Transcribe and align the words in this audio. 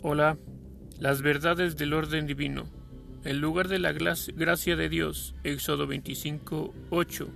Hola, 0.00 0.38
las 1.00 1.22
verdades 1.22 1.76
del 1.76 1.92
orden 1.92 2.28
divino. 2.28 2.70
El 3.24 3.40
lugar 3.40 3.66
de 3.66 3.80
la 3.80 3.92
gracia 3.92 4.76
de 4.76 4.88
Dios, 4.88 5.34
Éxodo 5.42 5.88
25, 5.88 6.72
8, 6.90 7.28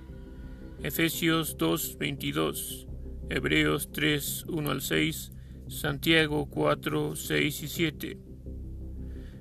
Efesios 0.85 1.57
2, 1.59 1.99
22, 1.99 2.87
Hebreos 3.31 3.91
3, 3.91 4.45
1 4.49 4.71
al 4.71 4.81
6, 4.81 5.33
Santiago 5.67 6.47
4, 6.47 7.17
6 7.17 7.63
y 7.65 7.69
7. 7.69 8.19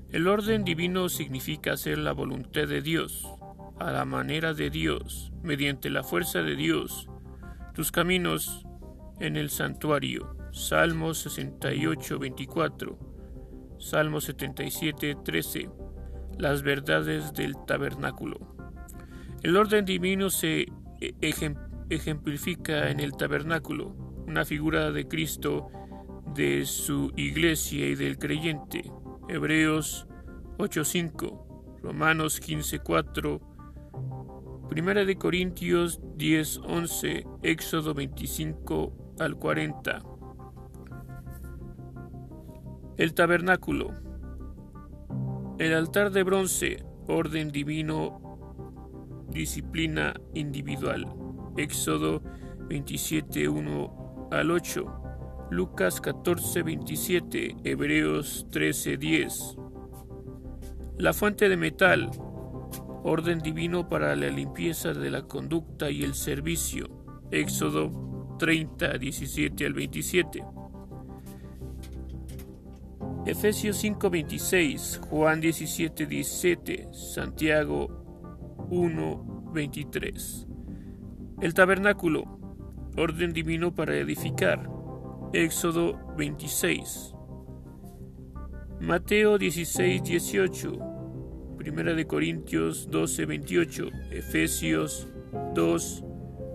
El 0.10 0.28
orden 0.28 0.64
divino 0.64 1.08
significa 1.08 1.74
hacer 1.74 2.00
la 2.00 2.14
voluntad 2.14 2.68
de 2.68 2.82
Dios, 2.82 3.28
a 3.78 3.92
la 3.92 4.04
manera 4.04 4.56
de 4.56 4.72
Dios, 4.72 5.32
mediante 5.44 5.92
la 5.92 6.02
fuerza 6.02 6.42
de 6.42 6.56
Dios, 6.56 7.08
tus 7.76 7.92
caminos 7.92 8.66
en 9.20 9.38
el 9.38 9.52
santuario. 9.52 10.36
Salmo 10.52 11.14
68, 11.14 12.20
24. 12.20 13.11
Salmo 13.82 14.22
77, 14.22 15.18
13. 15.26 15.70
Las 16.38 16.62
verdades 16.62 17.34
del 17.34 17.56
tabernáculo. 17.66 18.38
El 19.42 19.58
orden 19.58 19.86
divino 19.86 20.30
se 20.30 20.68
ejemplifica 21.20 22.92
en 22.92 23.00
el 23.00 23.14
tabernáculo, 23.14 23.96
una 24.28 24.46
figura 24.46 24.92
de 24.92 25.08
Cristo, 25.08 25.72
de 26.36 26.68
su 26.68 27.12
iglesia 27.16 27.88
y 27.88 27.96
del 27.96 28.20
creyente. 28.20 28.84
Hebreos 29.28 30.08
8:5, 30.60 31.80
Romanos 31.82 32.40
15:4, 32.40 33.42
Primera 34.70 35.06
de 35.06 35.16
Corintios 35.16 36.00
10:11, 36.18 37.26
Éxodo 37.42 37.96
25 37.96 39.16
al 39.20 39.38
40. 39.38 40.04
El 43.02 43.16
tabernáculo. 43.16 43.96
El 45.58 45.74
altar 45.74 46.12
de 46.12 46.22
bronce, 46.22 46.86
orden 47.08 47.52
divino, 47.52 49.26
disciplina 49.28 50.14
individual. 50.36 51.08
Éxodo 51.58 52.22
27:1 52.70 54.30
al 54.32 54.52
8. 54.52 54.86
Lucas 55.50 56.00
14:27, 56.00 57.58
Hebreos 57.64 58.46
13:10. 58.52 59.58
La 61.00 61.14
fuente 61.14 61.50
de 61.50 61.58
metal, 61.58 62.12
orden 63.04 63.40
divino 63.40 63.90
para 63.90 64.16
la 64.16 64.28
limpieza 64.28 64.94
de 64.94 65.10
la 65.10 65.24
conducta 65.24 65.90
y 65.90 66.04
el 66.04 66.14
servicio. 66.14 66.88
Éxodo 67.32 68.36
30, 68.38 69.00
17 69.00 69.66
al 69.66 69.74
27. 69.74 70.44
Efesios 73.26 73.78
5:26, 73.78 75.00
Juan 75.10 75.42
17:17, 75.42 76.90
Santiago 76.92 77.88
1:23. 78.72 80.48
El 81.40 81.54
tabernáculo, 81.54 82.24
orden 82.98 83.32
divino 83.32 83.76
para 83.76 83.96
edificar. 83.96 84.68
Éxodo 85.34 86.00
26. 86.18 87.14
Mateo 88.80 89.38
16, 89.38 90.02
18. 90.02 90.80
Primera 91.60 91.94
de 91.94 92.08
Corintios 92.08 92.90
12, 92.90 93.28
28. 93.28 93.90
Efesios 94.10 95.08
2, 95.54 96.04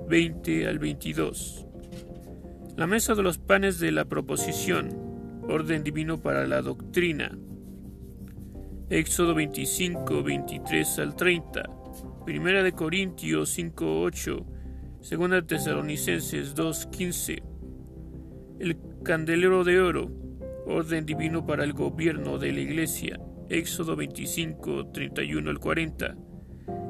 20 0.08 0.66
al 0.66 0.80
22. 0.80 1.64
La 2.76 2.88
mesa 2.88 3.14
de 3.14 3.22
los 3.22 3.38
panes 3.38 3.78
de 3.78 3.92
la 3.92 4.06
proposición. 4.06 5.05
Orden 5.48 5.84
divino 5.84 6.20
para 6.20 6.46
la 6.46 6.62
doctrina. 6.62 7.36
Éxodo 8.90 9.34
25, 9.34 10.22
23 10.22 10.98
al 10.98 11.16
30. 11.16 11.62
Primera 12.24 12.62
de 12.62 12.72
Corintios 12.72 13.50
5, 13.50 14.00
8. 14.00 14.46
Segunda 15.00 15.42
Tesalonicenses 15.42 16.54
2, 16.54 16.86
15 16.86 17.56
el 18.58 18.78
candelero 19.02 19.64
de 19.64 19.80
oro, 19.80 20.10
orden 20.66 21.04
divino 21.04 21.46
para 21.46 21.64
el 21.64 21.72
gobierno 21.72 22.38
de 22.38 22.52
la 22.52 22.60
iglesia, 22.60 23.20
Éxodo 23.48 23.96
25, 23.96 24.88
31 24.88 25.50
al 25.50 25.58
40, 25.58 26.16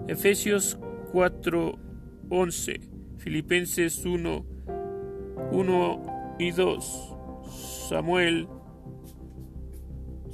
Efesios 0.09 0.79
4, 1.13 1.79
11, 2.31 2.81
Filipenses 3.19 4.05
1, 4.05 4.47
1 5.53 6.37
y 6.39 6.51
2, 6.53 7.17
Samuel, 7.89 8.49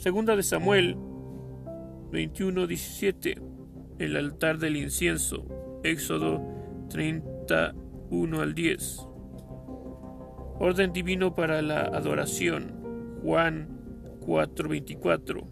segunda 0.03 0.35
de 0.35 0.43
Samuel 0.43 0.97
21, 2.11 2.67
17, 2.67 3.37
el 4.01 4.17
altar 4.17 4.59
del 4.59 4.77
incienso, 4.77 5.47
Éxodo 5.85 6.43
31 6.91 8.41
al 8.41 8.53
10. 8.53 9.07
Orden 10.59 10.93
divino 10.93 11.37
para 11.37 11.63
la 11.63 11.83
adoración. 11.83 13.21
Juan 13.23 13.69
4:24. 14.27 15.47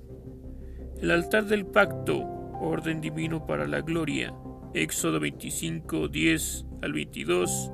El 1.01 1.13
altar 1.13 1.45
del 1.45 1.67
pacto. 1.67 2.19
Orden 2.61 3.01
divino 3.01 3.47
para 3.47 3.69
la 3.69 3.83
gloria. 3.83 4.35
Éxodo 4.75 5.21
25, 5.21 6.09
10 6.09 6.67
al 6.83 6.93
22. 6.93 7.71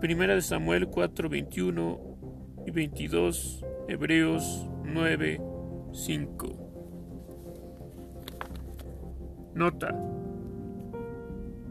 Primera 0.00 0.36
de 0.36 0.42
Samuel 0.42 0.86
4, 0.86 1.28
21 1.28 2.00
y 2.68 2.70
22. 2.70 3.64
Hebreos 3.88 4.68
9, 4.84 5.40
5. 5.92 6.46
Nota. 9.54 9.90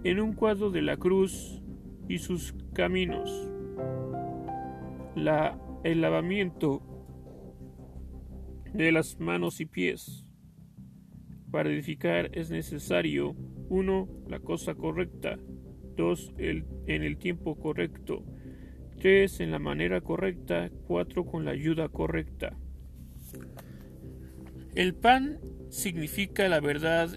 En 0.04 0.20
un 0.20 0.34
cuadro 0.34 0.70
de 0.70 0.82
la 0.82 0.98
cruz 0.98 1.62
y 2.08 2.20
sus 2.20 2.54
caminos 2.74 3.50
la, 5.16 5.60
el 5.84 6.02
lavamiento 6.02 6.82
de 8.74 8.92
las 8.92 9.20
manos 9.20 9.60
y 9.60 9.66
pies. 9.66 10.26
Para 11.52 11.70
edificar 11.70 12.30
es 12.34 12.50
necesario 12.50 13.36
1. 13.70 14.08
La 14.28 14.40
cosa 14.40 14.76
correcta. 14.76 15.38
2. 15.98 16.34
El, 16.38 16.66
en 16.88 17.04
el 17.04 17.18
tiempo 17.18 17.56
correcto. 17.60 18.24
3. 19.00 19.42
En 19.42 19.52
la 19.52 19.60
manera 19.60 20.02
correcta. 20.02 20.70
4. 20.88 21.26
Con 21.26 21.46
la 21.46 21.52
ayuda 21.52 21.90
correcta. 21.90 22.56
El 24.76 24.96
pan 24.96 25.40
significa 25.70 26.48
la 26.48 26.60
verdad. 26.60 27.10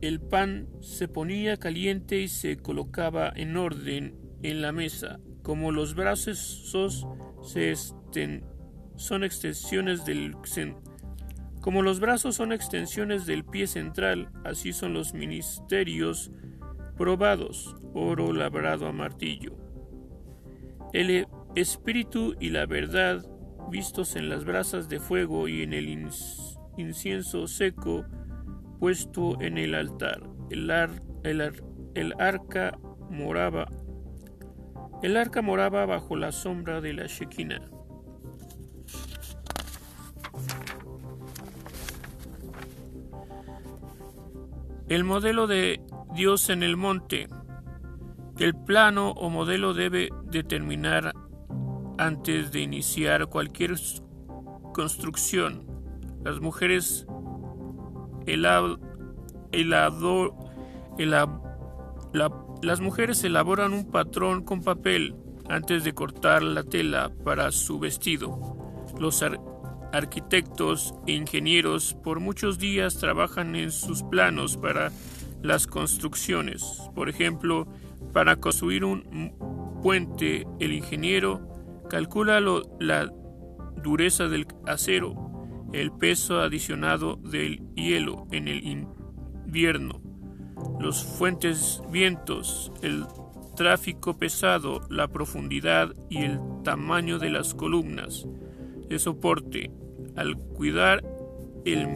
El 0.00 0.20
pan 0.20 0.68
se 0.80 1.08
ponía 1.08 1.56
caliente 1.56 2.20
y 2.20 2.28
se 2.28 2.56
colocaba 2.56 3.32
en 3.34 3.56
orden 3.56 4.14
en 4.42 4.62
la 4.62 4.72
mesa. 4.72 5.20
Como 5.42 5.72
los 5.72 5.94
brazos 5.94 6.38
son 8.96 9.24
extensiones 9.24 10.04
del 10.04 10.34
como 11.66 11.82
los 11.82 11.98
brazos 11.98 12.36
son 12.36 12.52
extensiones 12.52 13.26
del 13.26 13.44
pie 13.44 13.66
central, 13.66 14.30
así 14.44 14.72
son 14.72 14.94
los 14.94 15.14
ministerios 15.14 16.30
probados, 16.96 17.74
oro 17.92 18.32
labrado 18.32 18.86
a 18.86 18.92
martillo. 18.92 19.56
El 20.92 21.26
espíritu 21.56 22.36
y 22.38 22.50
la 22.50 22.66
verdad, 22.66 23.28
vistos 23.68 24.14
en 24.14 24.28
las 24.28 24.44
brasas 24.44 24.88
de 24.88 25.00
fuego 25.00 25.48
y 25.48 25.62
en 25.62 25.72
el 25.72 25.88
incienso 26.76 27.46
seco 27.46 28.04
puesto 28.78 29.40
en 29.40 29.58
el 29.58 29.74
altar. 29.74 30.22
El, 30.50 30.70
arca 32.18 32.78
moraba 33.10 33.66
el 35.02 35.16
arca 35.16 35.42
moraba 35.42 35.84
bajo 35.84 36.16
la 36.16 36.32
sombra 36.32 36.80
de 36.80 36.94
la 36.94 37.06
Shekinah. 37.06 37.60
El 44.88 45.04
modelo 45.04 45.46
de 45.46 45.82
Dios 46.14 46.48
en 46.48 46.62
el 46.62 46.76
monte. 46.76 47.28
El 48.38 48.54
plano 48.54 49.10
o 49.10 49.28
modelo 49.28 49.74
debe 49.74 50.08
determinar 50.24 51.12
antes 51.98 52.50
de 52.52 52.60
iniciar 52.60 53.26
cualquier 53.26 53.74
construcción. 54.72 55.75
Las 56.26 56.40
mujeres 56.40 57.06
la 58.26 58.76
las 62.62 62.80
mujeres 62.80 63.22
elaboran 63.22 63.72
un 63.72 63.92
patrón 63.92 64.42
con 64.42 64.60
papel 64.60 65.14
antes 65.48 65.84
de 65.84 65.94
cortar 65.94 66.42
la 66.42 66.64
tela 66.64 67.12
para 67.24 67.52
su 67.52 67.78
vestido. 67.78 68.40
Los 68.98 69.24
arquitectos 69.92 70.96
e 71.06 71.12
ingenieros 71.12 71.94
por 72.02 72.18
muchos 72.18 72.58
días 72.58 72.98
trabajan 72.98 73.54
en 73.54 73.70
sus 73.70 74.02
planos 74.02 74.56
para 74.56 74.90
las 75.44 75.68
construcciones. 75.68 76.90
Por 76.96 77.08
ejemplo, 77.08 77.68
para 78.12 78.34
construir 78.34 78.84
un 78.84 79.78
puente, 79.80 80.44
el 80.58 80.72
ingeniero 80.72 81.46
calcula 81.88 82.40
la 82.40 83.12
dureza 83.80 84.26
del 84.26 84.48
acero 84.66 85.35
el 85.72 85.92
peso 85.92 86.40
adicionado 86.40 87.16
del 87.16 87.62
hielo 87.74 88.26
en 88.30 88.48
el 88.48 88.66
invierno, 88.66 90.00
los 90.80 91.04
fuentes 91.04 91.82
vientos, 91.90 92.72
el 92.82 93.04
tráfico 93.56 94.18
pesado, 94.18 94.80
la 94.90 95.08
profundidad 95.08 95.94
y 96.08 96.18
el 96.18 96.38
tamaño 96.62 97.18
de 97.18 97.30
las 97.30 97.54
columnas 97.54 98.26
de 98.88 98.98
soporte, 98.98 99.70
al 100.14 100.36
cuidar 100.38 101.02
el 101.64 101.88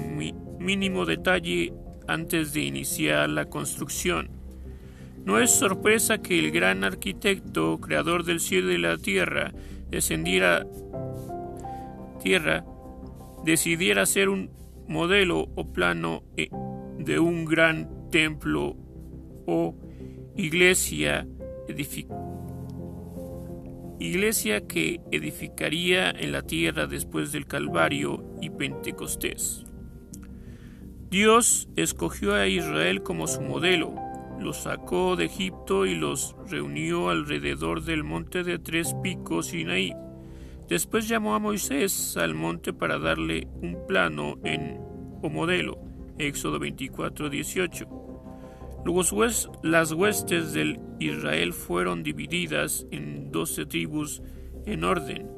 mínimo 0.59 1.07
detalle 1.07 1.73
antes 2.09 2.53
de 2.53 2.63
iniciar 2.63 3.29
la 3.29 3.47
construcción. 3.47 4.31
No 5.25 5.39
es 5.39 5.51
sorpresa 5.51 6.19
que 6.19 6.39
el 6.39 6.51
gran 6.51 6.83
arquitecto, 6.83 7.79
creador 7.79 8.25
del 8.25 8.41
cielo 8.41 8.73
y 8.73 8.79
la 8.79 8.97
tierra, 8.97 9.53
descendiera 9.91 10.67
tierra, 12.23 12.65
decidiera 13.45 14.03
hacer 14.03 14.29
un 14.29 14.51
modelo 14.89 15.49
o 15.55 15.73
plano 15.73 16.23
eh, 16.37 16.51
de 16.99 17.19
un 17.19 17.45
gran 17.45 18.11
templo 18.11 18.77
o 19.47 19.75
iglesia 20.37 21.27
iglesia 24.01 24.67
que 24.67 25.01
edificaría 25.13 26.11
en 26.11 26.33
la 26.33 26.43
tierra 26.43 26.87
después 26.87 27.33
del 27.33 27.47
Calvario 27.47 28.25
y 28.41 28.51
Pentecostés. 28.51 29.65
Dios 31.11 31.69
escogió 31.77 32.35
a 32.35 32.47
Israel 32.47 33.03
como 33.03 33.27
su 33.27 33.41
modelo, 33.43 33.95
los 34.41 34.63
sacó 34.63 35.17
de 35.17 35.27
Egipto 35.27 35.87
y 35.87 35.95
los 35.95 36.35
reunió 36.49 37.11
alrededor 37.11 37.83
del 37.83 38.05
monte 38.05 38.43
de 38.43 38.59
tres 38.59 38.95
picos 39.03 39.49
Sinaí. 39.49 39.93
Después 40.71 41.09
llamó 41.09 41.35
a 41.35 41.41
Moisés 41.41 42.17
al 42.17 42.37
monte 42.37 42.73
para 42.73 43.01
darle 43.01 43.49
un 43.61 43.87
plano 43.89 44.37
en, 44.45 44.79
o 45.21 45.29
modelo. 45.29 45.81
Éxodo 46.17 46.61
24, 46.61 47.29
18. 47.29 47.89
Luego 48.85 49.03
las 49.65 49.93
huestes 49.93 50.53
del 50.53 50.81
Israel 51.01 51.53
fueron 51.53 52.05
divididas 52.05 52.87
en 52.93 53.33
doce 53.33 53.67
tribus 53.67 54.23
en 54.65 54.85
orden, 54.85 55.29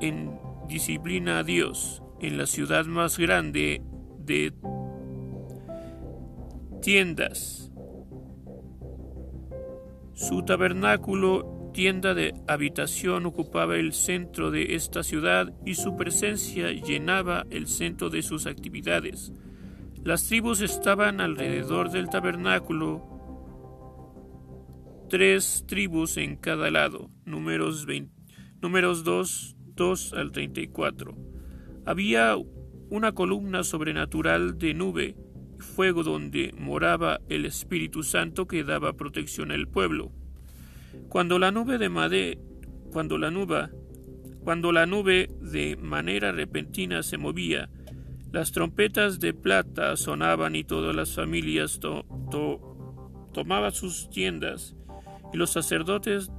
en 0.00 0.40
disciplina 0.66 1.40
a 1.40 1.42
Dios, 1.44 2.02
en 2.20 2.38
la 2.38 2.46
ciudad 2.46 2.86
más 2.86 3.18
grande 3.18 3.82
de 4.18 4.54
tiendas 6.80 7.70
su 10.16 10.42
tabernáculo, 10.42 11.55
tienda 11.76 12.14
de 12.14 12.32
habitación, 12.48 13.26
ocupaba 13.26 13.76
el 13.76 13.92
centro 13.92 14.50
de 14.50 14.76
esta 14.76 15.02
ciudad 15.02 15.52
y 15.66 15.74
su 15.74 15.94
presencia 15.94 16.72
llenaba 16.72 17.44
el 17.50 17.66
centro 17.66 18.08
de 18.08 18.22
sus 18.22 18.46
actividades. 18.46 19.30
Las 20.02 20.26
tribus 20.26 20.62
estaban 20.62 21.20
alrededor 21.20 21.90
del 21.90 22.08
tabernáculo, 22.08 23.04
tres 25.10 25.64
tribus 25.68 26.16
en 26.16 26.36
cada 26.36 26.70
lado, 26.70 27.10
números, 27.26 27.86
números 28.62 29.04
2, 29.04 29.56
2 29.74 30.14
al 30.14 30.32
34. 30.32 31.14
Había 31.84 32.36
una 32.88 33.12
columna 33.12 33.64
sobrenatural 33.64 34.56
de 34.56 34.72
nube 34.72 35.14
fuego 35.58 36.02
donde 36.02 36.54
moraba 36.56 37.20
el 37.28 37.44
Espíritu 37.44 38.02
Santo 38.02 38.46
que 38.46 38.64
daba 38.64 38.94
protección 38.94 39.52
al 39.52 39.68
pueblo. 39.68 40.10
Cuando 41.08 41.38
la 41.38 41.50
nube 41.50 41.78
de 41.78 41.88
Made, 41.88 42.38
cuando 42.92 43.18
la 43.18 43.30
nube, 43.30 43.68
cuando 44.42 44.72
la 44.72 44.86
nube 44.86 45.30
de 45.40 45.76
manera 45.76 46.32
repentina 46.32 47.02
se 47.02 47.18
movía, 47.18 47.70
las 48.32 48.52
trompetas 48.52 49.18
de 49.20 49.32
plata 49.32 49.96
sonaban 49.96 50.56
y 50.56 50.64
todas 50.64 50.94
las 50.94 51.14
familias 51.14 51.80
tomaban 53.32 53.72
sus 53.72 54.10
tiendas 54.10 54.76
y 55.32 55.36
los 55.36 55.50
sacerdotes 55.50 56.30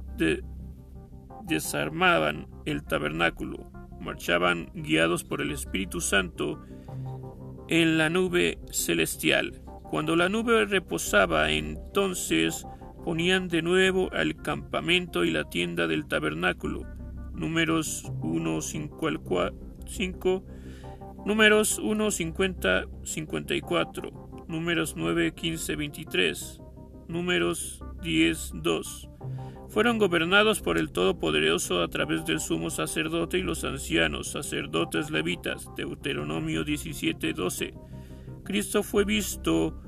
desarmaban 1.46 2.46
el 2.66 2.84
tabernáculo, 2.84 3.70
marchaban 4.00 4.70
guiados 4.74 5.24
por 5.24 5.40
el 5.40 5.50
Espíritu 5.50 6.00
Santo 6.00 6.62
en 7.68 7.98
la 7.98 8.10
nube 8.10 8.58
celestial. 8.70 9.62
Cuando 9.90 10.16
la 10.16 10.28
nube 10.28 10.66
reposaba, 10.66 11.50
entonces 11.50 12.66
ponían 13.08 13.48
de 13.48 13.62
nuevo 13.62 14.10
al 14.12 14.36
campamento 14.36 15.24
y 15.24 15.30
la 15.30 15.48
tienda 15.48 15.86
del 15.86 16.06
tabernáculo. 16.06 16.82
Números 17.32 18.04
1, 18.20 18.60
5 18.60 19.08
al 19.08 19.20
5, 19.86 20.44
números 21.24 21.78
1, 21.78 22.10
50, 22.10 22.84
54, 23.04 24.44
números 24.46 24.92
9, 24.94 25.32
15, 25.32 25.76
23, 25.76 26.60
números 27.08 27.82
10, 28.02 28.52
2 28.56 29.08
fueron 29.68 29.96
gobernados 29.96 30.60
por 30.60 30.76
el 30.76 30.90
Todopoderoso 30.92 31.82
a 31.82 31.88
través 31.88 32.26
del 32.26 32.40
sumo 32.40 32.68
sacerdote 32.68 33.38
y 33.38 33.42
los 33.42 33.64
ancianos 33.64 34.32
sacerdotes 34.32 35.10
levitas. 35.10 35.66
Deuteronomio 35.76 36.62
17:12. 36.62 37.72
Cristo 38.44 38.82
fue 38.82 39.04
visto 39.04 39.87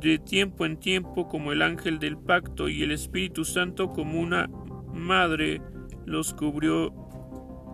de 0.00 0.18
tiempo 0.18 0.66
en 0.66 0.78
tiempo 0.78 1.28
como 1.28 1.52
el 1.52 1.62
ángel 1.62 1.98
del 1.98 2.16
pacto 2.16 2.68
y 2.68 2.82
el 2.82 2.92
Espíritu 2.92 3.44
Santo 3.44 3.90
como 3.90 4.20
una 4.20 4.48
madre 4.92 5.60
los 6.04 6.34
cubrió 6.34 6.92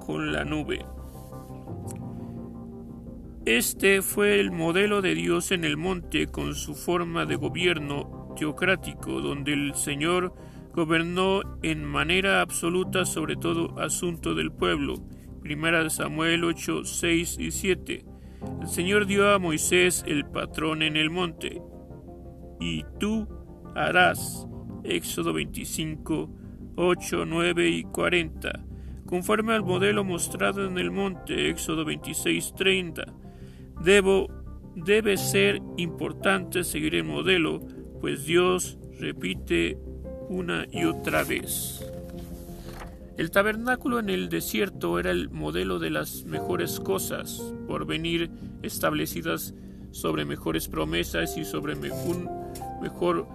con 0.07 0.33
la 0.33 0.45
nube. 0.45 0.85
Este 3.45 4.03
fue 4.03 4.39
el 4.39 4.53
modelo 4.53 5.03
de 5.03 5.15
Dios 5.15 5.51
en 5.51 5.65
el 5.65 5.77
monte 5.77 6.29
con 6.29 6.55
su 6.55 6.75
forma 6.75 7.27
de 7.27 7.35
gobierno 7.35 8.35
teocrático, 8.39 9.21
donde 9.21 9.53
el 9.53 9.75
Señor 9.75 10.35
gobernó 10.73 11.43
en 11.63 11.85
manera 11.85 12.41
absoluta 12.41 13.05
sobre 13.05 13.37
todo 13.37 13.79
asunto 13.81 14.35
del 14.35 14.53
pueblo. 14.53 14.95
Primera 15.43 15.83
de 15.83 15.91
Samuel 15.91 16.45
8, 16.45 16.85
6 16.85 17.37
y 17.41 17.51
7. 17.51 18.05
El 18.63 18.69
Señor 18.69 19.07
dio 19.07 19.29
a 19.31 19.39
Moisés 19.39 20.05
el 20.07 20.25
patrón 20.25 20.83
en 20.83 20.97
el 20.97 21.11
monte. 21.11 21.61
Y 22.63 22.85
tú 23.01 23.27
harás. 23.75 24.47
Éxodo 24.85 25.33
25, 25.33 26.31
8, 26.77 27.25
9 27.27 27.69
y 27.69 27.83
40. 27.85 28.65
Conforme 29.07 29.53
al 29.53 29.65
modelo 29.65 30.05
mostrado 30.05 30.65
en 30.65 30.79
el 30.79 30.91
monte. 30.91 31.51
Éxodo 31.51 31.85
26, 31.85 32.55
30. 32.55 33.05
Debo, 33.83 34.29
debe 34.77 35.17
ser 35.17 35.61
importante 35.77 36.63
seguir 36.63 36.95
el 36.95 37.05
modelo 37.05 37.61
pues 38.03 38.25
Dios 38.25 38.79
repite 38.99 39.79
una 40.29 40.67
y 40.73 40.87
otra 40.87 41.23
vez. 41.23 41.87
El 43.17 43.31
tabernáculo 43.31 44.01
en 44.01 44.11
el 44.11 44.29
desierto 44.29 44.99
era 44.99 45.13
el 45.13 45.31
modelo 45.31 45.79
de 45.79 45.91
las 45.91 46.25
mejores 46.25 46.81
cosas 46.81 47.55
por 47.69 47.87
venir 47.87 48.29
establecidas 48.63 49.55
sobre 49.93 50.25
mejores 50.25 50.69
promesas 50.69 51.37
y 51.37 51.45
sobre 51.45 51.75
un 51.75 52.29
mejor 52.83 53.29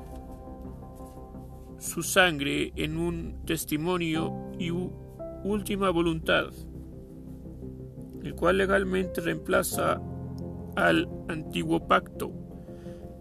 su 1.79 2.03
sangre 2.03 2.73
en 2.75 2.97
un 2.97 3.45
testimonio 3.45 4.51
y 4.59 4.71
última 5.43 5.89
voluntad, 5.91 6.47
el 8.23 8.35
cual 8.35 8.57
legalmente 8.57 9.21
reemplaza 9.21 10.01
al 10.75 11.07
antiguo 11.29 11.87
pacto 11.87 12.31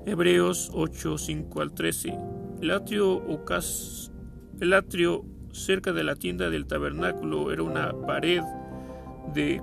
Hebreos 0.07 0.71
8, 0.73 1.19
5 1.19 1.61
al 1.61 1.75
13. 1.75 2.16
El 2.62 2.71
atrio, 2.71 3.25
el 4.61 4.73
atrio 4.73 5.25
cerca 5.50 5.93
de 5.93 6.05
la 6.05 6.14
tienda 6.14 6.49
del 6.49 6.66
tabernáculo 6.66 7.50
era 7.50 7.64
una 7.64 7.93
pared 8.07 8.40
de 9.35 9.61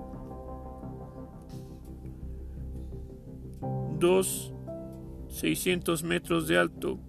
2, 4.03 4.53
600 5.29 6.03
metros 6.03 6.50
de 6.50 6.57
alto 6.57 7.00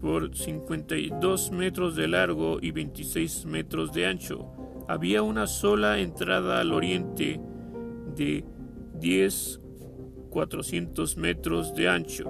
por 0.00 0.34
52 0.34 1.50
metros 1.50 1.96
de 1.96 2.08
largo 2.08 2.58
y 2.62 2.70
26 2.70 3.44
metros 3.44 3.92
de 3.92 4.06
ancho. 4.06 4.46
Había 4.88 5.22
una 5.22 5.46
sola 5.46 5.98
entrada 5.98 6.60
al 6.60 6.72
oriente 6.72 7.42
de 8.16 8.42
10 9.00 9.60
400 10.30 11.18
metros 11.18 11.74
de 11.74 11.90
ancho. 11.90 12.24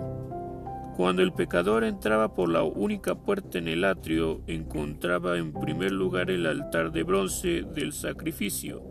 Cuando 0.96 1.22
el 1.22 1.32
pecador 1.32 1.84
entraba 1.84 2.34
por 2.34 2.48
la 2.48 2.64
única 2.64 3.14
puerta 3.14 3.58
en 3.58 3.68
el 3.68 3.84
atrio, 3.84 4.42
encontraba 4.48 5.38
en 5.38 5.52
primer 5.52 5.92
lugar 5.92 6.32
el 6.32 6.46
altar 6.46 6.90
de 6.90 7.04
bronce 7.04 7.62
del 7.62 7.92
sacrificio, 7.92 8.82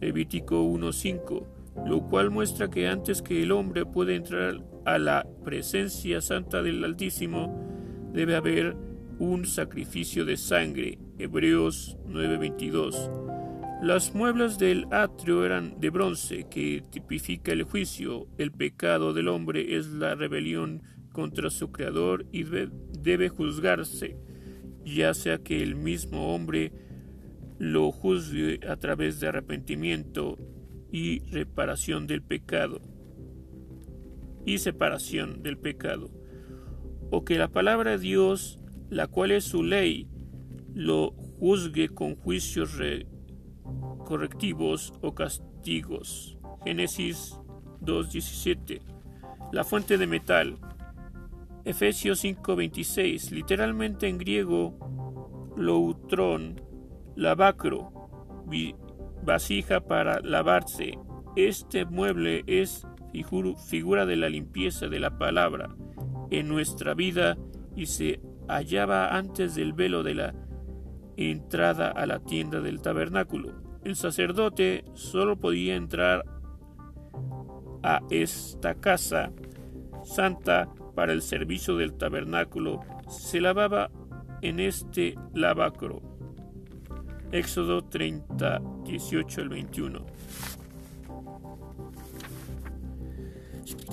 Levítico 0.00 0.64
1.5, 0.64 1.55
lo 1.86 2.00
cual 2.00 2.30
muestra 2.30 2.68
que 2.68 2.88
antes 2.88 3.22
que 3.22 3.42
el 3.42 3.52
hombre 3.52 3.86
pueda 3.86 4.12
entrar 4.12 4.60
a 4.84 4.98
la 4.98 5.26
presencia 5.44 6.20
santa 6.20 6.62
del 6.62 6.82
Altísimo, 6.82 7.64
debe 8.12 8.34
haber 8.34 8.76
un 9.18 9.46
sacrificio 9.46 10.24
de 10.24 10.36
sangre, 10.36 10.98
Hebreos 11.18 11.96
9.22. 12.08 13.82
Los 13.82 14.14
muebles 14.14 14.58
del 14.58 14.86
atrio 14.90 15.44
eran 15.44 15.78
de 15.78 15.90
bronce, 15.90 16.46
que 16.50 16.82
tipifica 16.90 17.52
el 17.52 17.62
juicio. 17.62 18.26
El 18.36 18.50
pecado 18.50 19.12
del 19.12 19.28
hombre 19.28 19.76
es 19.76 19.86
la 19.88 20.14
rebelión 20.14 20.82
contra 21.12 21.50
su 21.50 21.70
creador 21.70 22.26
y 22.32 22.44
debe, 22.44 23.28
juzgarse, 23.28 24.16
ya 24.84 25.14
sea 25.14 25.38
que 25.38 25.62
el 25.62 25.76
mismo 25.76 26.34
hombre 26.34 26.72
lo 27.58 27.92
juzgue 27.92 28.60
a 28.68 28.76
través 28.76 29.20
de 29.20 29.28
arrepentimiento 29.28 30.36
y 30.90 31.20
reparación 31.30 32.06
del 32.06 32.22
pecado 32.22 32.80
y 34.46 34.58
separación 34.58 35.42
del 35.42 35.58
pecado, 35.58 36.08
o 37.10 37.24
que 37.24 37.36
la 37.36 37.48
palabra 37.48 37.92
de 37.92 37.98
Dios, 37.98 38.60
la 38.88 39.08
cual 39.08 39.32
es 39.32 39.44
su 39.44 39.64
ley, 39.64 40.08
lo 40.72 41.10
juzgue 41.38 41.88
con 41.88 42.14
juicios 42.14 42.78
correctivos 44.04 44.94
o 45.02 45.14
castigos. 45.14 46.38
Génesis 46.64 47.38
2.17. 47.80 48.80
La 49.52 49.64
fuente 49.64 49.98
de 49.98 50.06
metal. 50.06 50.58
Efesios 51.64 52.24
5.26. 52.24 53.32
Literalmente 53.32 54.08
en 54.08 54.18
griego, 54.18 54.78
loutrón, 55.56 56.60
lavacro, 57.16 58.44
vasija 59.26 59.80
para 59.80 60.20
lavarse. 60.20 60.98
Este 61.36 61.84
mueble 61.84 62.44
es 62.46 62.86
figura 63.68 64.06
de 64.06 64.16
la 64.16 64.28
limpieza 64.28 64.88
de 64.88 65.00
la 65.00 65.18
palabra 65.18 65.74
en 66.30 66.48
nuestra 66.48 66.94
vida 66.94 67.36
y 67.74 67.86
se 67.86 68.20
hallaba 68.48 69.16
antes 69.16 69.54
del 69.54 69.72
velo 69.72 70.02
de 70.02 70.14
la 70.14 70.34
entrada 71.16 71.90
a 71.90 72.06
la 72.06 72.20
tienda 72.20 72.60
del 72.60 72.80
tabernáculo. 72.80 73.54
El 73.84 73.96
sacerdote 73.96 74.84
solo 74.94 75.38
podía 75.38 75.76
entrar 75.76 76.24
a 77.82 78.02
esta 78.10 78.74
casa 78.74 79.32
santa 80.04 80.68
para 80.94 81.12
el 81.12 81.22
servicio 81.22 81.76
del 81.76 81.94
tabernáculo. 81.94 82.80
Se 83.08 83.40
lavaba 83.40 83.90
en 84.42 84.60
este 84.60 85.14
lavacro. 85.34 86.02
Éxodo 87.32 87.82
30, 87.84 88.60
18 88.86 89.40
al 89.40 89.48
21. 89.48 90.06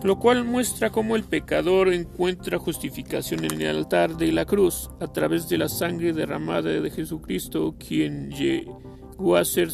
lo 0.04 0.20
cual 0.20 0.44
muestra 0.44 0.90
cómo 0.90 1.16
el 1.16 1.24
pecador 1.24 1.94
encuentra 1.94 2.60
justificación 2.60 3.46
en 3.46 3.62
el 3.62 3.78
altar 3.78 4.18
de 4.18 4.34
la 4.34 4.46
cruz 4.46 4.90
a 5.00 5.08
través 5.08 5.48
de 5.48 5.58
la 5.58 5.70
sangre 5.70 6.12
derramada 6.12 6.70
de 6.70 6.92
Jesucristo, 6.92 7.76
quien 7.80 8.30
llegó 8.30 9.38
a 9.38 9.46
ser 9.46 9.70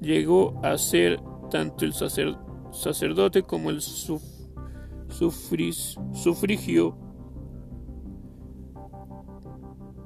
llegó 0.00 0.60
a 0.64 0.76
ser 0.78 1.20
tanto 1.50 1.84
el 1.84 1.92
sacerdote 1.92 3.42
como 3.42 3.70
el 3.70 3.80
sufrigio 6.12 6.98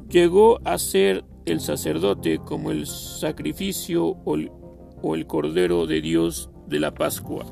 llegó 0.08 0.60
a 0.64 0.78
ser 0.78 1.24
el 1.46 1.60
sacerdote 1.60 2.38
como 2.38 2.70
el 2.70 2.86
sacrificio 2.86 4.04
o 4.06 5.14
el 5.14 5.26
cordero 5.26 5.86
de 5.86 6.00
Dios 6.00 6.50
de 6.66 6.80
la 6.80 6.94
Pascua. 6.94 7.44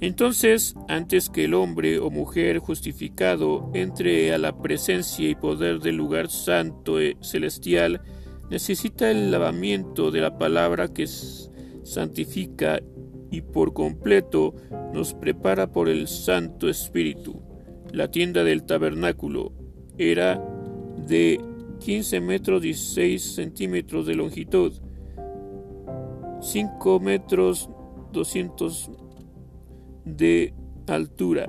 Entonces, 0.00 0.74
antes 0.88 1.30
que 1.30 1.44
el 1.44 1.54
hombre 1.54 1.98
o 1.98 2.10
mujer 2.10 2.58
justificado 2.58 3.70
entre 3.74 4.34
a 4.34 4.38
la 4.38 4.60
presencia 4.60 5.28
y 5.28 5.34
poder 5.34 5.80
del 5.80 5.96
lugar 5.96 6.28
santo 6.28 7.00
y 7.00 7.16
celestial, 7.22 8.02
necesita 8.50 9.10
el 9.10 9.30
lavamiento 9.30 10.10
de 10.10 10.20
la 10.20 10.36
palabra 10.36 10.88
que 10.88 11.06
santifica 11.06 12.80
y 13.30 13.40
por 13.40 13.72
completo 13.72 14.54
nos 14.92 15.14
prepara 15.14 15.72
por 15.72 15.88
el 15.88 16.06
Santo 16.06 16.68
Espíritu. 16.68 17.40
La 17.92 18.10
tienda 18.10 18.44
del 18.44 18.64
tabernáculo 18.64 19.52
era 19.96 20.44
de 21.06 21.40
15 21.84 22.18
metros 22.22 22.62
16 22.62 23.34
centímetros 23.34 24.06
de 24.06 24.14
longitud, 24.14 24.72
5 26.40 26.98
metros 26.98 27.68
200 28.10 28.90
de 30.06 30.54
altura, 30.86 31.46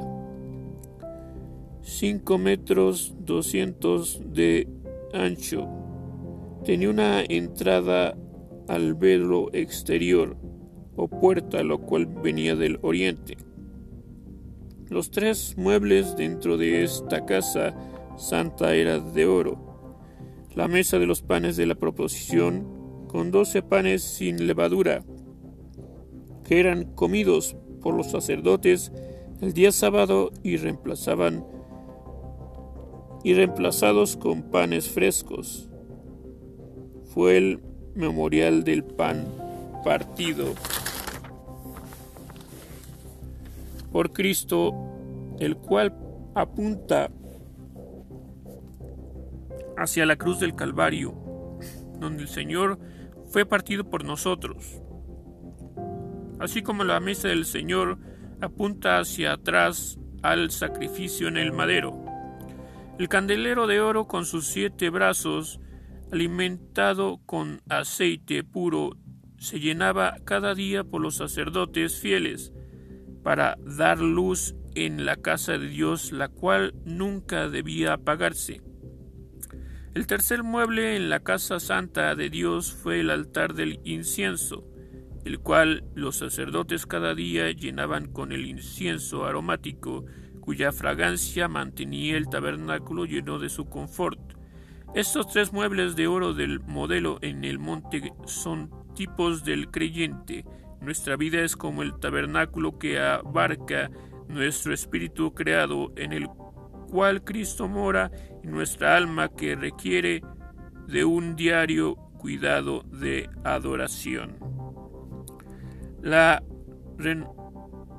5 1.80 2.38
metros 2.38 3.16
200 3.20 4.34
de 4.34 4.68
ancho. 5.14 5.70
Tenía 6.66 6.90
una 6.90 7.22
entrada 7.22 8.18
al 8.68 8.94
velo 8.94 9.48
exterior 9.54 10.36
o 10.98 11.08
puerta, 11.08 11.64
lo 11.64 11.80
cual 11.80 12.08
venía 12.08 12.58
del 12.58 12.78
oriente. 12.82 13.38
Los 14.90 15.12
tres 15.12 15.56
muebles 15.58 16.18
dentro 16.18 16.58
de 16.58 16.84
esta 16.84 17.26
casa 17.26 17.74
santa 18.18 18.76
eran 18.76 19.14
de 19.14 19.28
oro. 19.28 19.65
La 20.56 20.70
mesa 20.70 21.00
de 21.00 21.06
los 21.06 21.22
panes 21.22 21.58
de 21.58 21.66
la 21.66 21.76
proposición, 21.76 23.06
con 23.10 23.30
doce 23.30 23.62
panes 23.62 24.04
sin 24.04 24.48
levadura, 24.48 25.04
que 26.46 26.62
eran 26.62 26.86
comidos 26.96 27.58
por 27.82 27.94
los 27.94 28.10
sacerdotes 28.10 28.94
el 29.42 29.52
día 29.52 29.74
sábado 29.74 30.32
y 30.44 30.56
reemplazaban 30.56 31.46
y 33.26 33.34
reemplazados 33.34 34.16
con 34.16 34.44
panes 34.44 34.88
frescos. 34.88 35.70
Fue 37.14 37.36
el 37.36 37.60
memorial 37.94 38.64
del 38.64 38.86
pan 38.86 39.26
partido 39.84 40.54
por 43.92 44.14
Cristo, 44.14 44.74
el 45.40 45.58
cual 45.58 45.98
apunta 46.34 47.12
hacia 49.78 50.06
la 50.06 50.16
cruz 50.16 50.40
del 50.40 50.56
Calvario, 50.56 51.14
donde 52.00 52.24
el 52.24 52.30
Señor 52.30 52.80
fue 53.28 53.46
partido 53.46 53.90
por 53.90 54.04
nosotros 54.04 54.82
así 56.40 56.62
como 56.62 56.84
la 56.84 57.00
mesa 57.00 57.28
del 57.28 57.46
Señor 57.46 57.98
apunta 58.42 59.00
hacia 59.00 59.34
atrás 59.34 59.98
al 60.22 60.52
sacrificio 60.52 61.28
en 61.28 61.38
el 61.38 61.52
madero. 61.52 62.04
El 63.00 63.10
candelero 63.10 63.68
de 63.68 63.82
oro 63.82 64.08
con 64.08 64.26
sus 64.26 64.48
siete 64.48 64.90
brazos, 64.90 65.60
alimentado 66.12 67.20
con 67.26 67.62
aceite 67.70 68.44
puro, 68.44 68.92
se 69.38 69.60
llenaba 69.60 70.18
cada 70.24 70.56
día 70.56 70.84
por 70.84 71.02
los 71.02 71.16
sacerdotes 71.16 72.00
fieles 72.00 72.54
para 73.24 73.58
dar 73.66 74.00
luz 74.00 74.56
en 74.76 75.06
la 75.06 75.18
casa 75.18 75.58
de 75.58 75.68
Dios, 75.68 76.12
la 76.12 76.30
cual 76.30 76.74
nunca 76.86 77.50
debía 77.50 77.94
apagarse. 77.94 78.62
El 79.96 80.08
tercer 80.08 80.44
mueble 80.44 80.98
en 80.98 81.08
la 81.10 81.22
casa 81.22 81.58
santa 81.62 82.16
de 82.16 82.30
Dios 82.30 82.74
fue 82.74 83.00
el 83.00 83.10
altar 83.10 83.54
del 83.54 83.80
incienso, 83.86 84.68
el 85.24 85.40
cual 85.40 85.86
los 85.96 86.18
sacerdotes 86.18 86.86
cada 86.86 87.16
día 87.16 87.50
llenaban 87.52 88.12
con 88.12 88.34
el 88.34 88.46
incienso 88.46 89.24
aromático, 89.24 90.06
cuya 90.42 90.74
fragancia 90.74 91.48
mantenía 91.48 92.18
el 92.18 92.28
tabernáculo 92.28 93.06
lleno 93.06 93.40
de 93.40 93.48
su 93.48 93.70
confort. 93.70 94.20
Estos 94.96 95.30
tres 95.30 95.54
muebles 95.54 95.96
de 95.96 96.08
oro 96.08 96.34
del 96.34 96.60
modelo 96.60 97.18
en 97.22 97.46
el 97.46 97.58
monte 97.58 98.12
son 98.26 98.70
tipos 98.96 99.46
del 99.46 99.72
creyente. 99.72 100.44
Nuestra 100.82 101.16
vida 101.16 101.40
es 101.40 101.56
como 101.56 101.84
el 101.84 101.98
tabernáculo 102.02 102.78
que 102.78 103.00
abarca 103.00 103.90
nuestro 104.28 104.74
espíritu 104.74 105.34
creado, 105.34 105.94
en 105.96 106.12
el 106.12 106.28
cual 106.86 107.24
Cristo 107.24 107.68
mora, 107.68 108.12
y 108.44 108.48
nuestra 108.48 108.96
alma 108.96 109.30
que 109.30 109.56
requiere 109.56 110.22
de 110.88 111.06
un 111.06 111.36
diario 111.36 111.96
cuidado 112.18 112.84
de 112.84 113.30
adoración. 113.44 114.38
La 116.02 116.44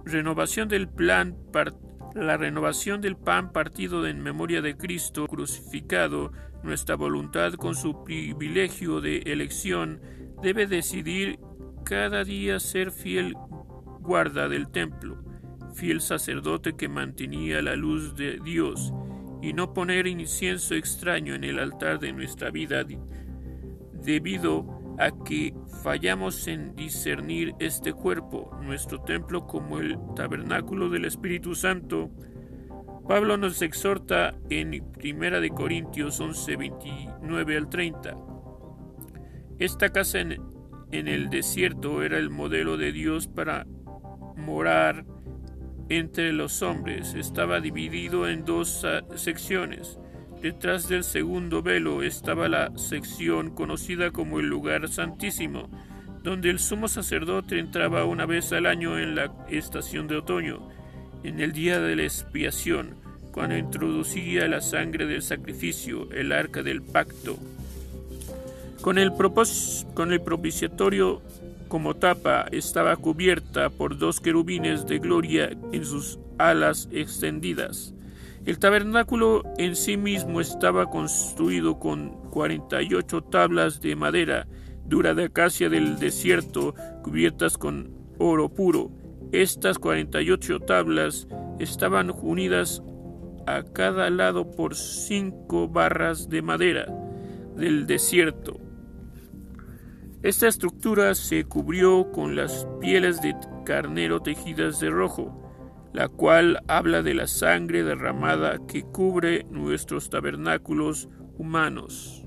renovación 0.05 0.69
del 0.69 0.89
plan 0.89 1.37
la 2.15 2.39
renovación 2.39 3.03
del 3.03 3.17
pan 3.17 3.53
partido 3.53 4.07
en 4.07 4.23
memoria 4.23 4.63
de 4.63 4.77
Cristo 4.77 5.27
crucificado, 5.27 6.33
nuestra 6.63 6.97
voluntad 6.97 7.53
con 7.55 7.75
su 7.75 8.05
privilegio 8.05 9.01
de 9.03 9.19
elección 9.19 10.01
debe 10.43 10.67
decidir 10.67 11.39
cada 11.85 12.25
día 12.25 12.59
ser 12.59 12.91
fiel 12.91 13.35
guarda 14.01 14.49
del 14.49 14.69
templo, 14.71 15.23
fiel 15.77 16.01
sacerdote 16.01 16.75
que 16.75 16.89
mantenía 16.89 17.61
la 17.61 17.77
luz 17.77 18.17
de 18.17 18.41
Dios, 18.43 18.93
y 19.43 19.53
no 19.53 19.75
poner 19.75 20.07
incienso 20.07 20.75
extraño 20.75 21.35
en 21.35 21.45
el 21.45 21.59
altar 21.59 22.01
de 22.01 22.13
nuestra 22.13 22.51
vida, 22.51 22.85
debido 23.93 24.97
a 24.99 25.11
que 25.25 25.55
fallamos 25.83 26.49
en 26.49 26.75
discernir 26.75 27.55
este 27.59 27.93
cuerpo, 27.93 28.51
nuestro 28.63 29.03
templo, 29.03 29.47
como 29.47 29.79
el 29.79 29.99
tabernáculo 30.15 30.89
del 30.89 31.05
Espíritu 31.05 31.55
Santo. 31.55 32.11
Pablo 33.07 33.37
nos 33.37 33.61
exhorta 33.61 34.35
en 34.49 34.83
1 35.03 35.41
de 35.41 35.51
Corintios 35.51 36.19
11, 36.19 36.57
29 36.57 37.57
al 37.57 37.69
30. 37.69 38.17
Esta 39.59 39.91
casa 39.91 40.21
en 40.21 41.09
el 41.09 41.29
desierto 41.29 42.03
era 42.03 42.19
el 42.19 42.31
modelo 42.31 42.77
de 42.77 42.93
Dios 42.93 43.29
para 43.29 43.67
morar 44.37 45.05
entre 45.89 46.33
los 46.33 46.63
hombres. 46.63 47.15
Estaba 47.15 47.61
dividido 47.61 48.29
en 48.29 48.45
dos 48.45 48.85
ah, 48.85 49.03
secciones. 49.15 49.99
Detrás 50.43 50.89
del 50.89 51.03
segundo 51.03 51.63
velo 51.63 52.03
estaba 52.03 52.49
la 52.49 52.77
sección 52.77 53.51
conocida 53.51 54.11
como 54.11 54.39
el 54.39 54.47
lugar 54.47 54.89
santísimo, 54.89 55.69
donde 56.23 56.51
el 56.51 56.59
sumo 56.59 56.89
sacerdote 56.89 57.59
entraba 57.59 58.05
una 58.05 58.27
vez 58.27 58.53
al 58.53 58.67
año 58.67 58.99
en 58.99 59.15
la 59.15 59.33
estación 59.49 60.09
de 60.09 60.17
otoño, 60.17 60.69
en 61.25 61.41
el 61.41 61.53
día 61.53 61.81
de 61.81 61.97
la 61.97 62.03
expiación, 62.03 62.97
cuando 63.33 63.57
introducía 63.57 64.47
la 64.47 64.61
sangre 64.61 65.07
del 65.07 65.23
sacrificio, 65.23 66.11
el 66.13 66.33
arca 66.33 66.63
del 66.63 66.83
pacto. 66.83 67.39
Con 68.83 68.99
el, 68.99 69.13
con 69.95 70.13
el 70.13 70.21
propiciatorio 70.21 71.23
como 71.69 71.95
tapa 71.95 72.47
estaba 72.53 72.97
cubierta 72.97 73.71
por 73.71 73.99
dos 73.99 74.21
querubines 74.21 74.87
de 74.87 74.99
gloria 74.99 75.51
en 75.73 75.85
sus 75.85 76.19
alas 76.39 76.89
extendidas. 76.93 77.95
El 78.45 78.59
tabernáculo 78.59 79.43
en 79.59 79.75
sí 79.75 79.97
mismo 79.97 80.41
estaba 80.41 80.89
construido 80.89 81.79
con 81.79 82.11
48 82.31 83.23
tablas 83.23 83.81
de 83.81 83.97
madera 83.97 84.47
dura 84.85 85.15
de 85.15 85.25
acacia 85.25 85.69
del 85.69 85.99
desierto 85.99 86.75
cubiertas 87.03 87.59
con 87.59 87.91
oro 88.19 88.49
puro. 88.49 88.91
Estas 89.33 89.79
48 89.79 90.61
tablas 90.61 91.27
estaban 91.59 92.13
unidas 92.23 92.83
a 93.47 93.63
cada 93.63 94.11
lado 94.11 94.51
por 94.51 94.75
cinco 94.75 95.69
barras 95.69 96.29
de 96.29 96.43
madera 96.43 96.87
del 97.57 97.87
desierto. 97.87 98.66
Esta 100.23 100.49
estructura 100.49 101.15
se 101.15 101.45
cubrió 101.45 102.11
con 102.13 102.37
las 102.37 102.67
pieles 102.81 103.21
de 103.21 103.35
carnero 103.65 104.21
tejidas 104.21 104.81
de 104.81 104.91
rojo 104.91 105.47
la 105.97 106.09
cual 106.09 106.63
habla 106.69 107.03
de 107.03 107.15
la 107.15 107.27
sangre 107.27 107.83
derramada 107.83 108.59
que 108.69 108.83
cubre 108.83 109.47
nuestros 109.49 110.11
tabernáculos 110.11 111.09
humanos. 111.39 112.23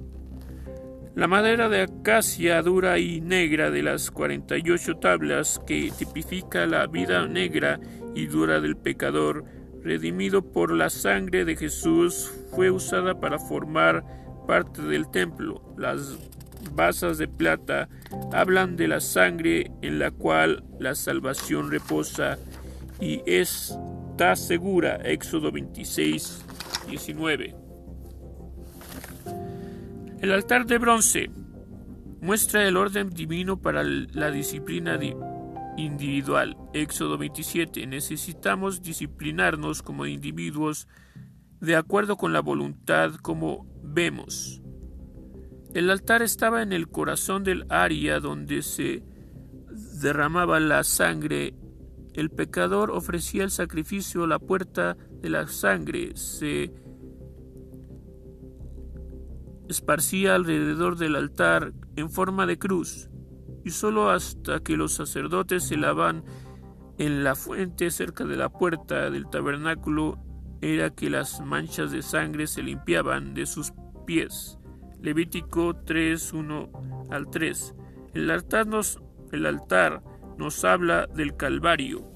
La 1.14 1.28
madera 1.28 1.70
de 1.70 1.84
acacia 1.84 2.64
dura 2.64 2.98
y 2.98 3.22
negra 3.22 3.70
de 3.70 3.84
las 3.84 4.10
48 4.10 4.98
tablas 4.98 5.62
que 5.68 5.92
tipifica 5.96 6.66
la 6.66 6.88
vida 6.88 7.28
negra 7.28 7.80
y 8.16 8.26
dura 8.26 8.60
del 8.60 8.76
pecador, 8.76 9.46
redimido 9.84 10.52
por 10.52 10.72
la 10.72 10.90
sangre 10.90 11.46
de 11.46 11.56
Jesús, 11.56 12.34
fue 12.50 12.72
usada 12.72 13.20
para 13.20 13.38
formar 13.38 14.04
parte 14.48 14.82
del 14.82 15.12
templo. 15.12 15.62
Las 15.78 16.18
basas 16.74 17.18
de 17.18 17.28
plata 17.28 17.90
hablan 18.32 18.76
de 18.76 18.88
la 18.88 19.00
sangre 19.00 19.72
en 19.82 20.00
la 20.00 20.12
cual 20.12 20.64
la 20.80 20.96
salvación 20.96 21.72
reposa 21.72 22.38
y 23.00 23.22
está 23.26 24.36
segura. 24.36 24.98
Éxodo 25.04 25.52
26, 25.52 26.46
19. 26.90 27.56
El 30.22 30.32
altar 30.32 30.66
de 30.66 30.78
bronce 30.78 31.32
muestra 32.22 32.68
el 32.68 32.76
orden 32.76 33.10
divino 33.10 33.62
para 33.62 33.84
la 33.84 34.32
disciplina 34.32 35.00
individual. 35.78 36.58
Éxodo 36.74 37.18
27. 37.18 37.88
Necesitamos 37.88 38.82
disciplinarnos 38.82 39.82
como 39.82 40.06
individuos 40.06 40.88
de 41.62 41.76
acuerdo 41.76 42.18
con 42.18 42.34
la 42.34 42.42
voluntad 42.42 43.16
como 43.16 43.66
vemos. 43.82 44.59
El 45.74 45.90
altar 45.90 46.22
estaba 46.22 46.62
en 46.62 46.74
el 46.74 46.90
corazón 46.90 47.44
del 47.44 47.66
área 47.70 48.20
donde 48.20 48.62
se 48.62 49.04
derramaba 50.02 50.60
la 50.60 50.84
sangre 50.84 51.54
el 52.20 52.30
pecador 52.30 52.92
ofrecía 52.92 53.46
el 53.46 53.50
sacrificio 53.50 54.26
a 54.26 54.28
la 54.28 54.40
puerta 54.40 54.98
de 55.22 55.30
la 55.30 55.48
sangre, 55.48 56.18
se 56.18 56.74
esparcía 59.70 60.36
alrededor 60.36 60.98
del 60.98 61.16
altar 61.16 61.74
en 61.96 62.10
forma 62.10 62.46
de 62.46 62.60
cruz, 62.60 63.10
y 63.64 63.70
sólo 63.70 64.10
hasta 64.10 64.60
que 64.62 64.76
los 64.76 64.94
sacerdotes 64.94 65.64
se 65.64 65.78
lavan 65.78 66.26
en 66.98 67.24
la 67.24 67.36
fuente 67.36 67.90
cerca 67.90 68.26
de 68.26 68.36
la 68.36 68.50
puerta 68.50 69.10
del 69.10 69.30
tabernáculo 69.30 70.20
era 70.62 70.90
que 70.90 71.10
las 71.10 71.40
manchas 71.40 71.92
de 71.92 72.02
sangre 72.02 72.48
se 72.48 72.64
limpiaban 72.64 73.34
de 73.34 73.46
sus 73.46 73.72
pies. 74.06 74.59
Levítico 75.02 75.76
3, 75.86 76.34
1 76.34 76.70
al 77.10 77.30
3. 77.30 77.76
El 78.14 78.32
altar 78.32 78.68
nos, 78.68 79.02
el 79.32 79.46
altar 79.46 80.04
nos 80.38 80.64
habla 80.66 81.08
del 81.08 81.36
Calvario 81.36 82.10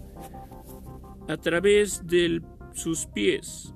a 1.27 1.37
través 1.37 2.05
de 2.05 2.41
sus 2.73 3.05
pies. 3.07 3.73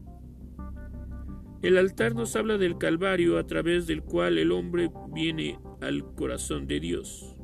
El 1.62 1.78
altar 1.78 2.16
nos 2.16 2.36
habla 2.36 2.58
del 2.58 2.78
Calvario 2.78 3.40
a 3.40 3.48
través 3.48 3.88
del 3.88 4.04
cual 4.04 4.38
el 4.38 4.52
hombre 4.52 4.92
viene 5.10 5.60
al 5.82 6.04
corazón 6.16 6.68
de 6.68 6.80
Dios. 6.80 7.36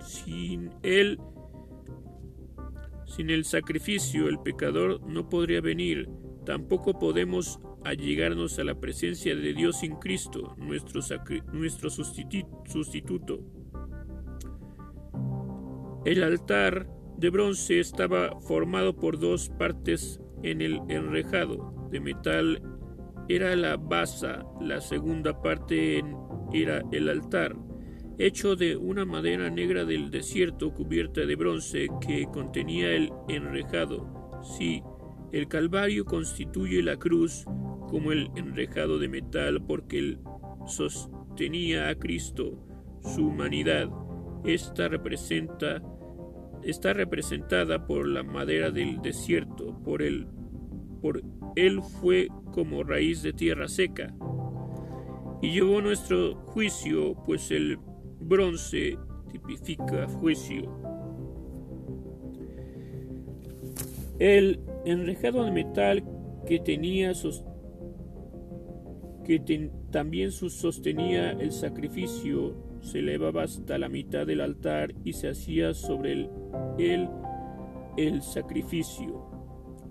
Sin 0.00 0.70
él, 0.82 1.18
sin 3.06 3.30
el 3.30 3.44
sacrificio, 3.44 4.28
el 4.28 4.38
pecador 4.38 5.00
no 5.06 5.28
podría 5.28 5.60
venir. 5.60 6.08
Tampoco 6.46 6.98
podemos 6.98 7.60
allegarnos 7.84 8.58
a 8.58 8.64
la 8.64 8.78
presencia 8.78 9.34
de 9.34 9.52
Dios 9.52 9.80
sin 9.80 9.96
Cristo, 9.96 10.54
nuestro, 10.58 11.00
nuestro 11.52 11.90
sustituto. 11.90 13.40
El 16.04 16.22
altar 16.22 16.88
de 17.18 17.30
bronce 17.30 17.80
estaba 17.80 18.40
formado 18.40 18.96
por 18.96 19.18
dos 19.18 19.50
partes 19.50 20.20
en 20.42 20.62
el 20.62 20.80
enrejado. 20.88 21.88
De 21.90 22.00
metal 22.00 22.62
era 23.28 23.54
la 23.54 23.76
basa, 23.76 24.44
la 24.60 24.80
segunda 24.80 25.40
parte 25.40 26.02
era 26.52 26.82
el 26.90 27.08
altar, 27.08 27.54
hecho 28.18 28.56
de 28.56 28.76
una 28.76 29.04
madera 29.04 29.50
negra 29.50 29.84
del 29.84 30.10
desierto 30.10 30.72
cubierta 30.72 31.20
de 31.26 31.36
bronce 31.36 31.88
que 32.00 32.26
contenía 32.32 32.90
el 32.92 33.12
enrejado. 33.28 34.40
Sí, 34.42 34.82
el 35.32 35.46
Calvario 35.46 36.04
constituye 36.04 36.82
la 36.82 36.96
cruz 36.96 37.44
como 37.90 38.12
el 38.12 38.30
enrejado 38.36 38.98
de 38.98 39.08
metal 39.08 39.60
porque 39.66 39.98
él 39.98 40.18
sostenía 40.66 41.88
a 41.88 41.94
Cristo, 41.96 42.56
su 43.02 43.26
humanidad. 43.26 43.90
Esta 44.44 44.88
representa, 44.88 45.82
está 46.62 46.92
representada 46.92 47.86
por 47.86 48.06
la 48.06 48.22
madera 48.22 48.70
del 48.70 49.02
desierto, 49.02 49.76
por 49.82 50.02
él, 50.02 50.28
por 51.02 51.22
él 51.56 51.82
fue 51.82 52.28
como 52.52 52.84
raíz 52.84 53.22
de 53.22 53.32
tierra 53.32 53.68
seca. 53.68 54.14
Y 55.42 55.52
llevó 55.52 55.80
nuestro 55.80 56.36
juicio, 56.36 57.14
pues 57.26 57.50
el 57.50 57.78
bronce 58.20 58.96
tipifica 59.32 60.06
juicio. 60.06 60.70
El 64.18 64.60
enrejado 64.84 65.44
de 65.44 65.50
metal 65.50 66.04
que 66.46 66.58
tenía 66.58 67.14
que 69.38 69.70
también 69.92 70.32
sostenía 70.32 71.30
el 71.30 71.52
sacrificio 71.52 72.56
se 72.80 72.98
elevaba 72.98 73.44
hasta 73.44 73.78
la 73.78 73.88
mitad 73.88 74.26
del 74.26 74.40
altar 74.40 74.92
y 75.04 75.12
se 75.12 75.28
hacía 75.28 75.72
sobre 75.72 76.12
él 76.14 76.30
el, 76.78 77.08
el 77.96 78.22
sacrificio, 78.22 79.24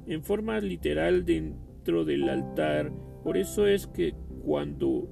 en 0.07 0.23
forma 0.23 0.59
literal 0.59 1.23
dentro 1.23 2.03
del 2.03 2.27
altar. 2.27 2.91
Por 3.23 3.37
eso 3.37 3.65
es 3.65 3.87
que 3.87 4.13
cuando 4.43 5.07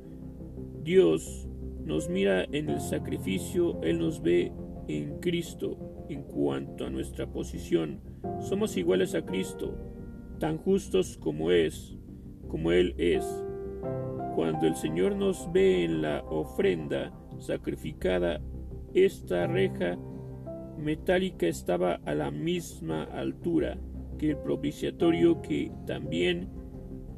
Dios 0.83 1.47
nos 1.85 2.09
mira 2.09 2.43
en 2.51 2.69
el 2.69 2.81
sacrificio, 2.81 3.81
Él 3.81 3.99
nos 3.99 4.21
ve 4.21 4.51
en 4.89 5.19
Cristo 5.19 6.05
en 6.09 6.23
cuanto 6.23 6.85
a 6.85 6.89
nuestra 6.89 7.31
posición. 7.31 8.01
Somos 8.41 8.75
iguales 8.75 9.15
a 9.15 9.25
Cristo, 9.25 9.73
tan 10.37 10.57
justos 10.57 11.17
como 11.17 11.51
es, 11.51 11.95
como 12.49 12.73
Él 12.73 12.93
es. 12.97 13.46
Cuando 14.37 14.67
el 14.67 14.75
Señor 14.75 15.15
nos 15.15 15.51
ve 15.51 15.83
en 15.83 16.03
la 16.03 16.23
ofrenda, 16.29 17.11
sacrificada, 17.39 18.39
esta 18.93 19.47
reja 19.47 19.97
metálica 20.77 21.47
estaba 21.47 21.95
a 22.05 22.13
la 22.13 22.29
misma 22.29 23.05
altura 23.05 23.79
que 24.19 24.29
el 24.29 24.37
propiciatorio 24.37 25.41
que 25.41 25.71
también 25.87 26.51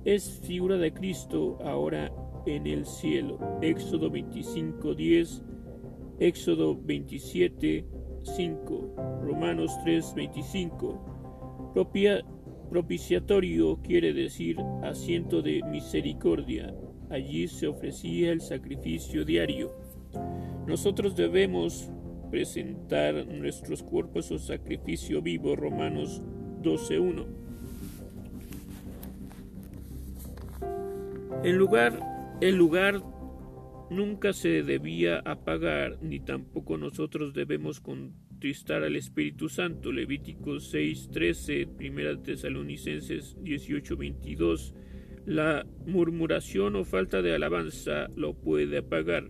es 0.05 0.39
figura 0.47 0.77
de 0.77 0.93
Cristo 0.93 1.57
ahora 1.61 2.09
en 2.45 2.65
el 2.65 2.85
cielo. 2.85 3.37
Éxodo 3.61 4.09
25, 4.09 4.95
10, 4.95 5.43
Éxodo 6.21 6.81
27, 6.81 7.85
5, 8.23 8.95
Romanos 9.23 9.77
3, 9.83 10.13
25. 10.15 11.73
propiciatorio 12.69 13.77
quiere 13.83 14.13
decir 14.13 14.55
asiento 14.83 15.41
de 15.41 15.61
misericordia. 15.69 16.73
Allí 17.09 17.47
se 17.47 17.67
ofrecía 17.67 18.31
el 18.31 18.41
sacrificio 18.41 19.25
diario. 19.25 19.73
Nosotros 20.67 21.15
debemos 21.15 21.89
presentar 22.29 23.25
nuestros 23.25 23.81
cuerpos 23.81 24.31
o 24.31 24.37
sacrificio 24.37 25.21
vivo, 25.21 25.55
Romanos 25.55 26.21
12.1. 26.61 27.25
El 31.43 31.55
lugar, 31.55 31.99
el 32.41 32.55
lugar 32.55 33.01
nunca 33.89 34.33
se 34.33 34.61
debía 34.61 35.19
apagar, 35.19 35.97
ni 36.01 36.19
tampoco 36.19 36.77
nosotros 36.77 37.33
debemos 37.33 37.79
contristar 37.79 38.83
al 38.83 38.95
Espíritu 38.95 39.49
Santo. 39.49 39.91
Levíticos 39.91 40.73
6.13, 40.73 42.13
1 42.13 42.21
Tesalonicenses 42.21 43.37
18.22. 43.37 44.73
La 45.25 45.65
murmuración 45.85 46.75
o 46.75 46.83
falta 46.83 47.21
de 47.21 47.35
alabanza 47.35 48.09
lo 48.15 48.33
puede 48.33 48.79
apagar. 48.79 49.29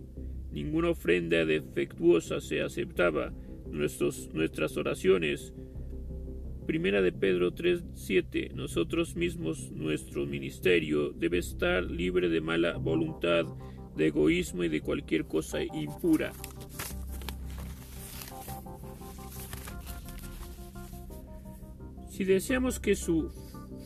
Ninguna 0.51 0.89
ofrenda 0.89 1.45
defectuosa 1.45 2.39
se 2.41 2.61
aceptaba. 2.61 3.33
Nuestras 3.71 4.77
oraciones. 4.77 5.53
Primera 6.65 7.01
de 7.01 7.11
Pedro 7.11 7.51
3:7. 7.51 8.51
Nosotros 8.53 9.15
mismos, 9.15 9.71
nuestro 9.71 10.25
ministerio, 10.25 11.11
debe 11.11 11.39
estar 11.39 11.83
libre 11.83 12.29
de 12.29 12.41
mala 12.41 12.77
voluntad, 12.77 13.45
de 13.95 14.07
egoísmo 14.07 14.63
y 14.63 14.69
de 14.69 14.81
cualquier 14.81 15.25
cosa 15.25 15.63
impura. 15.63 16.31
Si 22.09 22.23
deseamos 22.23 22.79
que 22.79 22.95
su 22.95 23.31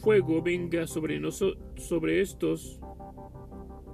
fuego 0.02 0.42
venga 0.42 0.88
sobre, 0.88 1.20
nosotros, 1.20 1.63
sobre 1.84 2.22
estos, 2.22 2.80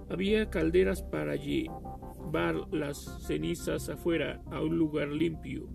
había 0.10 0.50
calderas 0.50 1.04
para 1.04 1.36
llevar 1.36 2.68
las 2.72 2.98
cenizas 3.26 3.90
afuera 3.90 4.42
a 4.52 4.62
un 4.62 4.78
lugar 4.78 5.10
limpio, 5.10 5.68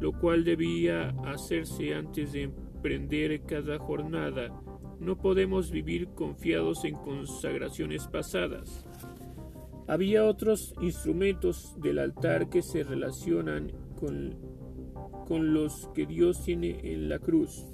lo 0.00 0.12
cual 0.12 0.44
debía 0.44 1.10
hacerse 1.24 1.94
antes 1.94 2.32
de 2.32 2.44
emprender 2.44 3.42
cada 3.42 3.78
jornada. 3.78 4.48
No 5.00 5.18
podemos 5.18 5.70
vivir 5.70 6.08
confiados 6.14 6.84
en 6.84 6.94
consagraciones 6.96 8.06
pasadas. 8.06 8.86
Había 9.86 10.24
otros 10.24 10.74
instrumentos 10.80 11.78
del 11.80 11.98
altar 11.98 12.48
que 12.48 12.62
se 12.62 12.84
relacionan 12.84 13.70
con, 14.00 14.34
con 15.26 15.52
los 15.52 15.90
que 15.94 16.06
Dios 16.06 16.42
tiene 16.42 16.80
en 16.92 17.10
la 17.10 17.18
cruz. 17.18 17.66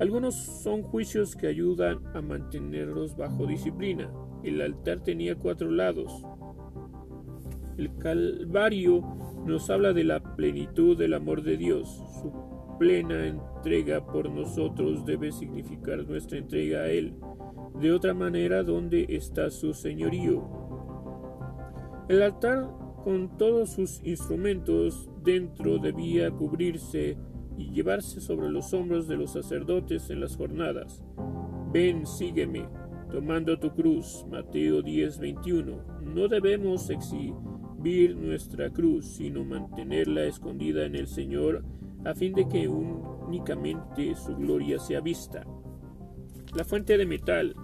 Algunos 0.00 0.34
son 0.36 0.82
juicios 0.82 1.34
que 1.34 1.48
ayudan 1.48 1.98
a 2.14 2.22
mantenerlos 2.22 3.16
bajo 3.16 3.46
disciplina. 3.46 4.12
El 4.44 4.60
altar 4.60 5.00
tenía 5.00 5.34
cuatro 5.34 5.70
lados. 5.70 6.22
El 7.76 7.96
Calvario 7.98 9.02
nos 9.44 9.70
habla 9.70 9.92
de 9.92 10.04
la 10.04 10.20
plenitud 10.36 10.96
del 10.96 11.14
amor 11.14 11.42
de 11.42 11.56
Dios. 11.56 11.88
Su 12.20 12.32
plena 12.78 13.26
entrega 13.26 14.06
por 14.06 14.30
nosotros 14.30 15.04
debe 15.04 15.32
significar 15.32 16.06
nuestra 16.06 16.38
entrega 16.38 16.82
a 16.82 16.90
Él. 16.90 17.14
De 17.80 17.92
otra 17.92 18.14
manera, 18.14 18.62
¿dónde 18.62 19.04
está 19.08 19.50
su 19.50 19.74
señorío? 19.74 20.48
El 22.08 22.22
altar 22.22 22.68
con 23.02 23.36
todos 23.36 23.70
sus 23.70 24.00
instrumentos 24.04 25.08
dentro 25.24 25.78
debía 25.78 26.30
cubrirse 26.30 27.16
y 27.58 27.70
llevarse 27.72 28.20
sobre 28.20 28.48
los 28.48 28.72
hombros 28.72 29.08
de 29.08 29.16
los 29.16 29.32
sacerdotes 29.32 30.08
en 30.10 30.20
las 30.20 30.36
jornadas. 30.36 31.02
Ven, 31.72 32.06
sígueme, 32.06 32.66
tomando 33.10 33.58
tu 33.58 33.74
cruz. 33.74 34.24
Mateo 34.30 34.80
10:21. 34.80 35.82
No 36.02 36.28
debemos 36.28 36.88
exhibir 36.88 38.16
nuestra 38.16 38.70
cruz, 38.70 39.06
sino 39.06 39.44
mantenerla 39.44 40.24
escondida 40.24 40.86
en 40.86 40.94
el 40.94 41.08
Señor, 41.08 41.64
a 42.04 42.14
fin 42.14 42.32
de 42.32 42.48
que 42.48 42.68
únicamente 42.68 44.14
su 44.14 44.36
gloria 44.36 44.78
sea 44.78 45.00
vista. 45.00 45.44
La 46.54 46.64
fuente 46.64 46.96
de 46.96 47.04
metal 47.04 47.54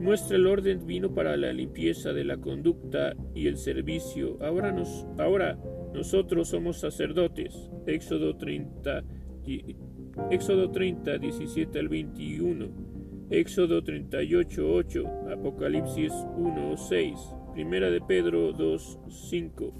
muestra 0.00 0.36
el 0.36 0.46
orden 0.46 0.80
divino 0.80 1.14
para 1.14 1.36
la 1.36 1.52
limpieza 1.52 2.12
de 2.12 2.24
la 2.24 2.36
conducta 2.36 3.14
y 3.34 3.46
el 3.46 3.56
servicio. 3.56 4.38
Ahora, 4.42 4.72
nos, 4.72 5.06
ahora 5.18 5.58
nosotros 5.94 6.48
somos 6.48 6.78
sacerdotes. 6.78 7.70
Éxodo 7.86 8.36
30, 8.36 9.04
Éxodo 10.30 10.70
30, 10.70 11.18
17 11.18 11.78
al 11.78 11.88
21. 11.88 12.68
Éxodo 13.30 13.82
38, 13.82 14.72
8. 14.72 15.04
Apocalipsis 15.32 16.12
1, 16.36 16.76
6. 16.76 17.34
Primera 17.52 17.90
de 17.90 18.00
Pedro 18.00 18.52
2, 18.52 18.98
5. 19.08 19.72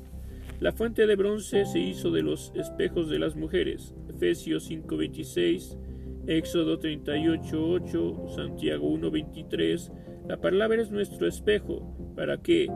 La 0.61 0.73
fuente 0.73 1.07
de 1.07 1.17
bronce 1.17 1.65
se 1.67 1.79
hizo 1.79 2.11
de 2.11 2.23
los 2.23 2.53
espejos 2.55 3.11
de 3.11 3.19
las 3.19 3.35
mujeres. 3.35 3.95
Efesios 4.09 4.65
5, 4.65 4.97
26. 4.97 5.79
Éxodo 6.27 6.79
38, 6.79 7.69
8. 7.69 8.29
Santiago 8.37 8.89
1, 8.89 9.11
23. 9.11 9.93
La 10.29 10.41
palabra 10.41 10.81
es 10.81 10.91
nuestro 10.91 11.27
espejo 11.27 12.15
para 12.15 12.39
que, 12.39 12.69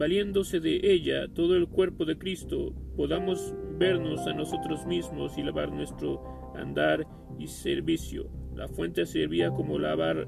valiéndose 0.00 0.60
de 0.60 0.80
ella 0.82 1.28
todo 1.28 1.54
el 1.54 1.68
cuerpo 1.68 2.06
de 2.06 2.16
Cristo, 2.16 2.72
podamos 2.96 3.54
vernos 3.78 4.26
a 4.26 4.32
nosotros 4.32 4.86
mismos 4.86 5.36
y 5.36 5.42
lavar 5.42 5.70
nuestro 5.70 6.54
andar 6.56 7.06
y 7.38 7.46
servicio. 7.46 8.30
La 8.54 8.66
fuente 8.66 9.04
servía 9.04 9.50
como 9.50 9.78
lavar 9.78 10.26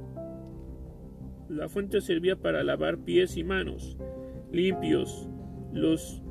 la 1.48 1.70
fuente 1.70 2.02
servía 2.02 2.36
para 2.36 2.62
lavar 2.62 2.98
pies 2.98 3.38
y 3.38 3.44
manos 3.44 3.96
limpios 4.50 5.30
los 5.72 6.22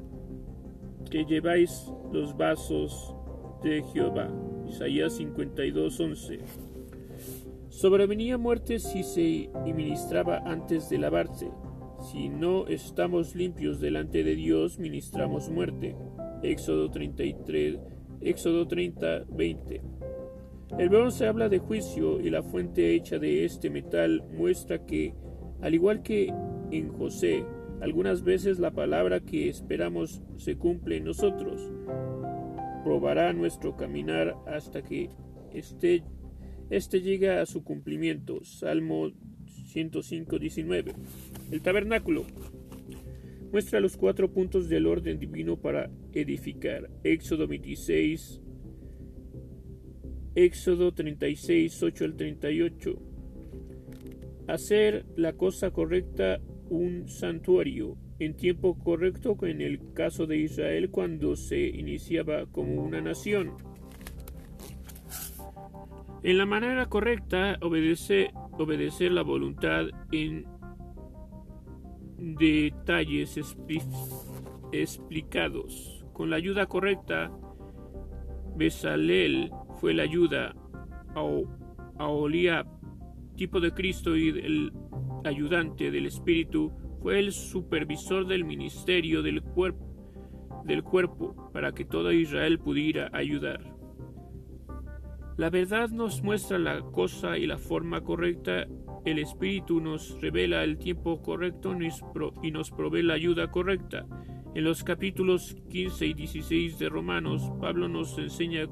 que 1.09 1.25
lleváis 1.25 1.91
los 2.13 2.37
vasos 2.37 3.15
de 3.63 3.81
Jehová. 3.91 4.29
Isaías 4.69 5.19
52:11. 5.19 6.41
Sobrevenía 7.69 8.37
muerte 8.37 8.77
si 8.77 9.01
se 9.01 9.49
ministraba 9.65 10.43
antes 10.45 10.91
de 10.91 10.99
lavarse. 10.99 11.49
Si 12.11 12.27
no 12.27 12.67
estamos 12.67 13.35
limpios 13.35 13.79
delante 13.79 14.25
de 14.25 14.35
Dios, 14.35 14.79
ministramos 14.79 15.49
muerte. 15.49 15.95
Éxodo 16.43 16.91
33, 16.91 17.79
Éxodo 18.19 18.67
30, 18.67 19.27
20. 19.29 19.81
El 20.77 20.89
bronce 20.89 21.25
habla 21.25 21.47
de 21.47 21.59
juicio 21.59 22.19
y 22.19 22.29
la 22.29 22.43
fuente 22.43 22.93
hecha 22.95 23.17
de 23.17 23.45
este 23.45 23.69
metal 23.69 24.25
muestra 24.33 24.85
que, 24.85 25.13
al 25.61 25.73
igual 25.73 26.03
que 26.03 26.33
en 26.71 26.89
José, 26.89 27.45
algunas 27.79 28.23
veces 28.25 28.59
la 28.59 28.71
palabra 28.71 29.21
que 29.21 29.47
esperamos 29.47 30.21
se 30.35 30.57
cumple 30.57 30.97
en 30.97 31.05
nosotros. 31.05 31.71
Probará 32.83 33.31
nuestro 33.31 33.77
caminar 33.77 34.35
hasta 34.47 34.81
que 34.81 35.11
este, 35.53 36.03
este 36.71 36.99
llega 36.99 37.41
a 37.41 37.45
su 37.45 37.63
cumplimiento. 37.63 38.43
Salmo 38.43 39.11
105, 39.67 40.39
19. 40.39 40.93
El 41.51 41.61
tabernáculo 41.61 42.25
muestra 43.51 43.81
los 43.81 43.97
cuatro 43.97 44.31
puntos 44.31 44.69
del 44.69 44.87
orden 44.87 45.19
divino 45.19 45.57
para 45.57 45.91
edificar. 46.13 46.89
Éxodo 47.03 47.45
26, 47.45 48.41
Éxodo 50.33 50.93
36, 50.93 51.83
8 51.83 52.05
al 52.05 52.15
38. 52.15 52.99
Hacer 54.47 55.05
la 55.17 55.33
cosa 55.33 55.71
correcta 55.71 56.39
un 56.69 57.09
santuario 57.09 57.97
en 58.19 58.37
tiempo 58.37 58.79
correcto 58.79 59.37
en 59.41 59.59
el 59.61 59.91
caso 59.93 60.27
de 60.27 60.37
Israel 60.37 60.89
cuando 60.89 61.35
se 61.35 61.67
iniciaba 61.67 62.45
como 62.45 62.81
una 62.81 63.01
nación. 63.01 63.57
En 66.23 66.37
la 66.37 66.45
manera 66.45 66.85
correcta 66.85 67.57
obedece, 67.61 68.31
obedecer 68.53 69.11
la 69.11 69.23
voluntad 69.23 69.87
en 70.13 70.45
detalles 72.21 73.37
explicados. 74.71 76.05
Con 76.13 76.29
la 76.29 76.35
ayuda 76.35 76.67
correcta, 76.67 77.31
Besalel 78.55 79.51
fue 79.79 79.93
la 79.93 80.03
ayuda 80.03 80.53
a, 81.15 82.07
Olía, 82.07 82.65
tipo 83.35 83.59
de 83.59 83.71
Cristo 83.71 84.15
y 84.15 84.29
el 84.29 84.71
ayudante 85.25 85.89
del 85.91 86.05
Espíritu, 86.05 86.71
fue 87.01 87.19
el 87.19 87.31
supervisor 87.31 88.27
del 88.27 88.45
ministerio 88.45 89.23
del 89.23 89.41
cuerpo, 89.41 90.63
del 90.65 90.83
cuerpo 90.83 91.49
para 91.51 91.71
que 91.71 91.85
todo 91.85 92.11
Israel 92.11 92.59
pudiera 92.59 93.09
ayudar. 93.13 93.59
La 95.37 95.49
verdad 95.49 95.89
nos 95.89 96.21
muestra 96.21 96.59
la 96.59 96.81
cosa 96.81 97.37
y 97.37 97.47
la 97.47 97.57
forma 97.57 98.01
correcta, 98.01 98.67
el 99.05 99.19
Espíritu 99.19 99.81
nos 99.81 100.19
revela 100.21 100.63
el 100.63 100.77
tiempo 100.77 101.21
correcto 101.21 101.75
y 102.43 102.51
nos 102.51 102.71
provee 102.71 103.03
la 103.03 103.15
ayuda 103.15 103.49
correcta. 103.49 104.05
En 104.53 104.63
los 104.63 104.83
capítulos 104.83 105.55
15 105.69 106.07
y 106.07 106.13
16 106.13 106.77
de 106.77 106.89
Romanos, 106.89 107.51
Pablo 107.59 107.87
nos 107.87 108.17
enseña 108.17 108.67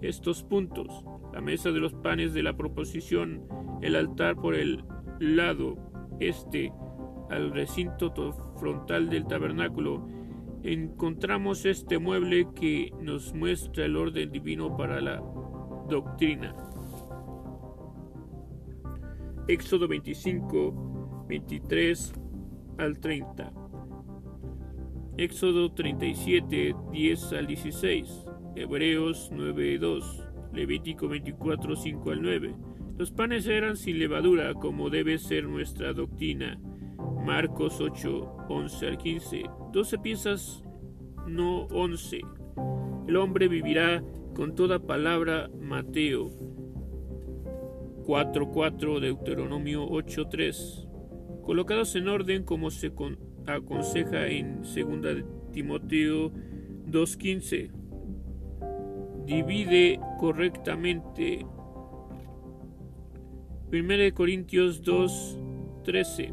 estos 0.00 0.42
puntos. 0.44 1.04
La 1.32 1.40
mesa 1.40 1.70
de 1.70 1.80
los 1.80 1.92
panes 1.92 2.32
de 2.34 2.42
la 2.42 2.56
proposición, 2.56 3.46
el 3.82 3.96
altar 3.96 4.36
por 4.36 4.54
el 4.54 4.84
lado 5.18 5.76
este, 6.20 6.72
al 7.30 7.50
recinto 7.52 8.12
frontal 8.56 9.10
del 9.10 9.26
tabernáculo, 9.26 10.06
encontramos 10.62 11.64
este 11.64 11.98
mueble 11.98 12.48
que 12.54 12.92
nos 13.00 13.34
muestra 13.34 13.84
el 13.84 13.96
orden 13.96 14.30
divino 14.30 14.76
para 14.76 15.00
la 15.00 15.22
doctrina. 15.88 16.54
Éxodo 19.48 19.88
25, 19.88 21.24
23 21.26 22.12
al 22.76 23.00
30. 23.00 23.50
Éxodo 25.16 25.72
37, 25.72 26.76
10 26.92 27.32
al 27.32 27.46
16. 27.46 28.26
Hebreos 28.56 29.30
9, 29.32 29.78
2. 29.78 30.28
Levítico 30.52 31.08
24, 31.08 31.76
5 31.76 32.10
al 32.10 32.20
9. 32.20 32.56
Los 32.98 33.10
panes 33.10 33.46
eran 33.46 33.78
sin 33.78 33.98
levadura, 33.98 34.52
como 34.52 34.90
debe 34.90 35.16
ser 35.16 35.44
nuestra 35.44 35.94
doctrina. 35.94 36.60
Marcos 37.24 37.80
8, 37.80 38.48
11 38.50 38.86
al 38.86 38.98
15. 38.98 39.44
12 39.72 39.98
piezas, 40.00 40.62
no 41.26 41.62
11. 41.68 42.20
El 43.06 43.16
hombre 43.16 43.48
vivirá 43.48 44.04
con 44.34 44.54
toda 44.54 44.78
palabra. 44.78 45.48
Mateo 45.58 46.28
4, 48.08 48.48
4, 48.48 49.00
Deuteronomio 49.00 49.86
8, 49.86 50.28
3. 50.30 50.88
Colocados 51.42 51.94
en 51.94 52.08
orden 52.08 52.42
como 52.42 52.70
se 52.70 52.90
aconseja 53.46 54.28
en 54.28 54.62
2 54.62 54.72
Timoteo 55.52 56.32
2.15 56.86 57.70
divide 59.26 60.00
correctamente. 60.18 61.44
1 63.70 64.14
Corintios 64.14 64.80
2, 64.80 65.38
13. 65.84 66.32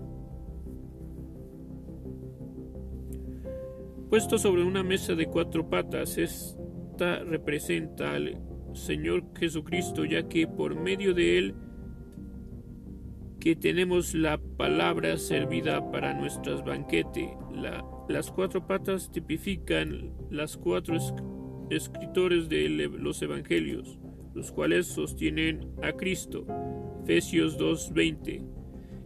Puesto 4.10 4.38
sobre 4.38 4.64
una 4.64 4.82
mesa 4.82 5.14
de 5.14 5.26
cuatro 5.26 5.70
patas, 5.70 6.18
esta 6.18 7.20
representa 7.26 8.14
al 8.14 8.42
Señor 8.72 9.26
Jesucristo, 9.38 10.06
ya 10.06 10.30
que 10.30 10.48
por 10.48 10.76
medio 10.76 11.14
de 11.14 11.38
él 11.38 11.56
que 13.46 13.56
tenemos 13.56 14.14
la 14.16 14.40
palabra 14.40 15.18
servida 15.20 15.92
para 15.92 16.16
nuestros 16.16 16.66
banquetes. 16.66 17.30
las 18.10 18.32
cuatro 18.32 18.66
patas 18.66 19.12
tipifican 19.12 20.12
las 20.32 20.58
cuatro 20.58 20.98
escritores 21.70 22.50
de 22.50 22.68
los 22.70 23.22
evangelios, 23.22 24.00
los 24.34 24.52
cuales 24.52 24.88
sostienen 24.88 25.72
a 25.84 25.92
Cristo. 25.92 26.48
Efesios 27.04 27.60
2:20. 27.60 28.42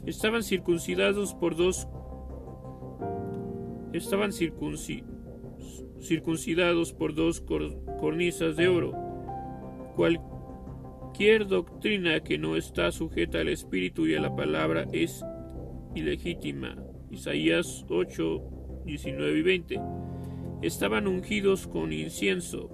Estaban 0.06 0.42
circuncidados 0.42 1.34
por 1.34 1.58
dos 1.58 1.86
estaban 3.92 4.32
circuncidados 6.00 6.94
por 6.94 7.14
dos 7.14 7.42
cornisas 7.42 8.56
de 8.56 8.70
oro. 8.70 8.94
Cualquier 11.20 11.48
doctrina 11.50 12.22
que 12.22 12.38
no 12.38 12.56
está 12.56 12.94
sujeta 12.94 13.42
al 13.42 13.50
Espíritu 13.50 14.08
y 14.08 14.16
a 14.16 14.22
la 14.22 14.38
palabra 14.38 14.88
es 14.94 15.22
ilegítima. 15.94 16.78
Isaías 17.12 17.86
8, 17.90 18.84
19 18.86 19.38
y 19.38 19.42
20 19.42 19.82
estaban 20.62 21.08
ungidos 21.08 21.68
con 21.68 21.92
incienso. 21.92 22.70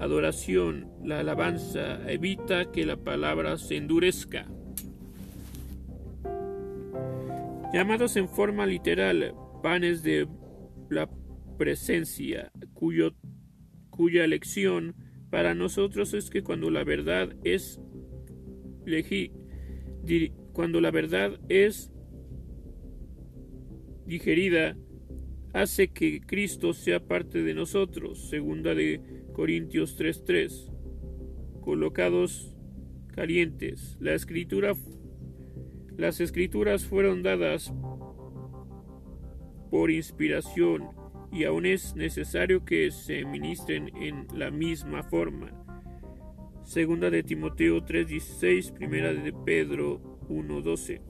Adoración, 0.00 0.88
la 1.04 1.20
alabanza 1.20 2.00
evita 2.10 2.72
que 2.72 2.84
la 2.84 2.96
palabra 2.96 3.56
se 3.56 3.76
endurezca. 3.76 4.48
Llamados 7.72 8.16
en 8.16 8.28
forma 8.28 8.66
literal 8.66 9.32
panes 9.62 10.02
de 10.02 10.26
la 10.90 11.08
presencia, 11.56 12.50
cuya 12.74 14.26
lección 14.26 14.96
para 15.32 15.54
nosotros 15.54 16.12
es 16.12 16.28
que 16.28 16.42
cuando 16.42 16.70
la 16.70 16.84
verdad 16.84 17.34
es 17.42 17.80
cuando 20.52 20.82
la 20.82 20.90
verdad 20.90 21.40
es 21.48 21.90
digerida 24.04 24.76
hace 25.54 25.88
que 25.88 26.20
Cristo 26.20 26.74
sea 26.74 27.00
parte 27.00 27.42
de 27.42 27.54
nosotros. 27.54 28.28
Segunda 28.28 28.74
de 28.74 29.00
Corintios 29.32 29.96
3:3. 29.96 30.70
Colocados 31.62 32.54
calientes. 33.14 33.96
La 34.00 34.12
escritura 34.12 34.74
las 35.96 36.20
escrituras 36.20 36.84
fueron 36.84 37.22
dadas 37.22 37.72
por 39.70 39.90
inspiración 39.90 41.01
y 41.32 41.44
aún 41.44 41.64
es 41.64 41.96
necesario 41.96 42.64
que 42.64 42.90
se 42.90 43.24
ministren 43.24 43.90
en 43.96 44.26
la 44.34 44.50
misma 44.50 45.02
forma. 45.02 45.50
Segunda 46.62 47.10
de 47.10 47.22
Timoteo 47.22 47.84
3:16, 47.84 48.70
primera 48.72 49.12
de 49.12 49.32
Pedro 49.32 50.20
1:12. 50.28 51.00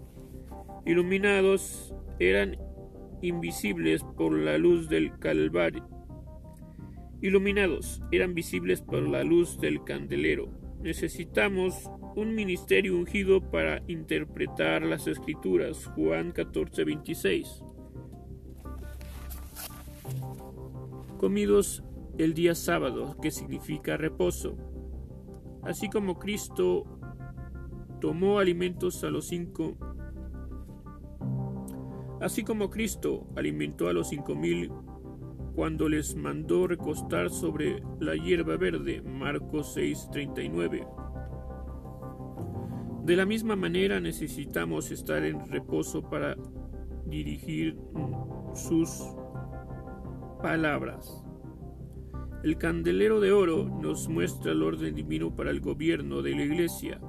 Iluminados 0.87 1.95
eran 2.19 2.57
invisibles 3.21 4.05
por 4.17 4.33
la 4.33 4.59
luz 4.59 4.89
del 4.89 5.19
Calvario. 5.19 5.89
Iluminados, 7.21 8.01
eran 8.11 8.35
visibles 8.35 8.81
por 8.83 9.09
la 9.09 9.23
luz 9.23 9.59
del 9.61 9.85
candelero. 9.85 10.51
Necesitamos 10.81 11.89
un 12.17 12.35
ministerio 12.35 12.97
ungido 12.97 13.41
para 13.51 13.83
interpretar 13.87 14.83
las 14.83 15.07
escrituras. 15.07 15.87
Juan 15.95 16.33
14:26. 16.33 17.63
Comidos 21.23 21.85
el 22.19 22.35
día 22.35 22.57
sábado, 22.57 23.17
que 23.23 23.31
significa 23.31 23.97
reposo. 23.97 24.57
Así 25.63 25.89
como 25.89 26.19
Cristo 26.19 26.83
tomó 28.01 28.41
alimentos 28.41 29.05
a 29.05 29.11
los 29.11 29.29
cinco 29.29 29.77
Así 32.21 32.43
como 32.43 32.71
Cristo 32.71 33.25
alimentó 33.37 33.87
a 33.87 33.93
los 33.93 34.09
cinco 34.09 34.35
mil 34.35 34.73
cuando 35.55 35.89
les 35.89 36.17
mandó 36.17 36.67
recostar 36.67 37.31
sobre 37.31 37.85
la 38.01 38.17
hierba 38.17 38.57
verde, 38.57 39.01
Marcos 39.01 39.77
6:39. 39.77 40.85
De 43.05 43.15
la 43.15 43.27
misma 43.27 43.55
manera 43.55 44.01
necesitamos 44.01 44.91
estar 44.91 45.25
en 45.25 45.47
reposo 45.47 46.03
para 46.03 46.37
dirigir 47.07 47.79
sus 48.55 49.22
palabras. 50.43 51.25
El 52.43 52.59
candelero 52.59 53.21
de 53.21 53.33
oro 53.33 53.65
nos 53.65 54.09
muestra 54.09 54.53
el 54.53 54.63
orden 54.63 54.97
divino 54.97 55.35
para 55.35 55.51
el 55.51 55.61
gobierno 55.61 56.21
de 56.21 56.35
la 56.35 56.43
iglesia. 56.43 57.01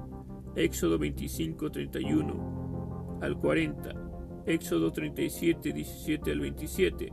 Éxodo 0.54 0.98
25:31 0.98 3.18
al 3.20 3.38
40. 3.38 3.92
Éxodo 4.46 4.92
37, 4.92 5.72
17 5.72 6.30
al 6.30 6.40
27. 6.40 7.12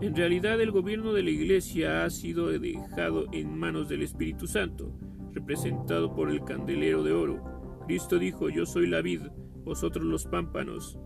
En 0.00 0.16
realidad 0.16 0.60
el 0.60 0.70
gobierno 0.70 1.12
de 1.12 1.24
la 1.24 1.30
Iglesia 1.30 2.04
ha 2.04 2.10
sido 2.10 2.46
dejado 2.46 3.26
en 3.32 3.58
manos 3.58 3.88
del 3.88 4.02
Espíritu 4.02 4.46
Santo, 4.46 4.92
representado 5.32 6.14
por 6.14 6.30
el 6.30 6.44
candelero 6.44 7.02
de 7.02 7.12
oro. 7.12 7.42
Cristo 7.86 8.18
dijo, 8.18 8.48
yo 8.48 8.64
soy 8.64 8.86
la 8.86 9.02
vid, 9.02 9.22
vosotros 9.64 10.04
los 10.04 10.24
pámpanos, 10.24 10.98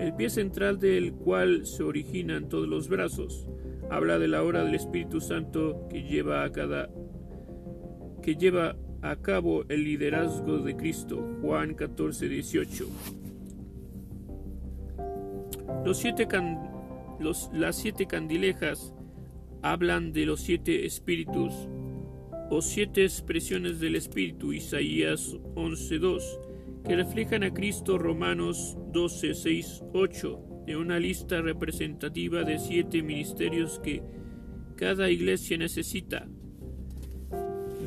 el 0.00 0.14
pie 0.14 0.30
central 0.30 0.80
del 0.80 1.12
cual 1.12 1.66
se 1.66 1.82
originan 1.82 2.48
todos 2.48 2.66
los 2.66 2.88
brazos. 2.88 3.46
Habla 3.90 4.18
de 4.18 4.28
la 4.28 4.42
hora 4.42 4.64
del 4.64 4.74
Espíritu 4.74 5.20
Santo 5.20 5.86
que 5.90 6.02
lleva 6.02 6.42
a 6.42 6.50
cada 6.50 6.90
que 8.22 8.36
lleva 8.36 8.76
a 9.02 9.16
cabo 9.16 9.64
el 9.68 9.84
liderazgo 9.84 10.58
de 10.58 10.76
Cristo. 10.76 11.22
Juan 11.42 11.74
14, 11.74 12.28
18. 12.28 12.86
Los 15.84 15.98
siete 15.98 16.26
las 17.52 17.76
siete 17.76 18.06
candilejas 18.06 18.94
hablan 19.62 20.12
de 20.12 20.24
los 20.24 20.40
siete 20.40 20.86
espíritus 20.86 21.52
o 22.50 22.62
siete 22.62 23.04
expresiones 23.04 23.80
del 23.80 23.96
espíritu, 23.96 24.52
Isaías 24.52 25.36
11.2, 25.54 26.49
que 26.84 26.96
reflejan 26.96 27.42
a 27.42 27.52
Cristo 27.52 27.98
Romanos 27.98 28.76
12, 28.92 29.34
6, 29.34 29.84
8, 29.92 30.50
de 30.66 30.76
una 30.76 30.98
lista 30.98 31.40
representativa 31.40 32.44
de 32.44 32.58
siete 32.58 33.02
ministerios 33.02 33.80
que 33.80 34.02
cada 34.76 35.10
iglesia 35.10 35.58
necesita, 35.58 36.28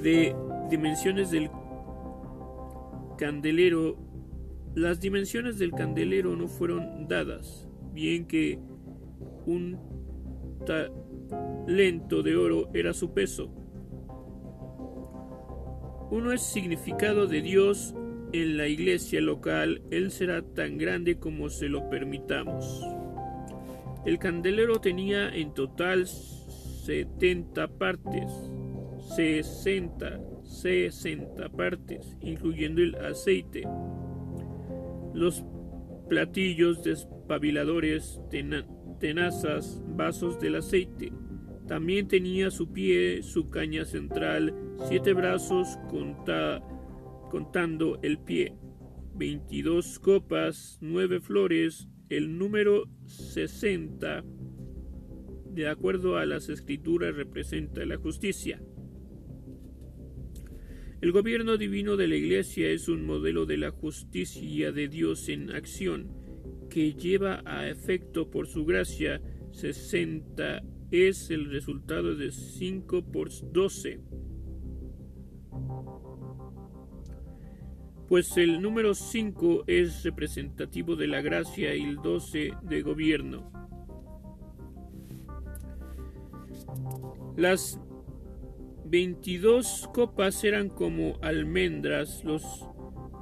de 0.01 0.35
dimensiones 0.69 1.31
del 1.31 1.49
candelero. 3.17 3.97
Las 4.75 4.99
dimensiones 4.99 5.59
del 5.59 5.71
candelero 5.71 6.35
no 6.35 6.47
fueron 6.47 7.07
dadas, 7.07 7.69
bien 7.93 8.25
que 8.25 8.59
un 9.45 9.79
talento 10.65 12.23
de 12.23 12.35
oro 12.35 12.69
era 12.73 12.93
su 12.93 13.13
peso. 13.13 13.49
Uno 16.11 16.31
es 16.31 16.41
significado 16.41 17.27
de 17.27 17.41
Dios 17.41 17.95
en 18.33 18.57
la 18.57 18.67
iglesia 18.67 19.21
local, 19.21 19.81
Él 19.91 20.11
será 20.11 20.41
tan 20.41 20.77
grande 20.77 21.17
como 21.17 21.49
se 21.49 21.69
lo 21.69 21.89
permitamos. 21.89 22.83
El 24.05 24.17
candelero 24.17 24.81
tenía 24.81 25.29
en 25.29 25.53
total 25.53 26.07
70 26.07 27.67
partes, 27.77 28.51
60, 29.15 30.19
60 30.43 31.49
partes, 31.49 32.17
incluyendo 32.21 32.81
el 32.81 32.95
aceite. 32.95 33.63
Los 35.13 35.45
platillos 36.09 36.83
despabiladores, 36.83 38.19
tenazas, 38.99 39.81
vasos 39.95 40.39
del 40.39 40.55
aceite. 40.55 41.13
También 41.67 42.07
tenía 42.07 42.51
su 42.51 42.73
pie, 42.73 43.21
su 43.21 43.49
caña 43.49 43.85
central, 43.85 44.53
siete 44.89 45.13
brazos 45.13 45.77
contando 47.33 47.97
el 48.03 48.19
pie, 48.19 48.53
veintidós 49.15 49.97
copas, 49.97 50.77
nueve 50.81 51.19
flores, 51.19 51.87
el 52.09 52.37
número 52.37 52.83
sesenta, 53.07 54.23
de 55.49 55.67
acuerdo 55.67 56.17
a 56.17 56.27
las 56.27 56.49
escrituras, 56.49 57.15
representa 57.15 57.87
la 57.87 57.97
justicia. 57.97 58.61
El 61.01 61.11
gobierno 61.11 61.57
divino 61.57 61.97
de 61.97 62.07
la 62.07 62.17
Iglesia 62.17 62.69
es 62.69 62.87
un 62.87 63.03
modelo 63.03 63.47
de 63.47 63.57
la 63.57 63.71
justicia 63.71 64.71
de 64.71 64.87
Dios 64.87 65.27
en 65.27 65.49
acción, 65.49 66.11
que 66.69 66.93
lleva 66.93 67.41
a 67.47 67.67
efecto 67.67 68.29
por 68.29 68.45
su 68.45 68.63
gracia 68.63 69.19
60 69.53 70.61
es 70.91 71.31
el 71.31 71.49
resultado 71.49 72.15
de 72.15 72.31
5 72.31 73.11
por 73.11 73.29
12. 73.51 74.01
Pues 78.07 78.37
el 78.37 78.61
número 78.61 78.93
5 78.93 79.63
es 79.67 80.03
representativo 80.03 80.95
de 80.95 81.07
la 81.07 81.21
gracia 81.21 81.73
y 81.75 81.83
el 81.83 81.95
12 81.97 82.51
de 82.61 82.81
gobierno. 82.81 83.51
Las 87.35 87.79
22 88.85 89.89
copas 89.93 90.43
eran 90.43 90.69
como 90.69 91.17
almendras. 91.21 92.23
Los 92.23 92.43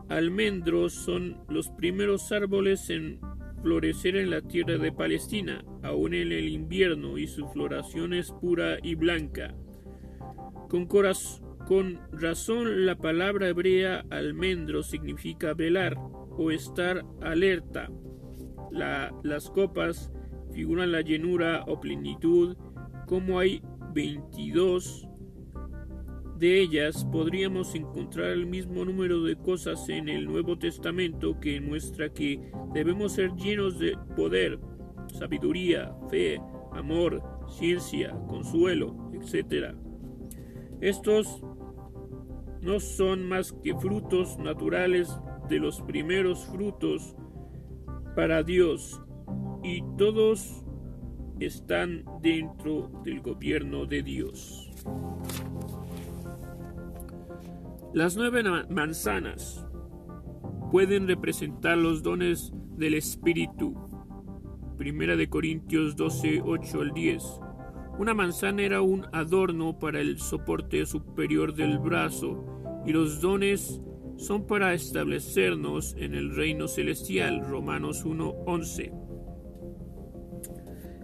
almendros 0.10 0.94
son 0.94 1.38
los 1.48 1.70
primeros 1.70 2.32
árboles 2.32 2.89
en 2.89 3.20
florecer 3.62 4.17
en 4.17 4.32
la 4.32 4.41
tierra 4.41 4.78
de 4.78 4.91
Palestina, 4.91 5.63
aún 5.84 6.13
en 6.13 6.32
el 6.32 6.50
invierno, 6.50 7.17
y 7.17 7.28
su 7.28 7.48
floración 7.48 8.13
es 8.13 8.32
pura 8.32 8.80
y 8.84 8.96
blanca. 8.96 9.56
Con, 10.67 10.88
con 11.71 12.01
razón 12.12 12.86
la 12.86 12.97
palabra 12.97 13.47
hebrea 13.47 14.03
almendro 14.10 14.84
significa 14.84 15.53
velar 15.53 15.95
o 16.38 16.51
estar 16.51 17.05
alerta. 17.21 17.89
las 18.73 19.49
copas 19.51 20.12
figuran 20.51 20.91
la 20.91 20.99
llenura 20.99 21.63
o 21.67 21.79
plenitud, 21.79 22.57
como 23.07 23.39
hay 23.39 23.62
22 23.93 25.07
de 26.39 26.60
ellas 26.60 27.07
podríamos 27.10 27.73
encontrar 27.73 28.31
el 28.31 28.47
mismo 28.47 28.84
número 28.84 29.23
de 29.23 29.38
cosas 29.38 29.88
en 29.88 30.10
el 30.10 30.25
Nuevo 30.25 30.57
Testamento 30.57 31.39
que 31.39 31.62
muestra 31.62 32.12
que 32.12 32.51
debemos 32.73 33.13
ser 33.13 33.34
llenos 33.36 33.79
de 33.79 33.97
poder, 34.17 34.60
sabiduría, 35.17 35.95
fe, 36.10 36.38
amor, 36.73 37.23
ciencia, 37.47 38.12
consuelo, 38.27 39.10
etc. 39.13 39.73
Estos 40.81 41.41
no 42.62 42.80
son 42.80 43.28
más 43.28 43.54
que 43.63 43.76
frutos 43.76 44.38
naturales 44.38 45.19
de 45.50 45.60
los 45.60 45.82
primeros 45.82 46.45
frutos 46.45 47.15
para 48.15 48.43
Dios 48.43 49.02
y 49.63 49.84
todos 49.97 50.65
están 51.39 52.06
dentro 52.21 52.91
del 53.04 53.21
gobierno 53.21 53.86
de 53.86 54.04
Dios. 54.04 54.71
Las 57.93 58.15
nueve 58.15 58.43
manzanas 58.69 59.67
pueden 60.71 61.08
representar 61.08 61.78
los 61.78 62.04
dones 62.04 62.54
del 62.78 62.93
Espíritu. 62.93 63.76
Primera 64.78 65.15
de 65.15 65.30
Corintios 65.30 65.95
12, 65.95 66.41
8 66.45 66.82
al 66.82 66.91
10. 66.91 67.24
Una 67.97 68.13
manzana 68.13 68.63
era 68.63 68.82
un 68.82 69.06
adorno 69.12 69.77
para 69.77 69.99
el 69.99 70.19
soporte 70.19 70.86
superior 70.86 71.54
del 71.54 71.77
brazo 71.77 72.45
y 72.86 72.91
los 72.93 73.21
dones 73.21 73.82
son 74.17 74.47
para 74.47 74.73
establecernos 74.73 75.95
en 75.97 76.15
el 76.15 76.36
reino 76.36 76.67
celestial. 76.67 77.41
Romanos 77.41 78.04
1, 78.06 78.30
11. 78.45 78.93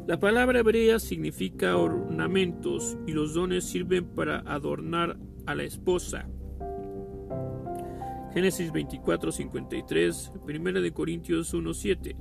La 0.08 0.20
palabra 0.20 0.60
hebrea 0.60 1.00
significa 1.00 1.76
ornamentos 1.78 2.98
y 3.06 3.12
los 3.12 3.34
dones 3.34 3.66
sirven 3.66 4.06
para 4.16 4.40
adornar 4.40 5.18
a 5.46 5.54
la 5.54 5.64
esposa. 5.64 6.30
Génesis 8.34 8.72
24, 8.72 9.32
53, 9.32 10.32
1 10.48 10.82
de 10.82 10.94
Corintios 10.94 11.54
1, 11.54 11.74
7. 11.74 12.16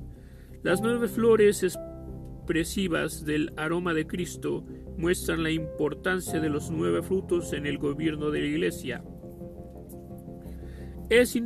Las 0.63 0.81
nueve 0.81 1.07
flores 1.07 1.63
del 3.25 3.51
aroma 3.57 3.93
de 3.93 4.07
Cristo 4.07 4.63
muestran 4.97 5.43
la 5.43 5.51
importancia 5.51 6.39
de 6.39 6.49
los 6.49 6.71
nueve 6.71 7.03
frutos 7.03 7.51
en 7.51 7.65
el 7.65 7.77
gobierno 7.77 8.31
de 8.31 8.39
la 8.39 8.47
Iglesia. 8.47 9.03
Es, 11.09 11.37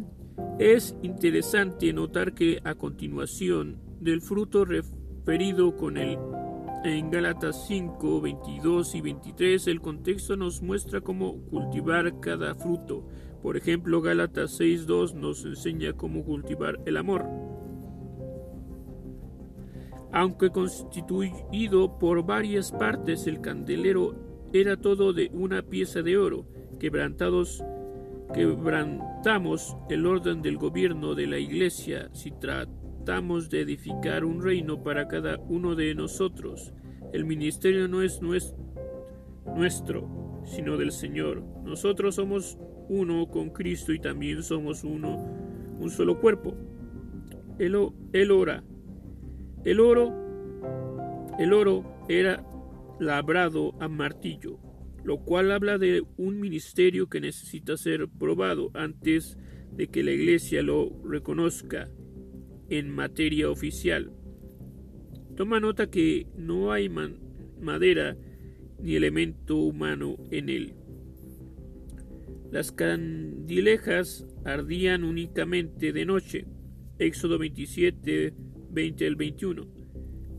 es 0.59 0.95
interesante 1.01 1.91
notar 1.91 2.33
que 2.33 2.59
a 2.63 2.75
continuación 2.75 3.81
del 3.99 4.21
fruto 4.21 4.63
referido 4.63 5.75
con 5.75 5.97
el 5.97 6.17
en 6.83 7.11
Gálatas 7.11 7.67
5, 7.67 8.21
22 8.21 8.95
y 8.95 9.01
23 9.01 9.67
el 9.67 9.81
contexto 9.81 10.35
nos 10.35 10.61
muestra 10.61 11.01
cómo 11.01 11.39
cultivar 11.49 12.19
cada 12.19 12.55
fruto. 12.55 13.07
Por 13.43 13.57
ejemplo, 13.57 14.01
Gálatas 14.01 14.59
6.2 14.59 15.13
nos 15.13 15.45
enseña 15.45 15.93
cómo 15.93 16.23
cultivar 16.23 16.79
el 16.85 16.97
amor. 16.97 17.50
Aunque 20.13 20.49
constituido 20.49 21.97
por 21.97 22.25
varias 22.25 22.71
partes, 22.71 23.27
el 23.27 23.39
candelero 23.39 24.15
era 24.53 24.75
todo 24.75 25.13
de 25.13 25.29
una 25.33 25.61
pieza 25.61 26.01
de 26.01 26.17
oro. 26.17 26.45
Quebrantados, 26.79 27.63
quebrantamos 28.33 29.77
el 29.89 30.05
orden 30.05 30.41
del 30.41 30.57
gobierno 30.57 31.15
de 31.15 31.27
la 31.27 31.37
iglesia 31.37 32.09
si 32.13 32.31
tratamos 32.31 33.49
de 33.49 33.61
edificar 33.61 34.25
un 34.25 34.43
reino 34.43 34.83
para 34.83 35.07
cada 35.07 35.39
uno 35.47 35.75
de 35.75 35.95
nosotros. 35.95 36.73
El 37.13 37.25
ministerio 37.25 37.87
no 37.87 38.03
es 38.03 38.21
nuestro, 38.21 40.07
sino 40.43 40.77
del 40.77 40.91
Señor. 40.91 41.43
Nosotros 41.63 42.15
somos 42.15 42.57
uno 42.89 43.29
con 43.29 43.51
Cristo 43.51 43.93
y 43.93 43.99
también 43.99 44.43
somos 44.43 44.83
uno, 44.83 45.17
un 45.79 45.89
solo 45.89 46.19
cuerpo. 46.19 46.53
El, 47.57 47.77
el 48.11 48.31
ora. 48.31 48.63
El 49.63 49.79
oro, 49.79 50.11
el 51.37 51.53
oro 51.53 51.83
era 52.09 52.43
labrado 52.99 53.75
a 53.79 53.87
martillo, 53.87 54.59
lo 55.03 55.19
cual 55.23 55.51
habla 55.51 55.77
de 55.77 56.03
un 56.17 56.39
ministerio 56.39 57.07
que 57.07 57.21
necesita 57.21 57.77
ser 57.77 58.07
probado 58.07 58.71
antes 58.73 59.37
de 59.71 59.87
que 59.87 60.03
la 60.03 60.11
iglesia 60.11 60.63
lo 60.63 60.91
reconozca 61.03 61.89
en 62.69 62.89
materia 62.89 63.49
oficial. 63.49 64.11
Toma 65.35 65.59
nota 65.59 65.89
que 65.89 66.27
no 66.35 66.71
hay 66.71 66.89
madera 67.59 68.17
ni 68.79 68.95
elemento 68.95 69.57
humano 69.57 70.17
en 70.31 70.49
él. 70.49 70.73
Las 72.51 72.71
candilejas 72.71 74.25
ardían 74.43 75.03
únicamente 75.03 75.93
de 75.93 76.05
noche. 76.05 76.45
Éxodo 76.99 77.37
27, 77.37 78.33
20 78.71 79.07
al 79.07 79.15
21. 79.15 79.67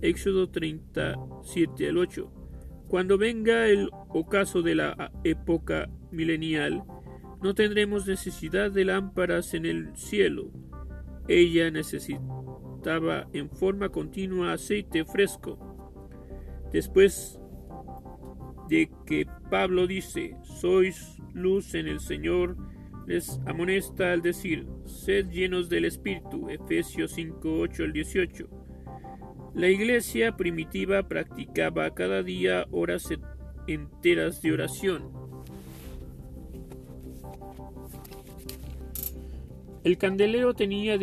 Éxodo 0.00 0.50
37 0.50 1.88
al 1.88 1.98
8. 1.98 2.32
Cuando 2.88 3.16
venga 3.18 3.68
el 3.68 3.88
ocaso 4.08 4.62
de 4.62 4.74
la 4.74 5.12
época 5.24 5.88
milenial, 6.10 6.84
no 7.42 7.54
tendremos 7.54 8.06
necesidad 8.06 8.70
de 8.70 8.84
lámparas 8.84 9.54
en 9.54 9.66
el 9.66 9.96
cielo. 9.96 10.50
Ella 11.28 11.70
necesitaba 11.70 13.28
en 13.32 13.50
forma 13.50 13.88
continua 13.88 14.52
aceite 14.52 15.04
fresco. 15.04 15.58
Después 16.72 17.38
de 18.68 18.90
que 19.06 19.26
Pablo 19.50 19.86
dice, 19.86 20.36
sois 20.42 21.16
luz 21.34 21.74
en 21.74 21.86
el 21.86 22.00
Señor, 22.00 22.56
les 23.06 23.40
amonesta 23.46 24.12
al 24.12 24.22
decir, 24.22 24.66
sed 24.84 25.28
llenos 25.30 25.68
del 25.68 25.84
Espíritu, 25.84 26.48
Efesios 26.48 27.12
5, 27.12 27.60
8 27.60 27.84
al 27.84 27.92
18. 27.92 28.48
La 29.54 29.68
iglesia 29.68 30.36
primitiva 30.36 31.02
practicaba 31.08 31.94
cada 31.94 32.22
día 32.22 32.66
horas 32.70 33.08
enteras 33.66 34.40
de 34.40 34.52
oración. 34.52 35.10
El 39.84 39.98
candelero 39.98 40.54
tenía 40.54 40.96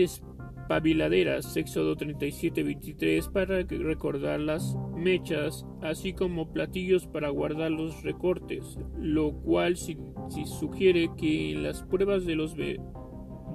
despabiladeras, 0.69 1.57
Éxodo 1.57 1.95
37-23, 1.95 3.31
para 3.31 3.63
recordar 3.63 4.39
las 4.39 4.77
mechas, 4.95 5.65
así 5.81 6.13
como 6.13 6.53
platillos 6.53 7.07
para 7.07 7.29
guardar 7.29 7.71
los 7.71 8.03
recortes, 8.03 8.77
lo 8.99 9.33
cual 9.41 9.77
si, 9.77 9.97
sugiere 10.45 11.09
que 11.17 11.53
en 11.53 11.63
las 11.63 11.81
pruebas 11.81 12.27
de 12.27 12.35
los 12.35 12.55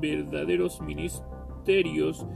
verdaderos 0.00 0.80
ministerios, 0.80 2.26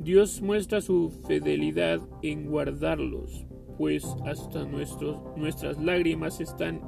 Dios 0.00 0.42
muestra 0.42 0.82
su 0.82 1.10
fidelidad 1.26 1.98
en 2.22 2.46
guardarlos, 2.46 3.46
pues 3.78 4.04
hasta 4.26 4.66
nuestros, 4.66 5.16
nuestras 5.38 5.78
lágrimas 5.78 6.42
están 6.42 6.82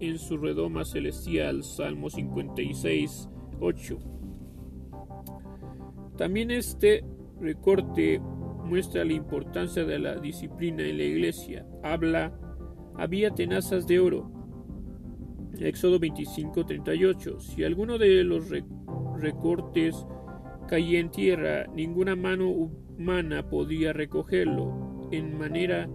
en 0.00 0.18
su 0.18 0.38
redoma 0.38 0.86
celestial. 0.86 1.62
Salmo 1.62 2.08
56, 2.08 3.28
8. 3.60 4.11
También 6.22 6.52
este 6.52 7.04
recorte 7.40 8.20
muestra 8.20 9.04
la 9.04 9.12
importancia 9.12 9.84
de 9.84 9.98
la 9.98 10.20
disciplina 10.20 10.84
en 10.84 10.98
la 10.98 11.02
iglesia. 11.02 11.66
Habla, 11.82 12.32
había 12.94 13.32
tenazas 13.32 13.88
de 13.88 13.98
oro. 13.98 14.30
Éxodo 15.58 15.98
25, 15.98 16.64
38. 16.64 17.40
Si 17.40 17.64
alguno 17.64 17.98
de 17.98 18.22
los 18.22 18.50
recortes 19.18 20.06
caía 20.68 21.00
en 21.00 21.10
tierra, 21.10 21.66
ninguna 21.74 22.14
mano 22.14 22.50
humana 22.50 23.48
podía 23.48 23.92
recogerlo. 23.92 25.08
En 25.10 25.36
manera 25.36 25.90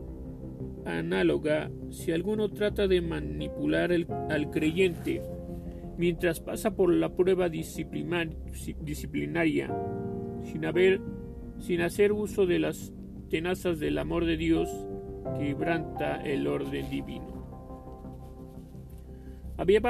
análoga, 0.86 1.72
si 1.90 2.12
alguno 2.12 2.50
trata 2.50 2.90
de 2.90 3.00
manipular 3.00 3.94
al 3.94 4.52
creyente 4.52 5.22
mientras 5.98 6.40
pasa 6.40 6.76
por 6.76 6.94
la 6.94 7.16
prueba 7.16 7.50
disciplinaria, 7.50 9.74
sin, 10.52 10.66
haber, 10.66 11.02
sin 11.60 11.82
hacer 11.82 12.12
uso 12.12 12.46
de 12.46 12.60
las 12.60 12.94
tenazas 13.30 13.80
del 13.80 13.98
amor 13.98 14.26
de 14.26 14.38
Dios, 14.38 14.70
quebranta 15.38 16.22
el 16.24 16.48
orden 16.48 16.90
divino. 16.90 17.38
Había, 19.58 19.82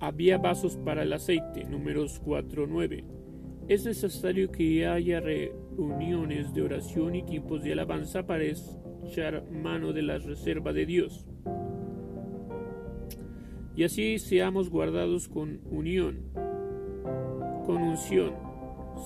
había 0.00 0.38
vasos 0.38 0.76
para 0.78 1.02
el 1.02 1.12
aceite, 1.12 1.64
números 1.64 2.22
4-9 2.24 3.14
es 3.68 3.86
necesario 3.86 4.52
que 4.52 4.86
haya 4.86 5.20
reuniones 5.20 6.52
de 6.52 6.62
oración 6.62 7.14
y 7.14 7.22
tiempos 7.22 7.62
de 7.62 7.72
alabanza 7.72 8.26
para 8.26 8.44
echar 8.44 9.50
mano 9.50 9.92
de 9.92 10.02
la 10.02 10.18
reserva 10.18 10.72
de 10.72 10.84
Dios. 10.84 11.26
Y 13.74 13.84
así 13.84 14.18
seamos 14.18 14.68
guardados 14.68 15.28
con 15.28 15.60
unión, 15.70 16.20
con 17.64 17.78
unción. 17.82 18.34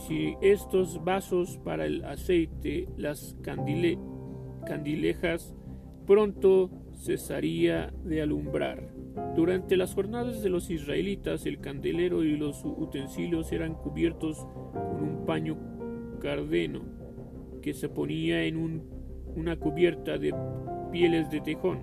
Si 0.07 0.37
estos 0.41 1.05
vasos 1.05 1.59
para 1.65 1.87
el 1.87 2.05
aceite, 2.05 2.89
las 2.97 3.37
candilejas, 3.43 5.55
pronto 6.07 6.71
cesaría 6.95 7.93
de 8.05 8.23
alumbrar. 8.23 8.93
Durante 9.35 9.77
las 9.77 9.95
jornadas 9.95 10.43
de 10.43 10.51
los 10.51 10.71
israelitas, 10.71 11.47
el 11.47 11.61
candelero 11.61 12.23
y 12.23 12.37
los 12.37 12.65
utensilios 12.65 13.51
eran 13.53 13.75
cubiertos 13.75 14.47
con 14.73 15.03
un 15.03 15.27
paño 15.27 15.59
cardeno 16.21 16.83
que 17.61 17.75
se 17.75 17.89
ponía 17.89 18.45
en 18.45 18.85
una 19.35 19.57
cubierta 19.57 20.17
de 20.17 20.33
pieles 20.93 21.29
de 21.31 21.41
tejón, 21.41 21.83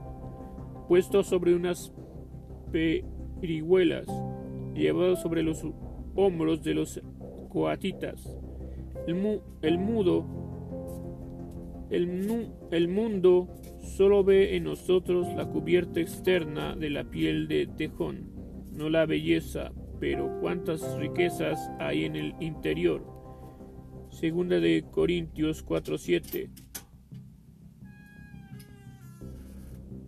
puesto 0.87 1.23
sobre 1.23 1.53
unas 1.53 1.93
perihuelas, 2.71 4.07
llevado 4.73 5.17
sobre 5.17 5.43
los 5.43 5.65
hombros 6.15 6.63
de 6.63 6.73
los 6.73 7.01
coatitas. 7.55 8.37
El, 9.07 9.15
mudo, 9.15 10.25
el 11.89 12.87
mundo 12.89 13.47
solo 13.79 14.25
ve 14.25 14.57
en 14.57 14.65
nosotros 14.65 15.33
la 15.37 15.47
cubierta 15.47 16.01
externa 16.01 16.75
de 16.75 16.89
la 16.89 17.05
piel 17.05 17.47
de 17.47 17.65
tejón, 17.65 18.29
no 18.73 18.89
la 18.89 19.05
belleza, 19.05 19.71
pero 20.01 20.37
cuántas 20.41 20.97
riquezas 20.97 21.71
hay 21.79 22.03
en 22.03 22.17
el 22.17 22.35
interior. 22.41 23.05
Segunda 24.09 24.59
de 24.59 24.83
Corintios 24.91 25.63
4:7. 25.65 26.49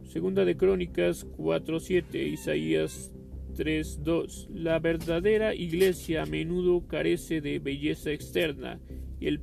Segunda 0.03 0.43
de 0.43 0.57
Crónicas 0.57 1.25
4:7, 1.37 2.27
Isaías 2.27 3.16
3:2. 3.57 4.49
La 4.53 4.79
verdadera 4.79 5.55
iglesia 5.55 6.23
a 6.23 6.25
menudo 6.25 6.87
carece 6.87 7.41
de 7.41 7.59
belleza 7.59 8.11
externa 8.11 8.79
y 9.19 9.27
el, 9.27 9.41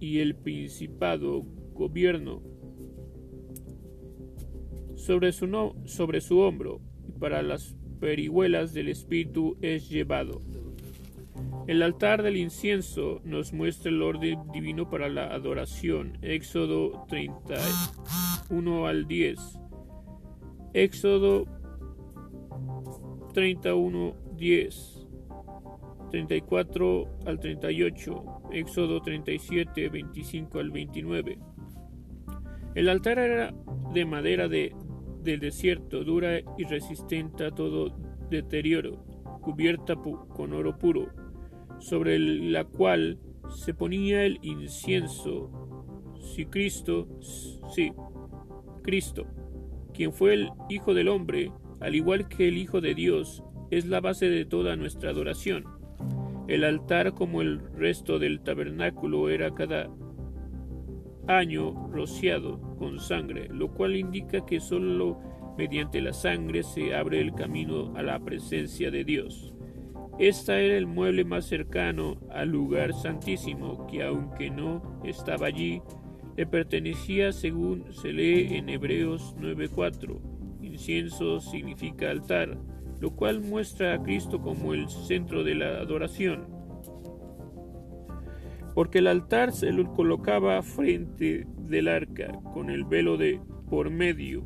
y 0.00 0.18
el 0.18 0.34
principado 0.34 1.46
gobierno 1.72 2.42
sobre 4.96 5.32
su, 5.32 5.46
no, 5.46 5.74
sobre 5.84 6.20
su 6.20 6.38
hombro 6.40 6.80
y 7.08 7.12
para 7.12 7.42
las 7.42 7.76
perihuelas 8.00 8.74
del 8.74 8.88
Espíritu 8.88 9.56
es 9.62 9.88
llevado. 9.88 10.42
El 11.66 11.82
altar 11.82 12.22
del 12.22 12.36
incienso 12.36 13.20
nos 13.24 13.52
muestra 13.52 13.90
el 13.90 14.02
orden 14.02 14.38
divino 14.52 14.88
para 14.88 15.08
la 15.08 15.32
adoración. 15.34 16.18
Éxodo 16.22 17.06
31 17.08 18.86
al 18.86 19.06
10. 19.06 19.38
Éxodo 20.74 21.46
31, 23.36 24.14
10. 24.38 25.06
34 26.10 27.18
al 27.26 27.38
38. 27.38 28.24
Éxodo 28.50 29.02
37, 29.02 29.90
25 29.90 30.58
al 30.58 30.70
29. 30.70 31.38
El 32.74 32.88
altar 32.88 33.18
era 33.18 33.54
de 33.92 34.06
madera 34.06 34.48
de 34.48 34.74
del 35.22 35.40
desierto, 35.40 36.02
dura 36.02 36.38
y 36.56 36.64
resistente 36.64 37.44
a 37.44 37.50
todo 37.50 37.94
deterioro, 38.30 39.04
cubierta 39.42 39.96
con 39.96 40.54
oro 40.54 40.78
puro, 40.78 41.08
sobre 41.78 42.18
la 42.18 42.64
cual 42.64 43.18
se 43.50 43.74
ponía 43.74 44.24
el 44.24 44.38
incienso. 44.40 45.50
Si 46.18 46.46
Cristo, 46.46 47.06
sí, 47.20 47.92
Cristo, 48.82 49.26
quien 49.92 50.14
fue 50.14 50.32
el 50.32 50.50
Hijo 50.70 50.94
del 50.94 51.08
Hombre, 51.08 51.52
al 51.80 51.94
igual 51.94 52.28
que 52.28 52.48
el 52.48 52.58
Hijo 52.58 52.80
de 52.80 52.94
Dios, 52.94 53.42
es 53.70 53.86
la 53.86 54.00
base 54.00 54.28
de 54.28 54.44
toda 54.44 54.76
nuestra 54.76 55.10
adoración. 55.10 55.64
El 56.48 56.64
altar, 56.64 57.14
como 57.14 57.42
el 57.42 57.60
resto 57.74 58.18
del 58.18 58.40
tabernáculo, 58.40 59.28
era 59.28 59.52
cada 59.52 59.90
año 61.26 61.88
rociado 61.88 62.60
con 62.78 63.00
sangre, 63.00 63.48
lo 63.48 63.72
cual 63.72 63.96
indica 63.96 64.46
que 64.46 64.60
solo 64.60 65.18
mediante 65.58 66.00
la 66.00 66.12
sangre 66.12 66.62
se 66.62 66.94
abre 66.94 67.20
el 67.20 67.34
camino 67.34 67.92
a 67.96 68.02
la 68.02 68.20
presencia 68.20 68.90
de 68.90 69.04
Dios. 69.04 69.54
Esta 70.18 70.60
era 70.60 70.76
el 70.76 70.86
mueble 70.86 71.24
más 71.24 71.46
cercano 71.46 72.16
al 72.30 72.50
lugar 72.50 72.94
santísimo, 72.94 73.86
que 73.86 74.02
aunque 74.02 74.50
no 74.50 75.00
estaba 75.04 75.48
allí, 75.48 75.82
le 76.36 76.46
pertenecía 76.46 77.32
según 77.32 77.92
se 77.92 78.12
lee 78.12 78.56
en 78.56 78.68
Hebreos 78.68 79.34
9:4. 79.38 80.35
Incienso 80.76 81.40
significa 81.40 82.10
altar, 82.10 82.58
lo 83.00 83.10
cual 83.16 83.40
muestra 83.40 83.94
a 83.94 84.02
Cristo 84.02 84.42
como 84.42 84.74
el 84.74 84.90
centro 84.90 85.42
de 85.42 85.54
la 85.54 85.78
adoración 85.78 86.56
porque 88.76 88.98
el 88.98 89.06
altar 89.06 89.52
se 89.52 89.72
lo 89.72 89.90
colocaba 89.94 90.62
frente 90.62 91.46
del 91.56 91.88
arca 91.88 92.38
con 92.52 92.68
el 92.68 92.84
velo 92.84 93.16
de 93.16 93.40
por 93.70 93.88
medio. 93.88 94.44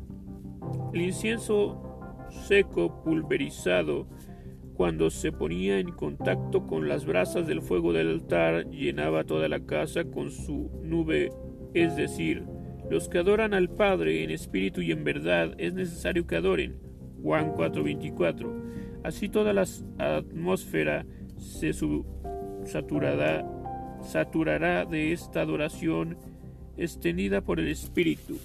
El 0.93 1.01
incienso 1.01 1.99
seco 2.47 3.03
pulverizado 3.03 4.07
cuando 4.73 5.09
se 5.09 5.33
ponía 5.33 5.79
en 5.79 5.91
contacto 5.91 6.65
con 6.65 6.87
las 6.87 7.05
brasas 7.05 7.45
del 7.45 7.61
fuego 7.61 7.91
del 7.91 8.07
altar 8.07 8.69
llenaba 8.69 9.25
toda 9.25 9.49
la 9.49 9.65
casa 9.65 10.05
con 10.05 10.31
su 10.31 10.71
nube, 10.81 11.33
es 11.73 11.97
decir, 11.97 12.45
los 12.91 13.07
que 13.07 13.19
adoran 13.19 13.53
al 13.53 13.69
Padre 13.69 14.21
en 14.21 14.31
espíritu 14.31 14.81
y 14.81 14.91
en 14.91 15.05
verdad 15.05 15.55
es 15.57 15.73
necesario 15.73 16.27
que 16.27 16.35
adoren. 16.35 16.75
Juan 17.23 17.53
4:24. 17.53 18.53
Así 19.01 19.29
toda 19.29 19.53
la 19.53 19.65
atmósfera 19.97 21.05
se 21.37 21.71
saturará 22.65 23.47
saturará 24.03 24.83
de 24.83 25.13
esta 25.13 25.39
adoración 25.41 26.17
extendida 26.75 27.39
por 27.39 27.61
el 27.61 27.69
Espíritu. 27.69 28.37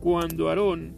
Cuando 0.00 0.48
Aarón 0.48 0.96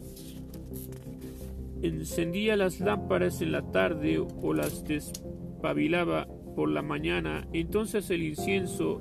encendía 1.83 2.55
las 2.55 2.79
lámparas 2.79 3.39
en 3.41 3.51
la 3.51 3.61
tarde 3.71 4.17
o 4.17 4.53
las 4.55 4.83
despabilaba 4.83 6.27
por 6.55 6.69
la 6.69 6.81
mañana, 6.81 7.47
entonces 7.53 8.09
el 8.09 8.23
incienso 8.23 8.99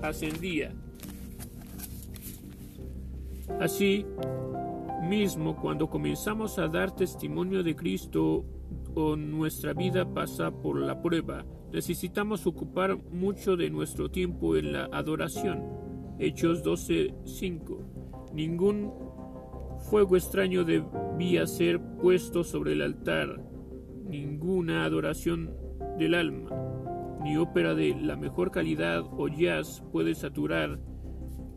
ascendía. 0.00 0.76
Así 3.60 4.04
mismo, 5.02 5.56
cuando 5.56 5.88
comenzamos 5.88 6.58
a 6.58 6.68
dar 6.68 6.94
testimonio 6.94 7.62
de 7.62 7.76
Cristo 7.76 8.44
o 8.94 9.16
nuestra 9.16 9.72
vida 9.72 10.12
pasa 10.12 10.50
por 10.50 10.80
la 10.80 11.00
prueba, 11.00 11.44
necesitamos 11.72 12.46
ocupar 12.46 12.96
mucho 13.10 13.56
de 13.56 13.70
nuestro 13.70 14.10
tiempo 14.10 14.56
en 14.56 14.72
la 14.72 14.88
adoración. 14.92 15.64
Hechos 16.18 16.62
12:5. 16.62 17.78
Ningún 18.32 18.92
fuego 19.90 20.16
extraño 20.16 20.64
debía 20.64 21.46
ser 21.46 21.80
puesto 22.00 22.44
sobre 22.44 22.72
el 22.72 22.82
altar, 22.82 23.42
ninguna 24.04 24.84
adoración 24.84 25.54
del 25.98 26.14
alma, 26.14 26.50
ni 27.22 27.36
ópera 27.36 27.74
de 27.74 27.94
la 27.94 28.16
mejor 28.16 28.50
calidad 28.50 29.04
o 29.16 29.28
jazz 29.28 29.82
puede 29.92 30.14
saturar 30.14 30.78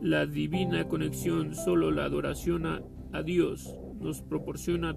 la 0.02 0.26
divina 0.26 0.88
conexión, 0.88 1.54
solo 1.54 1.92
la 1.92 2.06
adoración 2.06 2.66
a, 2.66 2.82
Dios 3.24 3.74
nos 4.02 4.22
proporciona 4.22 4.94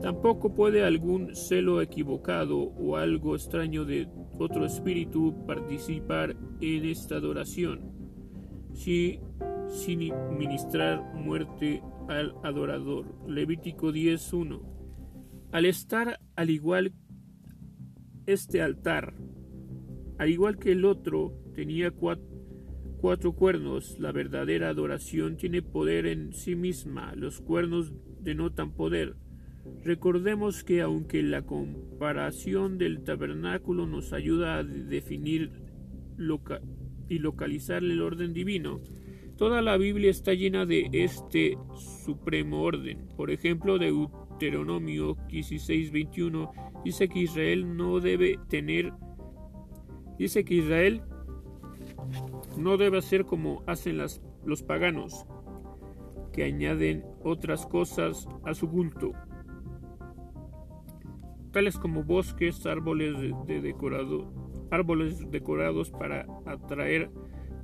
Tampoco 0.00 0.54
puede 0.54 0.84
algún 0.84 1.34
celo 1.34 1.82
equivocado 1.82 2.56
o 2.56 2.96
algo 2.96 3.34
extraño 3.34 3.84
de 3.84 4.08
otro 4.38 4.64
espíritu 4.64 5.34
participar 5.44 6.36
en 6.60 6.84
esta 6.84 7.16
adoración, 7.16 7.90
si, 8.74 9.20
sin 9.66 10.12
ministrar 10.38 11.02
muerte 11.14 11.82
al 12.08 12.34
adorador. 12.44 13.12
Levítico 13.26 13.90
10.1. 13.90 14.62
Al 15.50 15.64
estar 15.64 16.20
al 16.36 16.50
igual 16.50 16.92
este 18.26 18.62
altar, 18.62 19.14
al 20.18 20.28
igual 20.28 20.58
que 20.58 20.72
el 20.72 20.84
otro, 20.84 21.32
tenía 21.54 21.90
cuatro 21.90 22.27
cuernos. 23.00 23.98
La 23.98 24.12
verdadera 24.12 24.68
adoración 24.68 25.36
tiene 25.36 25.62
poder 25.62 26.06
en 26.06 26.32
sí 26.32 26.54
misma. 26.54 27.14
Los 27.14 27.40
cuernos 27.40 27.92
denotan 28.20 28.72
poder. 28.72 29.16
Recordemos 29.84 30.64
que 30.64 30.80
aunque 30.82 31.22
la 31.22 31.42
comparación 31.42 32.78
del 32.78 33.04
tabernáculo 33.04 33.86
nos 33.86 34.12
ayuda 34.12 34.58
a 34.58 34.64
definir 34.64 35.50
y 37.08 37.18
localizar 37.18 37.82
el 37.82 38.02
orden 38.02 38.32
divino, 38.32 38.80
toda 39.36 39.62
la 39.62 39.76
Biblia 39.76 40.10
está 40.10 40.34
llena 40.34 40.66
de 40.66 40.88
este 40.92 41.56
supremo 42.04 42.62
orden. 42.62 43.08
Por 43.16 43.30
ejemplo, 43.30 43.78
Deuteronomio 43.78 45.16
16:21 45.28 46.50
dice 46.84 47.08
que 47.08 47.20
Israel 47.20 47.76
no 47.76 48.00
debe 48.00 48.38
tener 48.48 48.92
dice 50.18 50.44
que 50.44 50.54
Israel 50.54 51.02
no 52.56 52.76
debe 52.76 52.98
hacer 52.98 53.24
como 53.24 53.62
hacen 53.66 53.98
las, 53.98 54.20
los 54.44 54.62
paganos, 54.62 55.26
que 56.32 56.44
añaden 56.44 57.04
otras 57.24 57.66
cosas 57.66 58.28
a 58.44 58.54
su 58.54 58.68
culto 58.68 59.12
tales 61.50 61.78
como 61.78 62.04
bosques, 62.04 62.66
árboles, 62.66 63.16
de 63.46 63.60
decorado, 63.60 64.30
árboles 64.70 65.30
decorados 65.30 65.90
para 65.90 66.26
atraer 66.46 67.10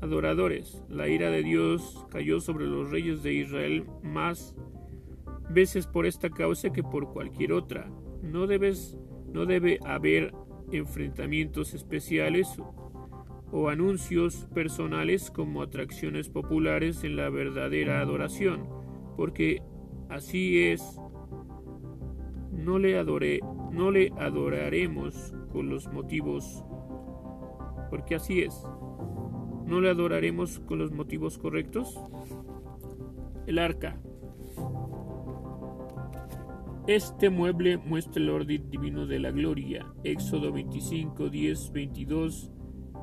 adoradores. 0.00 0.82
La 0.88 1.08
ira 1.08 1.30
de 1.30 1.42
Dios 1.42 2.06
cayó 2.10 2.40
sobre 2.40 2.66
los 2.66 2.90
reyes 2.90 3.22
de 3.22 3.34
Israel 3.34 3.86
más 4.02 4.54
veces 5.50 5.86
por 5.86 6.06
esta 6.06 6.30
causa 6.30 6.70
que 6.70 6.82
por 6.82 7.12
cualquier 7.12 7.52
otra. 7.52 7.90
No, 8.22 8.46
debes, 8.46 8.98
no 9.32 9.46
debe 9.46 9.78
haber 9.84 10.34
enfrentamientos 10.72 11.74
especiales 11.74 12.48
o 13.56 13.68
anuncios 13.68 14.48
personales 14.52 15.30
como 15.30 15.62
atracciones 15.62 16.28
populares 16.28 17.04
en 17.04 17.14
la 17.14 17.30
verdadera 17.30 18.00
adoración, 18.00 18.68
porque 19.16 19.62
así 20.08 20.58
es. 20.58 21.00
No 22.50 22.80
le 22.80 22.98
adoré, 22.98 23.38
no 23.70 23.92
le 23.92 24.10
adoraremos 24.18 25.32
con 25.52 25.70
los 25.70 25.86
motivos, 25.92 26.64
porque 27.90 28.16
así 28.16 28.40
es. 28.40 28.60
¿No 29.66 29.80
le 29.80 29.88
adoraremos 29.88 30.58
con 30.58 30.80
los 30.80 30.90
motivos 30.90 31.38
correctos? 31.38 31.96
El 33.46 33.60
arca. 33.60 34.00
Este 36.88 37.30
mueble 37.30 37.76
muestra 37.76 38.20
el 38.20 38.30
orden 38.30 38.68
divino 38.68 39.06
de 39.06 39.20
la 39.20 39.30
gloria. 39.30 39.86
Éxodo 40.02 40.52
25, 40.52 41.28
10, 41.28 41.72
22. 41.72 42.50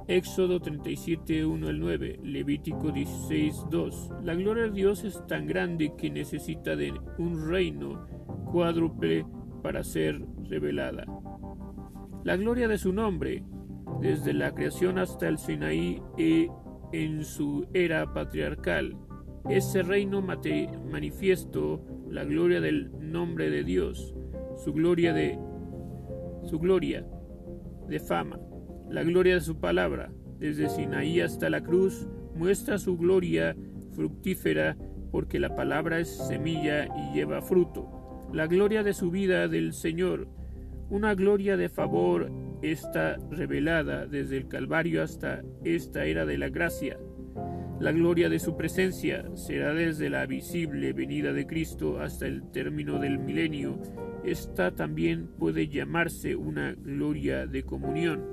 Éxodo 0.08 0.60
37, 0.60 1.46
1 1.46 1.68
al 1.68 1.80
9. 1.80 2.20
Levítico 2.24 2.92
16, 2.92 3.66
2. 3.70 4.10
La 4.24 4.34
gloria 4.36 4.64
de 4.64 4.72
Dios 4.72 5.04
es 5.04 5.26
tan 5.28 5.46
grande 5.46 5.94
que 5.98 6.10
necesita 6.10 6.76
de 6.76 6.94
un 7.18 7.50
reino 7.50 8.06
cuádruple 8.52 9.26
para 9.62 9.84
ser 9.84 10.20
revelada. 10.50 11.06
La 12.24 12.36
gloria 12.36 12.68
de 12.68 12.78
su 12.78 12.92
nombre, 12.92 13.44
desde 14.02 14.34
la 14.34 14.54
creación 14.54 14.98
hasta 14.98 15.28
el 15.28 15.38
Sinaí 15.38 16.02
e 16.18 16.50
en 16.92 17.24
su 17.24 17.68
era 17.74 18.14
patriarcal, 18.14 18.98
ese 19.50 19.82
reino 19.84 20.22
manifiesto 20.22 21.84
la 22.10 22.24
gloria 22.26 22.60
del 22.60 22.92
nombre 23.00 23.50
de 23.50 23.64
Dios, 23.64 24.14
su 24.58 24.74
gloria 24.74 25.14
de 25.14 25.40
su 26.44 26.60
gloria 26.60 27.06
de 27.88 28.00
fama, 28.00 28.40
la 28.92 29.04
gloria 29.04 29.36
de 29.36 29.42
su 29.42 29.60
palabra, 29.60 30.12
desde 30.40 30.70
Sinaí 30.70 31.22
hasta 31.22 31.50
la 31.50 31.62
cruz, 31.62 32.08
muestra 32.36 32.78
su 32.78 32.98
gloria 32.98 33.56
fructífera 33.96 34.78
porque 35.12 35.40
la 35.40 35.56
palabra 35.56 36.00
es 36.00 36.10
semilla 36.10 36.86
y 36.86 37.16
lleva 37.16 37.42
fruto 37.42 38.02
la 38.34 38.48
gloria 38.48 38.82
de 38.82 38.94
su 38.94 39.12
vida 39.12 39.50
del 39.50 39.74
Señor, 39.74 40.30
una 40.90 41.16
gloria 41.16 41.58
de 41.58 41.68
favor 41.68 42.32
está 42.62 43.18
revelada 43.30 44.06
desde 44.06 44.38
el 44.38 44.48
Calvario 44.48 45.04
hasta 45.04 45.42
esta 45.66 46.06
era 46.06 46.26
de 46.26 46.38
la 46.38 46.48
gracia. 46.48 46.98
La 47.82 47.92
gloria 47.92 48.30
de 48.30 48.40
su 48.40 48.56
presencia 48.56 49.26
será 49.36 49.74
desde 49.74 50.10
la 50.10 50.26
visible 50.28 50.94
venida 50.94 51.34
de 51.34 51.46
Cristo 51.46 52.00
hasta 52.00 52.26
el 52.26 52.50
término 52.52 53.00
del 53.00 53.20
milenio. 53.20 53.78
Esta 54.24 54.76
también 54.76 55.28
puede 55.38 55.68
llamarse 55.68 56.36
una 56.36 56.74
gloria 56.74 57.48
de 57.48 57.64
comunión. 57.64 58.24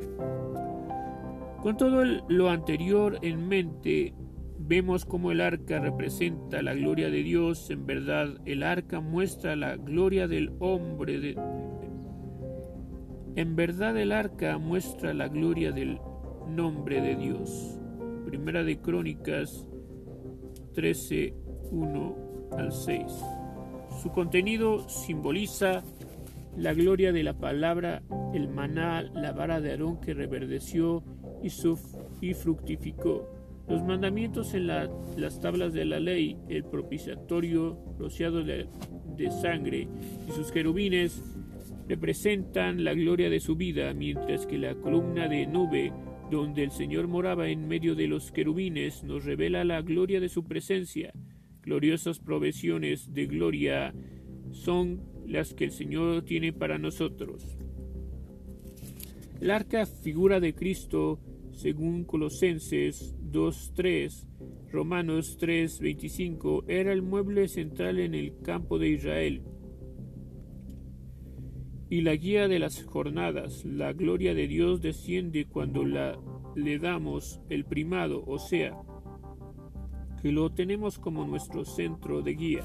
Con 1.62 1.76
todo 1.76 2.04
lo 2.04 2.50
anterior 2.50 3.18
en 3.22 3.48
mente, 3.48 4.14
Vemos 4.60 5.06
cómo 5.06 5.30
el 5.30 5.40
arca 5.40 5.78
representa 5.78 6.60
la 6.60 6.74
gloria 6.74 7.08
de 7.08 7.22
Dios. 7.22 7.70
En 7.70 7.86
verdad, 7.86 8.36
el 8.44 8.62
arca 8.62 9.00
muestra 9.00 9.56
la 9.56 9.76
gloria 9.76 10.28
del 10.28 10.52
hombre. 10.58 11.20
De... 11.20 11.38
En 13.36 13.56
verdad, 13.56 13.96
el 13.96 14.12
arca 14.12 14.58
muestra 14.58 15.14
la 15.14 15.28
gloria 15.28 15.72
del 15.72 15.98
nombre 16.48 17.00
de 17.00 17.16
Dios. 17.16 17.80
Primera 18.26 18.62
de 18.62 18.78
Crónicas 18.78 19.66
13, 20.74 21.34
1 21.70 22.16
al 22.58 22.70
6. 22.70 23.37
Su 24.02 24.10
contenido 24.10 24.88
simboliza 24.88 25.82
la 26.56 26.72
gloria 26.72 27.12
de 27.12 27.22
la 27.22 27.34
palabra, 27.34 28.02
el 28.32 28.48
maná, 28.48 29.02
la 29.02 29.32
vara 29.32 29.60
de 29.60 29.72
Aarón 29.72 30.00
que 30.00 30.14
reverdeció 30.14 31.02
y, 31.42 31.48
y 32.20 32.34
fructificó 32.34 33.28
los 33.68 33.82
mandamientos 33.82 34.54
en 34.54 34.66
las 34.66 35.40
tablas 35.40 35.72
de 35.72 35.84
la 35.84 36.00
ley, 36.00 36.38
el 36.48 36.64
propiciatorio 36.64 37.78
rociado 37.98 38.42
de, 38.42 38.66
de 39.16 39.30
sangre 39.30 39.88
y 40.26 40.32
sus 40.32 40.50
querubines 40.50 41.22
representan 41.86 42.84
la 42.84 42.94
gloria 42.94 43.28
de 43.28 43.40
su 43.40 43.56
vida, 43.56 43.92
mientras 43.92 44.46
que 44.46 44.58
la 44.58 44.74
columna 44.74 45.28
de 45.28 45.46
nube 45.46 45.92
donde 46.30 46.62
el 46.62 46.70
Señor 46.70 47.08
moraba 47.08 47.48
en 47.48 47.68
medio 47.68 47.94
de 47.94 48.06
los 48.06 48.32
querubines 48.32 49.02
nos 49.02 49.24
revela 49.24 49.64
la 49.64 49.82
gloria 49.82 50.20
de 50.20 50.28
su 50.28 50.44
presencia. 50.44 51.12
Gloriosas 51.68 52.18
provisiones 52.18 53.12
de 53.12 53.26
gloria 53.26 53.94
son 54.52 55.02
las 55.26 55.52
que 55.52 55.64
el 55.64 55.70
Señor 55.70 56.22
tiene 56.22 56.50
para 56.50 56.78
nosotros. 56.78 57.58
El 59.38 59.50
arca 59.50 59.84
figura 59.84 60.40
de 60.40 60.54
Cristo 60.54 61.20
según 61.52 62.04
Colosenses 62.04 63.14
2.3, 63.20 64.24
Romanos 64.72 65.38
3.25, 65.38 66.64
era 66.68 66.90
el 66.90 67.02
mueble 67.02 67.48
central 67.48 67.98
en 67.98 68.14
el 68.14 68.38
campo 68.40 68.78
de 68.78 68.88
Israel. 68.88 69.42
Y 71.90 72.00
la 72.00 72.16
guía 72.16 72.48
de 72.48 72.60
las 72.60 72.82
jornadas, 72.82 73.66
la 73.66 73.92
gloria 73.92 74.32
de 74.32 74.48
Dios 74.48 74.80
desciende 74.80 75.44
cuando 75.44 75.84
la, 75.84 76.18
le 76.56 76.78
damos 76.78 77.42
el 77.50 77.66
primado, 77.66 78.24
o 78.26 78.38
sea, 78.38 78.74
que 80.22 80.32
lo 80.32 80.50
tenemos 80.50 80.98
como 80.98 81.26
nuestro 81.26 81.64
centro 81.64 82.22
de 82.22 82.34
guía. 82.34 82.64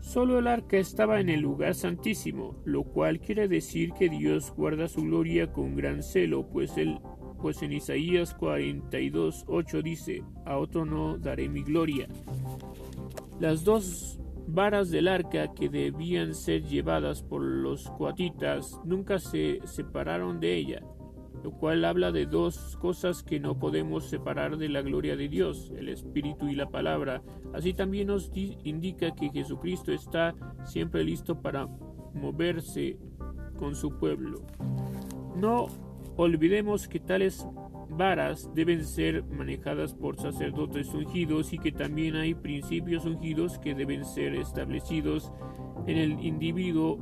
Solo 0.00 0.38
el 0.38 0.46
arca 0.46 0.78
estaba 0.78 1.20
en 1.20 1.28
el 1.28 1.40
lugar 1.40 1.74
santísimo, 1.74 2.54
lo 2.64 2.84
cual 2.84 3.20
quiere 3.20 3.48
decir 3.48 3.92
que 3.92 4.08
Dios 4.08 4.52
guarda 4.56 4.88
su 4.88 5.02
gloria 5.02 5.52
con 5.52 5.76
gran 5.76 6.02
celo, 6.02 6.48
pues, 6.48 6.78
él, 6.78 6.98
pues 7.42 7.60
en 7.62 7.72
Isaías 7.72 8.32
42, 8.34 9.44
8 9.46 9.82
dice, 9.82 10.22
a 10.44 10.56
otro 10.56 10.86
no 10.86 11.18
daré 11.18 11.48
mi 11.48 11.62
gloria. 11.62 12.08
Las 13.40 13.64
dos 13.64 14.18
varas 14.46 14.90
del 14.90 15.08
arca 15.08 15.52
que 15.52 15.68
debían 15.68 16.34
ser 16.34 16.62
llevadas 16.62 17.22
por 17.22 17.42
los 17.42 17.90
coatitas 17.90 18.80
nunca 18.84 19.18
se 19.18 19.60
separaron 19.64 20.40
de 20.40 20.54
ella, 20.54 20.82
lo 21.42 21.52
cual 21.52 21.84
habla 21.84 22.12
de 22.12 22.26
dos 22.26 22.76
cosas 22.80 23.22
que 23.22 23.40
no 23.40 23.58
podemos 23.58 24.04
separar 24.04 24.56
de 24.56 24.68
la 24.68 24.82
gloria 24.82 25.16
de 25.16 25.28
Dios, 25.28 25.72
el 25.76 25.88
Espíritu 25.88 26.48
y 26.48 26.54
la 26.54 26.68
palabra. 26.68 27.22
Así 27.52 27.72
también 27.72 28.08
nos 28.08 28.30
indica 28.34 29.14
que 29.14 29.30
Jesucristo 29.30 29.92
está 29.92 30.34
siempre 30.64 31.04
listo 31.04 31.40
para 31.40 31.68
moverse 32.14 32.98
con 33.58 33.74
su 33.74 33.98
pueblo. 33.98 34.42
No 35.36 35.66
olvidemos 36.16 36.88
que 36.88 37.00
tales 37.00 37.46
varas 37.88 38.50
deben 38.54 38.84
ser 38.84 39.24
manejadas 39.24 39.94
por 39.94 40.16
sacerdotes 40.16 40.92
ungidos 40.92 41.52
y 41.52 41.58
que 41.58 41.72
también 41.72 42.16
hay 42.16 42.34
principios 42.34 43.04
ungidos 43.04 43.58
que 43.58 43.74
deben 43.74 44.04
ser 44.04 44.34
establecidos 44.34 45.32
en 45.86 45.98
el 45.98 46.24
individuo 46.24 46.98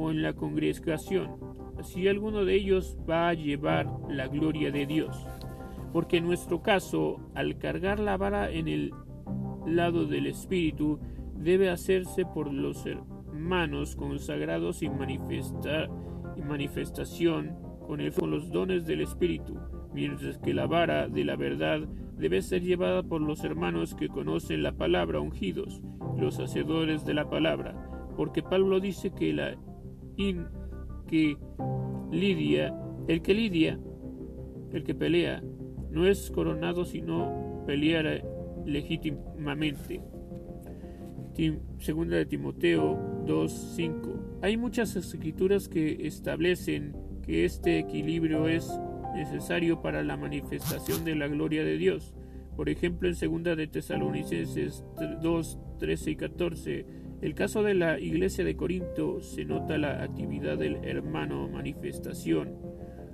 o 0.00 0.10
en 0.10 0.22
la 0.22 0.32
congregación. 0.32 1.36
Así 1.78 2.08
alguno 2.08 2.44
de 2.44 2.54
ellos 2.54 2.96
va 3.08 3.28
a 3.28 3.34
llevar 3.34 3.88
la 4.08 4.28
gloria 4.28 4.70
de 4.70 4.86
Dios. 4.86 5.26
Porque 5.92 6.18
en 6.18 6.26
nuestro 6.26 6.62
caso, 6.62 7.20
al 7.34 7.58
cargar 7.58 7.98
la 8.00 8.16
vara 8.16 8.50
en 8.50 8.68
el 8.68 8.92
lado 9.66 10.06
del 10.06 10.26
Espíritu, 10.26 10.98
debe 11.36 11.70
hacerse 11.70 12.24
por 12.24 12.52
los 12.52 12.84
hermanos 12.86 13.96
consagrados 13.96 14.82
y, 14.82 14.90
manifestar, 14.90 15.88
y 16.36 16.42
manifestación 16.42 17.56
con, 17.86 18.00
con 18.10 18.30
los 18.30 18.50
dones 18.50 18.86
del 18.86 19.00
Espíritu 19.00 19.58
mientras 19.92 20.38
que 20.38 20.54
la 20.54 20.66
vara 20.66 21.08
de 21.08 21.24
la 21.24 21.36
verdad 21.36 21.80
debe 22.16 22.42
ser 22.42 22.62
llevada 22.62 23.02
por 23.02 23.20
los 23.20 23.44
hermanos 23.44 23.94
que 23.94 24.08
conocen 24.08 24.62
la 24.62 24.72
palabra 24.72 25.20
ungidos, 25.20 25.80
los 26.18 26.38
hacedores 26.38 27.04
de 27.04 27.14
la 27.14 27.28
palabra, 27.28 27.74
porque 28.16 28.42
Pablo 28.42 28.80
dice 28.80 29.12
que 29.12 29.32
la 29.32 29.56
que 31.08 31.36
lidia, 32.10 32.74
el 33.08 33.22
que 33.22 33.34
lidia, 33.34 33.78
el 34.72 34.84
que 34.84 34.94
pelea, 34.94 35.42
no 35.90 36.06
es 36.06 36.30
coronado 36.30 36.84
sino 36.84 37.64
pelear 37.66 38.24
legítimamente. 38.66 40.02
Segunda 41.78 42.16
de 42.16 42.26
Timoteo 42.26 43.24
2.5. 43.26 44.40
Hay 44.42 44.56
muchas 44.58 44.94
escrituras 44.94 45.68
que 45.68 46.06
establecen 46.06 46.94
que 47.22 47.46
este 47.46 47.78
equilibrio 47.78 48.46
es 48.46 48.70
necesario 49.14 49.80
para 49.80 50.02
la 50.02 50.18
manifestación 50.18 51.04
de 51.04 51.14
la 51.14 51.28
gloria 51.28 51.64
de 51.64 51.78
Dios. 51.78 52.14
Por 52.56 52.68
ejemplo, 52.68 53.08
en 53.08 53.14
2 53.14 53.56
de 53.56 53.66
Tesalonicenses 53.68 54.84
2, 55.22 55.58
13 55.78 56.10
y 56.10 56.16
14, 56.16 56.86
el 57.22 57.34
caso 57.34 57.62
de 57.62 57.74
la 57.74 57.98
iglesia 58.00 58.44
de 58.44 58.56
Corinto 58.56 59.20
se 59.20 59.44
nota 59.44 59.76
la 59.76 60.02
actividad 60.02 60.56
del 60.56 60.76
hermano 60.84 61.48
manifestación, 61.48 62.56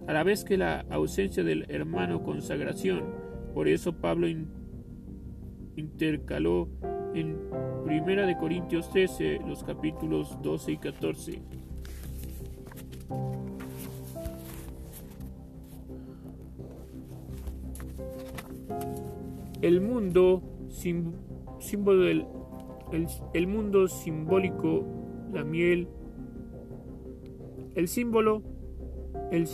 a 0.07 0.13
la 0.13 0.23
vez 0.23 0.45
que 0.45 0.57
la 0.57 0.87
ausencia 0.91 1.43
del 1.43 1.67
hermano 1.69 2.23
consagración. 2.23 3.05
Por 3.53 3.67
eso 3.67 3.95
Pablo 3.95 4.29
intercaló 5.75 6.69
en 7.15 7.37
1 7.85 8.27
de 8.27 8.37
Corintios 8.37 8.91
13 8.91 9.41
los 9.47 9.65
capítulos 9.65 10.41
12 10.43 10.73
y 10.73 10.79
14. 10.79 11.43
El 19.63 19.81
mundo, 19.81 20.43
símbolo 21.59 22.03
del, 22.03 22.27
el, 22.93 23.47
mundo 23.47 23.89
simbólico, 23.89 24.85
la 25.33 25.45
miel, 25.45 25.89
el 27.75 27.89
símbolo, 27.89 28.43
el, 29.31 29.49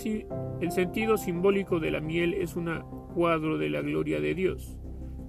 el 0.61 0.71
sentido 0.71 1.17
simbólico 1.17 1.81
de 1.81 1.91
la 1.91 2.01
miel 2.01 2.35
es 2.35 2.57
un 2.57 2.69
cuadro 3.15 3.59
de 3.59 3.71
la 3.71 3.81
gloria 3.81 4.21
de 4.21 4.35
Dios, 4.35 4.79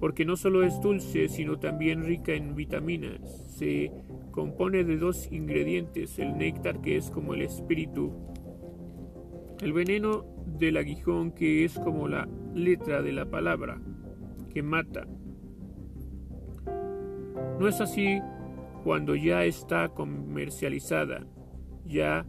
porque 0.00 0.24
no 0.24 0.36
solo 0.36 0.62
es 0.62 0.80
dulce, 0.80 1.28
sino 1.28 1.58
también 1.58 2.04
rica 2.04 2.32
en 2.32 2.54
vitaminas. 2.54 3.20
Se 3.56 3.90
compone 4.30 4.84
de 4.84 4.96
dos 4.96 5.30
ingredientes, 5.30 6.18
el 6.18 6.36
néctar 6.36 6.80
que 6.80 6.96
es 6.96 7.10
como 7.10 7.34
el 7.34 7.42
espíritu, 7.42 8.12
el 9.62 9.72
veneno 9.72 10.24
del 10.46 10.76
aguijón 10.76 11.32
que 11.32 11.64
es 11.64 11.78
como 11.78 12.08
la 12.08 12.28
letra 12.54 13.02
de 13.02 13.12
la 13.12 13.30
palabra, 13.30 13.80
que 14.52 14.62
mata. 14.62 15.06
No 17.58 17.68
es 17.68 17.80
así 17.80 18.20
cuando 18.82 19.14
ya 19.14 19.44
está 19.44 19.88
comercializada. 19.88 21.26
Ya 21.86 22.26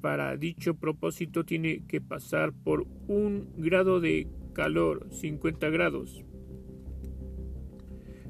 para 0.00 0.36
dicho 0.36 0.74
propósito 0.74 1.44
tiene 1.44 1.84
que 1.86 2.00
pasar 2.00 2.52
por 2.52 2.86
un 3.08 3.52
grado 3.56 4.00
de 4.00 4.28
calor, 4.52 5.08
50 5.10 5.68
grados, 5.70 6.24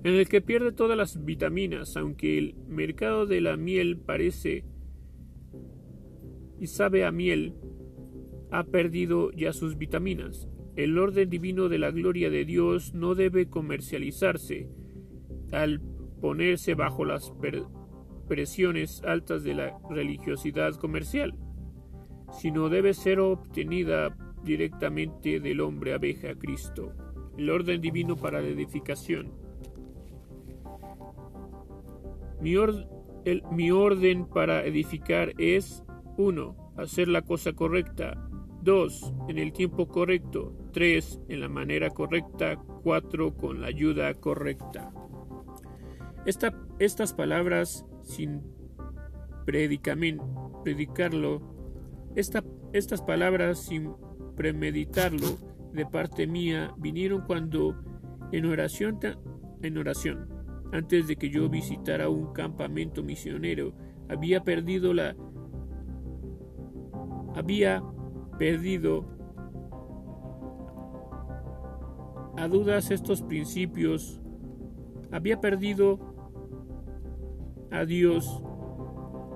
en 0.02 0.14
el 0.14 0.28
que 0.28 0.40
pierde 0.40 0.72
todas 0.72 0.96
las 0.96 1.24
vitaminas, 1.24 1.96
aunque 1.96 2.38
el 2.38 2.54
mercado 2.68 3.26
de 3.26 3.40
la 3.40 3.56
miel 3.56 3.98
parece 3.98 4.64
y 6.60 6.68
sabe 6.68 7.04
a 7.04 7.12
miel, 7.12 7.54
ha 8.50 8.64
perdido 8.64 9.30
ya 9.32 9.52
sus 9.52 9.76
vitaminas. 9.76 10.48
El 10.76 10.98
orden 10.98 11.28
divino 11.28 11.68
de 11.68 11.78
la 11.78 11.90
gloria 11.90 12.30
de 12.30 12.44
Dios 12.44 12.94
no 12.94 13.14
debe 13.14 13.48
comercializarse 13.48 14.68
al 15.50 15.80
ponerse 16.26 16.74
bajo 16.74 17.04
las 17.04 17.32
presiones 18.26 19.00
altas 19.04 19.44
de 19.44 19.54
la 19.54 19.78
religiosidad 19.88 20.74
comercial, 20.74 21.36
sino 22.32 22.68
debe 22.68 22.94
ser 22.94 23.20
obtenida 23.20 24.12
directamente 24.42 25.38
del 25.38 25.60
hombre 25.60 25.94
abeja 25.94 26.34
Cristo. 26.34 26.92
El 27.38 27.48
orden 27.48 27.80
divino 27.80 28.16
para 28.16 28.40
la 28.40 28.48
edificación. 28.48 29.34
Mi, 32.40 32.56
orden 33.70 34.26
para 34.26 34.66
edificar 34.66 35.32
es 35.38 35.84
1. 36.16 36.72
Hacer 36.76 37.06
la 37.06 37.22
cosa 37.22 37.52
correcta. 37.52 38.20
2. 38.62 39.14
En 39.28 39.38
el 39.38 39.52
tiempo 39.52 39.86
correcto. 39.86 40.56
3. 40.72 41.20
En 41.28 41.38
la 41.38 41.48
manera 41.48 41.90
correcta. 41.90 42.56
4. 42.82 43.36
Con 43.36 43.60
la 43.60 43.68
ayuda 43.68 44.12
correcta. 44.14 44.92
Estas 46.26 47.12
palabras, 47.14 47.86
sin 48.02 48.42
predicarlo, 49.44 51.40
estas 52.14 53.02
palabras, 53.02 53.58
sin 53.60 53.94
premeditarlo, 54.36 55.38
de 55.72 55.86
parte 55.86 56.26
mía, 56.26 56.74
vinieron 56.78 57.22
cuando 57.26 57.76
en 58.32 58.46
oración, 58.46 58.98
en 59.62 59.78
oración, 59.78 60.28
antes 60.72 61.06
de 61.06 61.16
que 61.16 61.30
yo 61.30 61.48
visitara 61.48 62.08
un 62.08 62.32
campamento 62.32 63.02
misionero, 63.02 63.74
había 64.08 64.42
perdido 64.42 64.94
la 64.94 65.14
había 67.34 67.84
perdido 68.38 69.04
a 72.38 72.48
dudas 72.48 72.90
estos 72.90 73.22
principios, 73.22 74.20
había 75.12 75.40
perdido 75.40 76.15
a 77.70 77.84
Dios, 77.84 78.42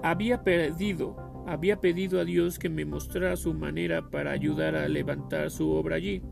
había 0.02 0.42
perdido, 0.42 1.16
había 1.46 1.80
pedido 1.80 2.20
a 2.20 2.24
Dios 2.24 2.58
que 2.58 2.68
me 2.68 2.84
mostrara 2.84 3.36
su 3.36 3.54
manera 3.54 4.10
para 4.10 4.30
ayudar 4.30 4.74
a 4.74 4.88
levantar 4.88 5.50
su 5.50 5.70
obra 5.70 5.96
allí. 5.96 6.22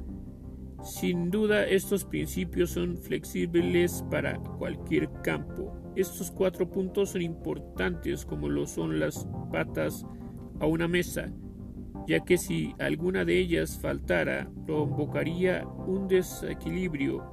Sin 0.82 1.30
duda 1.30 1.64
estos 1.64 2.04
principios 2.04 2.70
son 2.70 2.96
flexibles 2.96 4.04
para 4.10 4.38
cualquier 4.38 5.10
campo. 5.22 5.72
Estos 5.96 6.30
cuatro 6.30 6.70
puntos 6.70 7.10
son 7.10 7.22
importantes 7.22 8.24
como 8.24 8.48
lo 8.48 8.66
son 8.66 9.00
las 9.00 9.26
patas 9.50 10.06
a 10.60 10.66
una 10.66 10.86
mesa, 10.86 11.32
ya 12.06 12.20
que 12.24 12.38
si 12.38 12.74
alguna 12.78 13.24
de 13.24 13.38
ellas 13.38 13.78
faltara, 13.80 14.48
provocaría 14.66 15.66
un 15.66 16.06
desequilibrio, 16.06 17.24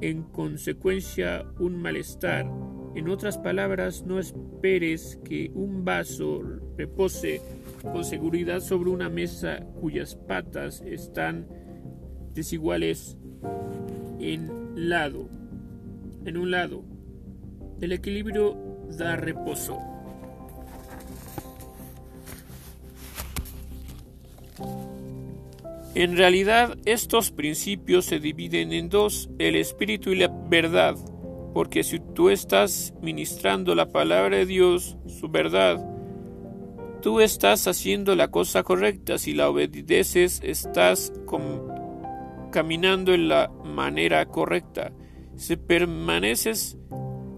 en 0.00 0.22
consecuencia 0.22 1.44
un 1.60 1.80
malestar. 1.80 2.50
En 2.94 3.08
otras 3.08 3.38
palabras, 3.38 4.04
no 4.04 4.18
esperes 4.18 5.18
que 5.24 5.50
un 5.54 5.84
vaso 5.84 6.42
repose 6.76 7.40
con 7.82 8.04
seguridad 8.04 8.60
sobre 8.60 8.90
una 8.90 9.08
mesa 9.08 9.64
cuyas 9.80 10.14
patas 10.14 10.82
están 10.82 11.46
desiguales 12.34 13.16
en 14.20 14.88
lado. 14.88 15.28
En 16.24 16.36
un 16.36 16.50
lado, 16.50 16.84
el 17.80 17.92
equilibrio 17.92 18.56
da 18.96 19.16
reposo. 19.16 19.78
En 25.94 26.16
realidad 26.16 26.78
estos 26.86 27.30
principios 27.30 28.06
se 28.06 28.18
dividen 28.18 28.72
en 28.72 28.88
dos, 28.88 29.28
el 29.38 29.56
espíritu 29.56 30.10
y 30.10 30.16
la 30.16 30.28
verdad. 30.28 30.96
Porque 31.52 31.82
si 31.82 32.00
tú 32.00 32.30
estás 32.30 32.94
ministrando 33.02 33.74
la 33.74 33.90
palabra 33.90 34.38
de 34.38 34.46
Dios, 34.46 34.96
su 35.06 35.28
verdad, 35.28 35.84
tú 37.02 37.20
estás 37.20 37.66
haciendo 37.66 38.16
la 38.16 38.30
cosa 38.30 38.62
correcta. 38.62 39.18
Si 39.18 39.34
la 39.34 39.50
obedeces, 39.50 40.40
estás 40.42 41.12
caminando 42.50 43.12
en 43.12 43.28
la 43.28 43.50
manera 43.64 44.24
correcta. 44.26 44.92
Si 45.36 45.56
permaneces, 45.56 46.78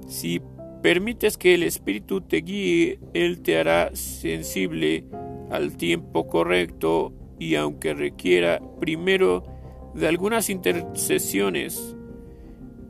si 0.07 0.41
permites 0.83 1.39
que 1.39 1.55
el 1.55 1.63
Espíritu 1.63 2.21
te 2.21 2.39
guíe, 2.39 3.01
Él 3.15 3.41
te 3.43 3.59
hará 3.59 3.91
sensible 3.95 5.07
al 5.51 5.77
tiempo 5.77 6.29
correcto 6.29 7.13
y 7.39 7.55
aunque 7.55 7.95
requiera 7.95 8.61
primero 8.81 9.45
de 9.95 10.09
algunas 10.09 10.51
intercesiones 10.51 11.94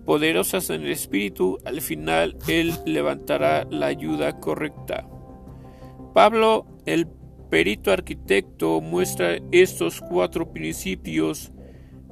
poderosas 0.05 0.70
en 0.70 0.82
el 0.82 0.90
Espíritu, 0.90 1.59
al 1.64 1.80
final 1.80 2.36
Él 2.48 2.74
levantará 2.84 3.66
la 3.70 3.86
ayuda 3.86 4.38
correcta. 4.40 5.09
Pablo, 6.12 6.66
el 6.86 7.09
perito 7.50 7.90
arquitecto, 7.90 8.80
muestra 8.80 9.38
estos 9.52 10.00
cuatro 10.00 10.52
principios 10.52 11.52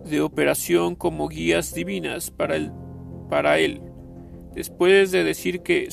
de 0.05 0.21
operación 0.21 0.95
como 0.95 1.29
guías 1.29 1.75
divinas 1.75 2.31
para, 2.31 3.59
él. 3.59 3.81
Después 4.55 5.11
de 5.13 5.25
decir 5.25 5.63
que 5.63 5.89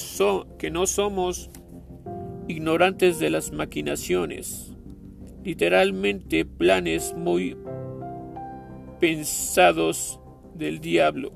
no 0.71 0.87
somos 0.87 1.49
ignorantes 2.47 3.19
de 3.19 3.29
las 3.29 3.51
maquinaciones, 3.51 4.73
literalmente 5.43 6.45
planes 6.45 7.13
muy 7.15 7.55
pensados 8.99 10.19
del 10.55 10.79
diablo. 10.79 11.31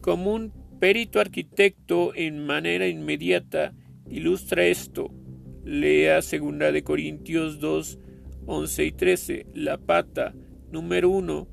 Como 0.00 0.32
un 0.32 0.52
perito 0.80 1.20
arquitecto 1.20 2.12
en 2.14 2.46
manera 2.46 2.88
inmediata 2.88 3.74
ilustra 4.08 4.64
esto. 4.64 5.10
Lea 5.64 6.16
2 6.16 6.72
de 6.72 6.82
Corintios 6.82 7.60
2, 7.60 7.98
11 8.46 8.84
y 8.84 8.92
13. 8.92 9.46
La 9.54 9.78
pata 9.78 10.34
número 10.70 11.10
1 11.10 11.48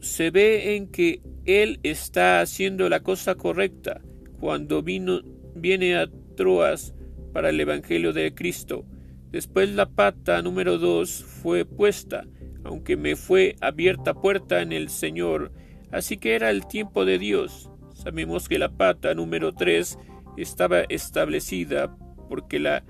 se 0.00 0.30
ve 0.30 0.76
en 0.76 0.88
que 0.88 1.20
él 1.44 1.80
está 1.82 2.40
haciendo 2.40 2.88
la 2.88 3.00
cosa 3.00 3.34
correcta 3.34 4.00
cuando 4.38 4.82
vino, 4.82 5.20
viene 5.54 5.96
a 5.96 6.08
Troas 6.36 6.94
para 7.32 7.50
el 7.50 7.60
Evangelio 7.60 8.12
de 8.12 8.34
Cristo. 8.34 8.84
Después 9.30 9.70
la 9.70 9.86
pata 9.86 10.42
número 10.42 10.78
2 10.78 11.24
fue 11.24 11.64
puesta, 11.64 12.26
aunque 12.64 12.96
me 12.96 13.16
fue 13.16 13.56
abierta 13.60 14.14
puerta 14.14 14.60
en 14.60 14.72
el 14.72 14.88
Señor, 14.88 15.52
así 15.92 16.16
que 16.16 16.34
era 16.34 16.50
el 16.50 16.66
tiempo 16.66 17.04
de 17.04 17.18
Dios. 17.18 17.70
Sabemos 17.94 18.48
que 18.48 18.58
la 18.58 18.70
pata 18.70 19.14
número 19.14 19.52
3 19.52 19.98
estaba 20.36 20.80
establecida 20.88 21.96
porque 22.28 22.58
la, 22.58 22.84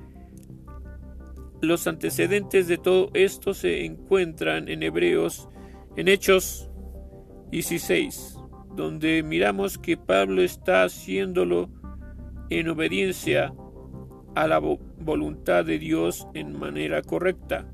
los 1.61 1.87
antecedentes 1.87 2.69
de 2.69 2.79
todo 2.79 3.11
esto 3.15 3.55
se 3.55 3.85
encuentran 3.85 4.69
en 4.69 4.83
Hebreos, 4.83 5.49
en 5.97 6.09
Hechos 6.09 6.71
16, 7.51 8.39
donde 8.75 9.23
miramos 9.23 9.79
que 9.79 9.97
Pablo 9.97 10.43
está 10.43 10.85
haciéndolo 10.85 11.69
en 12.49 12.69
obediencia 12.69 13.53
a 14.35 14.47
la 14.47 14.59
voluntad 14.59 15.65
de 15.65 15.79
Dios 15.79 16.27
en 16.35 16.59
manera 16.59 17.03
correcta. 17.03 17.67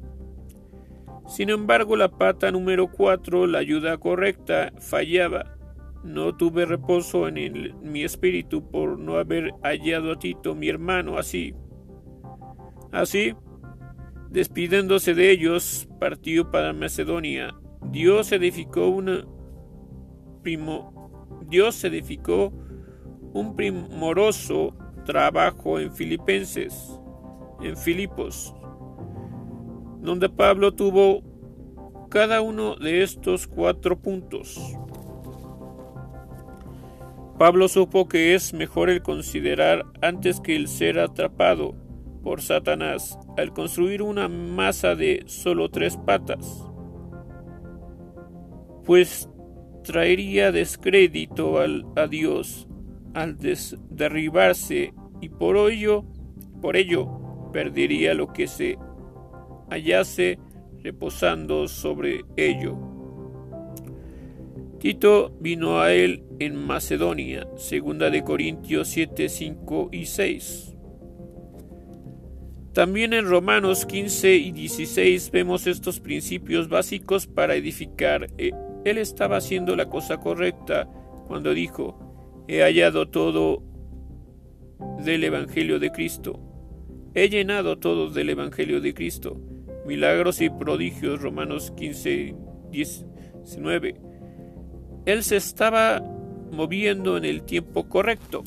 Sin 1.29 1.51
embargo, 1.51 1.95
la 1.95 2.09
pata 2.09 2.51
número 2.51 2.91
4, 2.91 3.47
la 3.47 3.59
ayuda 3.59 3.99
correcta, 3.99 4.73
fallaba. 4.81 5.59
No 6.03 6.35
tuve 6.35 6.65
reposo 6.65 7.29
en, 7.29 7.75
mi 7.83 8.03
espíritu 8.03 8.71
por 8.71 8.99
no 8.99 9.19
haber 9.19 9.53
hallado 9.63 10.13
a 10.13 10.19
Tito, 10.19 10.55
mi 10.55 10.71
hermano, 10.71 11.19
así. 11.19 11.55
Así, 12.93 13.35
despidiéndose 14.31 15.15
de 15.15 15.31
ellos, 15.31 15.87
partió 16.01 16.51
para 16.51 16.73
Macedonia. 16.73 17.55
Dios 17.93 18.33
edificó 18.33 18.89
una 18.89 19.25
Dios 21.47 21.85
edificó 21.85 22.55
un 23.35 23.55
primoroso 23.55 24.75
trabajo 25.05 25.79
en 25.79 25.93
Filipenses, 25.93 26.99
en 27.63 27.77
Filipos, 27.77 28.55
donde 30.01 30.29
Pablo 30.29 30.73
tuvo 30.73 31.23
cada 32.11 32.41
uno 32.41 32.77
de 32.77 33.03
estos 33.03 33.47
cuatro 33.47 33.99
puntos. 33.99 34.59
Pablo 37.39 37.69
supo 37.69 38.09
que 38.09 38.35
es 38.35 38.53
mejor 38.53 38.91
el 38.91 39.03
considerar 39.03 39.85
antes 40.03 40.41
que 40.41 40.57
el 40.57 40.67
ser 40.67 40.99
atrapado 40.99 41.75
por 42.23 42.41
Satanás 42.41 43.19
al 43.37 43.53
construir 43.53 44.03
una 44.03 44.29
masa 44.29 44.97
de 44.97 45.23
solo 45.27 45.71
tres 45.71 45.97
patas, 45.97 46.69
pues 48.85 49.29
traería 49.85 50.51
descrédito 50.51 51.59
al, 51.59 51.87
a 51.95 52.09
Dios 52.09 52.67
al 53.15 53.37
derribarse 53.91 54.93
y 55.21 55.29
por 55.29 55.57
ello, 55.71 56.05
por 56.61 56.77
ello 56.77 57.51
perdería 57.53 58.15
lo 58.15 58.33
que 58.33 58.47
se 58.47 58.79
hallase 59.71 60.39
reposando 60.83 61.69
sobre 61.69 62.25
ello. 62.37 62.77
Tito 64.79 65.33
vino 65.41 65.81
a 65.81 65.93
él 65.93 66.25
en 66.39 66.55
Macedonia, 66.55 67.49
segunda 67.57 68.11
de 68.11 68.23
Corintios 68.23 68.89
7, 68.89 69.29
5 69.29 69.89
y 69.93 70.07
6. 70.07 70.77
También 72.73 73.13
en 73.13 73.27
Romanos 73.27 73.87
15 73.87 74.37
y 74.37 74.53
16 74.53 75.33
vemos 75.33 75.67
estos 75.67 75.99
principios 75.99 76.69
básicos 76.69 77.27
para 77.27 77.57
edificar 77.57 78.29
eh, 78.39 78.53
él 78.85 78.99
estaba 78.99 79.37
haciendo 79.37 79.77
la 79.77 79.89
cosa 79.89 80.19
correcta 80.19 80.89
cuando 81.27 81.53
dijo, 81.53 82.45
he 82.49 82.63
hallado 82.63 83.09
todo 83.09 83.63
del 85.05 85.25
Evangelio 85.25 85.79
de 85.79 85.91
Cristo. 85.91 86.41
He 87.15 87.29
llenado 87.29 87.79
todo 87.79 88.11
del 88.11 88.31
Evangelio 88.31 88.81
de 88.81 88.95
Cristo. 88.95 89.41
Milagros 89.89 90.41
y 90.41 90.51
prodigios, 90.51 91.21
Romanos 91.21 91.73
15, 91.77 92.37
19. 92.71 94.01
Él 95.07 95.25
se 95.25 95.37
estaba 95.37 96.01
moviendo 96.53 97.17
en 97.17 97.25
el 97.25 97.43
tiempo 97.43 97.89
correcto. 97.89 98.45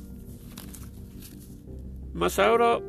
Mas 2.14 2.40
ahora 2.40 2.80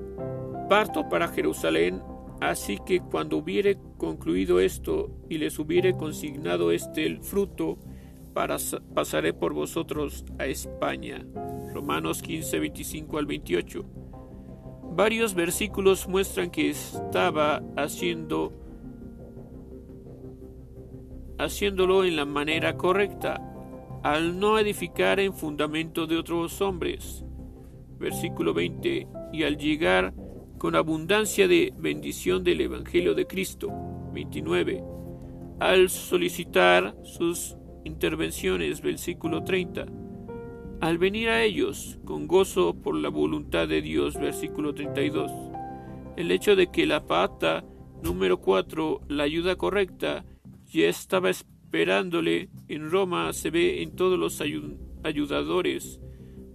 parto 0.68 1.09
para 1.09 1.26
Jerusalén 1.26 2.00
Así 2.42 2.80
que 2.84 3.00
cuando 3.00 3.36
hubiere 3.36 3.78
concluido 3.98 4.59
esto 4.59 5.12
y 5.28 5.38
les 5.38 5.61
hubiere 5.61 5.96
consignado 5.96 6.72
este 6.72 7.07
el 7.07 7.22
fruto, 7.22 7.78
para, 8.34 8.57
pasaré 8.92 9.32
por 9.32 9.55
vosotros 9.55 10.24
a 10.40 10.46
España. 10.46 11.24
Romanos 11.72 12.20
15, 12.20 12.59
25 12.59 13.18
al 13.18 13.26
28. 13.26 13.84
Varios 14.95 15.34
versículos 15.34 16.07
muestran 16.07 16.51
que 16.51 16.68
estaba 16.68 17.62
haciendo 17.76 18.53
haciéndolo 21.38 22.05
en 22.05 22.16
la 22.16 22.26
manera 22.26 22.76
correcta, 22.76 23.40
al 24.03 24.38
no 24.38 24.59
edificar 24.59 25.18
en 25.18 25.32
fundamento 25.32 26.07
de 26.07 26.18
otros 26.18 26.61
hombres. 26.61 27.24
Versículo 27.99 28.53
20. 28.53 29.09
Y 29.32 29.45
al 29.45 29.57
llegar 29.57 30.12
con 30.59 30.76
abundancia 30.76 31.49
de 31.49 31.72
bendición 31.76 32.45
del 32.45 32.61
Evangelio 32.61 33.14
de 33.14 33.26
Cristo. 33.26 33.68
29. 34.12 34.84
Al 35.59 35.88
solicitar 35.88 36.95
sus 37.03 37.57
intervenciones, 37.84 38.82
versículo 38.82 39.43
30. 39.43 39.86
Al 40.83 40.99
venir 40.99 41.28
a 41.28 41.45
ellos 41.45 42.01
con 42.05 42.26
gozo 42.26 42.74
por 42.74 42.97
la 42.97 43.09
voluntad 43.09 43.68
de 43.68 43.80
Dios, 43.83 44.18
versículo 44.18 44.74
32. 44.74 45.30
El 46.16 46.33
hecho 46.33 46.57
de 46.57 46.72
que 46.72 46.87
la 46.87 47.07
pata 47.07 47.64
número 48.03 48.41
4, 48.41 49.03
la 49.07 49.22
ayuda 49.22 49.55
correcta, 49.55 50.24
ya 50.72 50.89
estaba 50.89 51.30
esperándole 51.30 52.49
en 52.66 52.91
Roma, 52.91 53.33
se 53.33 53.51
ve 53.51 53.85
en 53.85 53.95
todos 53.95 54.18
los 54.18 54.43
ayudadores 55.05 56.01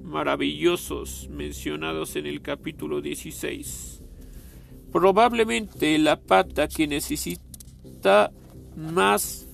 maravillosos 0.04 1.30
mencionados 1.32 2.18
en 2.18 2.26
el 2.26 2.42
capítulo 2.42 3.00
16. 3.00 4.04
Probablemente 4.92 5.98
la 6.00 6.20
pata 6.20 6.68
que 6.68 6.86
necesita 6.86 8.34
más 8.76 9.48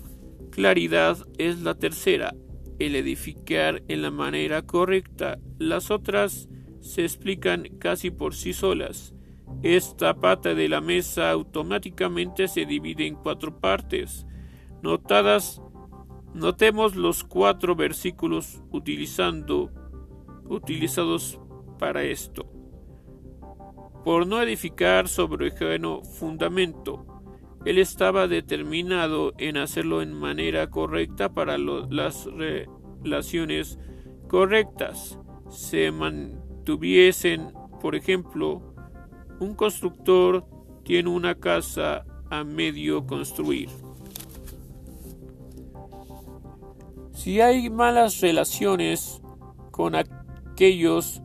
claridad 0.49 1.19
es 1.37 1.61
la 1.61 1.75
tercera, 1.75 2.33
el 2.79 2.95
edificar 2.95 3.83
en 3.87 4.01
la 4.01 4.11
manera 4.11 4.61
correcta. 4.63 5.39
Las 5.57 5.91
otras 5.91 6.49
se 6.81 7.03
explican 7.03 7.63
casi 7.79 8.11
por 8.11 8.35
sí 8.35 8.53
solas. 8.53 9.13
Esta 9.61 10.15
pata 10.15 10.53
de 10.53 10.67
la 10.67 10.81
mesa 10.81 11.31
automáticamente 11.31 12.47
se 12.47 12.65
divide 12.65 13.07
en 13.07 13.15
cuatro 13.15 13.59
partes. 13.59 14.25
Notadas, 14.81 15.61
notemos 16.33 16.95
los 16.95 17.23
cuatro 17.23 17.75
versículos 17.75 18.61
utilizados 18.71 19.69
para 21.79 22.03
esto. 22.03 22.45
Por 24.03 24.27
no 24.27 24.41
edificar 24.41 25.07
sobre 25.07 25.47
el 25.47 26.01
fundamento, 26.03 27.05
él 27.65 27.77
estaba 27.77 28.27
determinado 28.27 29.33
en 29.37 29.57
hacerlo 29.57 30.01
en 30.01 30.13
manera 30.13 30.69
correcta 30.69 31.33
para 31.33 31.57
las 31.57 32.27
relaciones 33.03 33.79
correctas 34.27 35.17
se 35.49 35.91
mantuviesen, 35.91 37.53
por 37.79 37.95
ejemplo, 37.95 38.73
un 39.39 39.55
constructor 39.55 40.45
tiene 40.83 41.09
una 41.09 41.35
casa 41.35 42.05
a 42.29 42.43
medio 42.43 43.05
construir. 43.05 43.69
Si 47.13 47.39
hay 47.39 47.69
malas 47.69 48.19
relaciones 48.19 49.21
con 49.71 49.95
aquellos 49.95 51.21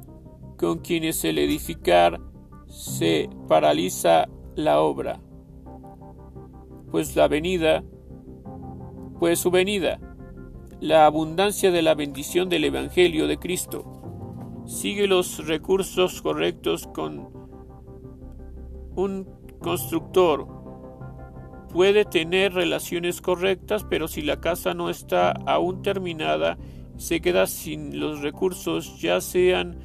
con 0.56 0.78
quienes 0.78 1.24
el 1.24 1.38
edificar 1.38 2.20
se 2.66 3.30
paraliza 3.48 4.28
la 4.54 4.80
obra, 4.80 5.20
pues 6.90 7.16
la 7.16 7.28
venida, 7.28 7.84
pues 9.18 9.38
su 9.40 9.50
venida, 9.50 10.00
la 10.80 11.06
abundancia 11.06 11.70
de 11.70 11.82
la 11.82 11.94
bendición 11.94 12.48
del 12.48 12.64
Evangelio 12.64 13.26
de 13.26 13.38
Cristo, 13.38 14.64
sigue 14.66 15.06
los 15.06 15.46
recursos 15.46 16.22
correctos 16.22 16.86
con 16.86 17.30
un 18.94 19.28
constructor. 19.60 20.46
Puede 21.72 22.04
tener 22.04 22.54
relaciones 22.54 23.20
correctas, 23.20 23.84
pero 23.88 24.08
si 24.08 24.22
la 24.22 24.40
casa 24.40 24.74
no 24.74 24.88
está 24.88 25.32
aún 25.46 25.82
terminada, 25.82 26.58
se 26.96 27.20
queda 27.20 27.46
sin 27.46 28.00
los 28.00 28.22
recursos, 28.22 29.00
ya 29.00 29.20
sean 29.20 29.78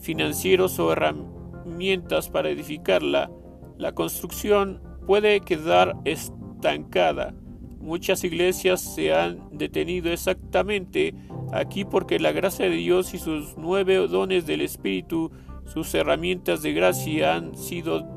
financieros 0.00 0.78
o 0.78 0.92
herramientas 0.92 2.28
para 2.28 2.50
edificarla, 2.50 3.30
la 3.78 3.92
construcción 3.92 4.80
puede 5.06 5.40
quedar 5.40 5.96
estancada. 6.04 7.34
Muchas 7.78 8.24
iglesias 8.24 8.80
se 8.80 9.12
han 9.12 9.50
detenido 9.52 10.10
exactamente 10.10 11.14
aquí 11.52 11.84
porque 11.84 12.18
la 12.18 12.32
gracia 12.32 12.68
de 12.68 12.76
Dios 12.76 13.12
y 13.14 13.18
sus 13.18 13.56
nueve 13.58 13.96
dones 14.08 14.46
del 14.46 14.62
Espíritu, 14.62 15.30
sus 15.66 15.94
herramientas 15.94 16.62
de 16.62 16.72
gracia 16.72 17.34
han 17.34 17.56
sido 17.56 18.14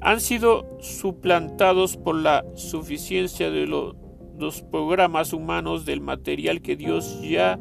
han 0.00 0.20
sido 0.20 0.78
suplantados 0.80 1.96
por 1.96 2.16
la 2.16 2.44
suficiencia 2.54 3.50
de 3.50 3.66
los 3.66 4.62
programas 4.70 5.32
humanos 5.32 5.84
del 5.84 6.00
material 6.00 6.62
que 6.62 6.76
Dios 6.76 7.20
ya 7.22 7.58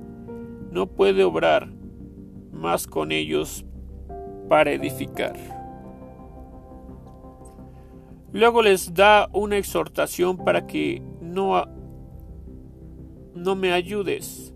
no 0.72 0.88
puede 0.88 1.24
obrar 1.24 1.72
más 2.51 2.88
con 2.88 3.11
ellos 3.11 3.65
para 4.47 4.72
edificar. 4.72 5.61
Luego 8.34 8.61
les 8.61 8.93
da 8.93 9.29
una 9.34 9.57
exhortación 9.57 10.38
para 10.38 10.67
que 10.67 11.01
no, 11.21 11.65
no 13.36 13.55
me 13.55 13.73
ayudes. 13.73 14.53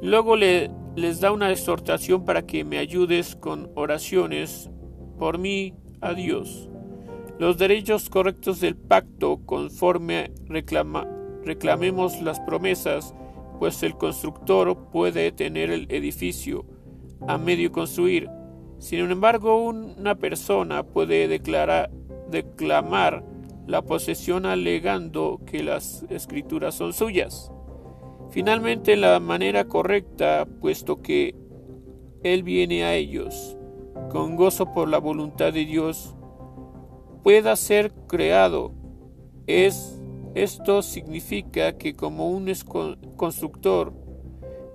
Luego 0.00 0.36
le, 0.36 0.70
les 0.96 1.20
da 1.20 1.32
una 1.32 1.50
exhortación 1.50 2.24
para 2.24 2.46
que 2.46 2.64
me 2.64 2.78
ayudes 2.78 3.36
con 3.36 3.70
oraciones 3.74 4.70
por 5.18 5.38
mí 5.38 5.74
a 6.00 6.14
Dios 6.14 6.68
los 7.42 7.58
derechos 7.58 8.08
correctos 8.08 8.60
del 8.60 8.76
pacto 8.76 9.40
conforme 9.44 10.30
reclamemos 10.46 12.22
las 12.22 12.38
promesas, 12.38 13.16
pues 13.58 13.82
el 13.82 13.96
constructor 13.96 14.76
puede 14.92 15.32
tener 15.32 15.72
el 15.72 15.90
edificio 15.90 16.64
a 17.26 17.38
medio 17.38 17.72
construir. 17.72 18.30
Sin 18.78 19.00
embargo, 19.00 19.60
una 19.60 20.14
persona 20.14 20.84
puede 20.84 21.26
declarar, 21.26 21.90
declamar 22.32 23.24
la 23.68 23.82
posesión 23.82 24.44
alegando 24.44 25.40
que 25.46 25.62
las 25.62 26.04
escrituras 26.10 26.74
son 26.74 26.92
suyas. 26.92 27.52
Finalmente, 28.30 28.96
la 28.96 29.20
manera 29.20 29.66
correcta, 29.66 30.46
puesto 30.60 31.00
que 31.02 31.36
Él 32.24 32.42
viene 32.42 32.84
a 32.84 32.94
ellos, 32.94 33.56
con 34.10 34.36
gozo 34.36 34.72
por 34.72 34.88
la 34.88 34.98
voluntad 34.98 35.52
de 35.52 35.64
Dios, 35.64 36.16
pueda 37.22 37.54
ser 37.56 37.92
creado. 38.08 38.72
Es, 39.46 40.00
esto 40.34 40.82
significa 40.82 41.76
que 41.78 41.94
como 41.94 42.30
un 42.30 42.50
constructor, 43.16 43.92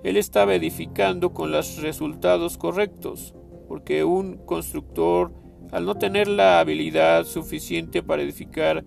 él 0.04 0.16
estaba 0.16 0.54
edificando 0.54 1.32
con 1.32 1.50
los 1.50 1.82
resultados 1.82 2.56
correctos, 2.56 3.34
porque 3.66 4.04
un 4.04 4.36
constructor, 4.38 5.32
al 5.72 5.84
no 5.84 5.96
tener 5.96 6.28
la 6.28 6.60
habilidad 6.60 7.24
suficiente 7.24 8.02
para 8.02 8.22
edificar 8.22 8.84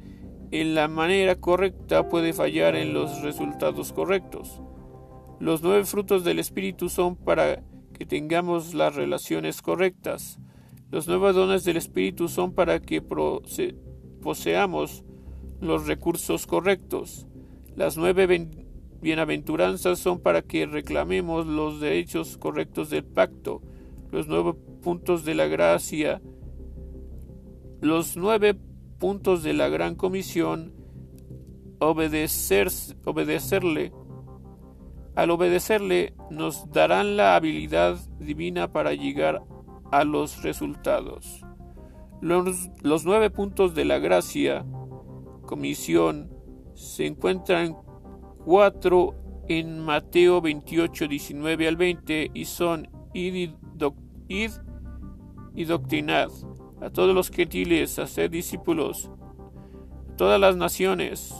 en 0.51 0.75
la 0.75 0.87
manera 0.87 1.35
correcta, 1.35 2.09
puede 2.09 2.33
fallar 2.33 2.75
en 2.75 2.93
los 2.93 3.21
resultados 3.21 3.93
correctos. 3.93 4.61
Los 5.39 5.63
nueve 5.63 5.85
frutos 5.85 6.23
del 6.23 6.39
Espíritu 6.39 6.89
son 6.89 7.15
para 7.15 7.63
que 7.93 8.05
tengamos 8.05 8.73
las 8.73 8.95
relaciones 8.95 9.61
correctas. 9.61 10.39
Los 10.91 11.07
nuevos 11.07 11.35
dones 11.35 11.63
del 11.63 11.77
Espíritu 11.77 12.27
son 12.27 12.53
para 12.53 12.79
que 12.79 13.01
poseamos 14.21 15.03
los 15.61 15.87
recursos 15.87 16.47
correctos. 16.47 17.27
Las 17.75 17.95
nueve 17.95 18.49
bienaventuranzas 19.01 19.99
son 19.99 20.19
para 20.19 20.41
que 20.41 20.65
reclamemos 20.65 21.47
los 21.47 21.79
derechos 21.79 22.37
correctos 22.37 22.89
del 22.89 23.05
pacto. 23.05 23.61
Los 24.11 24.27
nueve 24.27 24.53
puntos 24.83 25.23
de 25.23 25.35
la 25.35 25.47
gracia, 25.47 26.21
los 27.81 28.15
nueve 28.15 28.55
puntos 28.99 29.41
de 29.41 29.53
la 29.53 29.67
gran 29.67 29.95
comisión, 29.95 30.73
obedecer, 31.79 32.69
obedecerle. 33.05 33.91
Al 35.15 35.31
obedecerle 35.31 36.13
nos 36.29 36.71
darán 36.71 37.17
la 37.17 37.35
habilidad 37.35 37.97
divina 38.19 38.71
para 38.71 38.93
llegar 38.93 39.43
a 39.91 40.03
los 40.03 40.43
resultados. 40.43 41.41
Los, 42.21 42.69
nueve 43.03 43.31
puntos 43.31 43.73
de 43.73 43.83
la 43.83 43.97
gracia, 43.97 44.63
comisión, 45.47 46.29
se 46.75 47.07
encuentran 47.07 47.75
cuatro 48.45 49.15
en 49.47 49.79
Mateo 49.79 50.39
28, 50.39 51.07
19 51.07 51.67
al 51.67 51.75
20 51.77 52.29
y 52.31 52.45
son 52.45 52.87
id 53.13 53.49
y, 54.29 55.65
doctrinad 55.65 56.29
a 56.81 56.89
todos 56.89 57.13
los 57.13 57.29
gentiles, 57.29 57.99
hacer 57.99 58.29
discípulos, 58.29 59.09
a 60.11 60.15
todas 60.15 60.39
las 60.39 60.55
naciones, 60.55 61.33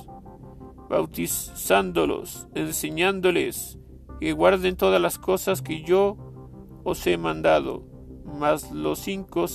bautizándolos, 0.90 2.48
enseñándoles 2.54 3.80
que 4.20 4.34
guarden 4.34 4.76
todas 4.76 5.02
las 5.02 5.18
cosas 5.18 5.62
que 5.62 5.82
yo 5.82 6.18
os 6.84 7.06
he 7.08 7.18
mandado 7.18 7.84
más, 8.26 8.72
los 8.72 9.00
cinco, 9.00 9.46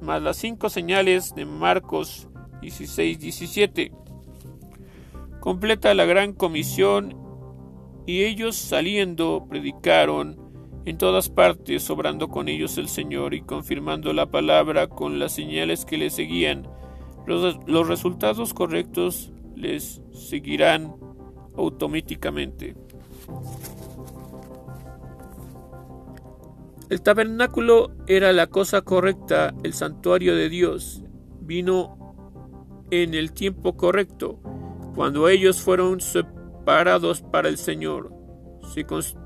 más 0.00 0.22
las 0.22 0.36
cinco 0.36 0.68
señales 0.68 1.34
de 1.34 1.44
Marcos 1.44 2.28
16, 2.60 3.18
17. 3.18 3.92
Completa 5.40 5.94
la 5.94 6.04
gran 6.04 6.32
comisión 6.32 7.16
y 8.06 8.24
ellos 8.24 8.56
saliendo 8.56 9.46
predicaron 9.48 10.39
en 10.84 10.98
todas 10.98 11.28
partes, 11.28 11.88
obrando 11.90 12.28
con 12.28 12.48
ellos 12.48 12.78
el 12.78 12.88
Señor 12.88 13.34
y 13.34 13.42
confirmando 13.42 14.12
la 14.12 14.30
palabra 14.30 14.88
con 14.88 15.18
las 15.18 15.32
señales 15.32 15.84
que 15.84 15.98
le 15.98 16.10
seguían. 16.10 16.66
Los, 17.26 17.86
resultados 17.86 18.54
correctos 18.54 19.30
les 19.54 20.00
seguirán 20.12 20.96
automáticamente. 21.56 22.74
El 26.88 27.02
tabernáculo 27.02 27.92
era 28.08 28.32
la 28.32 28.48
cosa 28.48 28.80
correcta, 28.82 29.54
el 29.62 29.74
santuario 29.74 30.34
de 30.34 30.48
Dios 30.48 31.04
vino 31.40 32.14
en 32.90 33.14
el 33.14 33.32
tiempo 33.32 33.76
correcto, 33.76 34.40
cuando 34.96 35.28
ellos 35.28 35.60
fueron 35.60 36.00
separados 36.00 37.22
para 37.22 37.48
el 37.48 37.58
Señor. 37.58 38.12
Se 38.74 38.84
construyó 38.84 39.19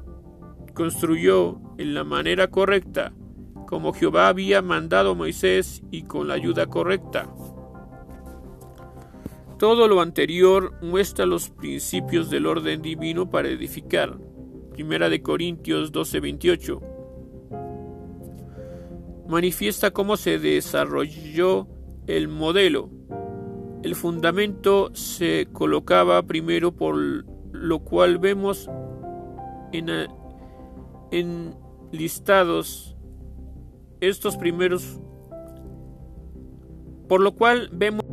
en 0.77 1.95
la 1.95 2.05
manera 2.05 2.49
correcta, 2.49 3.13
como 3.67 3.93
Jehová 3.93 4.29
había 4.29 4.61
mandado 4.61 5.13
a 5.13 5.15
Moisés 5.15 5.83
y 5.91 6.03
con 6.03 6.29
la 6.29 6.35
ayuda 6.35 6.67
correcta. 6.67 7.29
Todo 9.59 9.87
lo 9.87 10.01
anterior 10.01 10.73
muestra 10.83 11.27
los 11.27 11.51
principios 11.51 12.29
del 12.29 12.47
orden 12.47 12.83
divino 12.83 13.31
para 13.31 13.49
edificar. 13.49 14.19
Primera 14.73 15.09
de 15.09 15.23
Corintios 15.23 15.93
12:28 15.93 16.81
manifiesta 19.29 19.91
cómo 19.93 20.17
se 20.17 20.39
desarrolló 20.39 21.67
el 22.07 22.29
modelo. 22.29 22.91
El 23.83 23.95
fundamento 23.95 24.91
se 24.95 25.49
colocaba 25.53 26.23
primero 26.25 26.73
por 26.73 26.97
lo 26.97 27.79
cual 27.81 28.19
vemos 28.19 28.69
en, 29.73 29.89
en 31.11 31.55
listados 31.93 32.97
estos 34.01 34.37
primeros, 34.37 35.01
por 37.09 37.21
lo 37.21 37.35
cual 37.35 37.71
vemos 37.73 38.05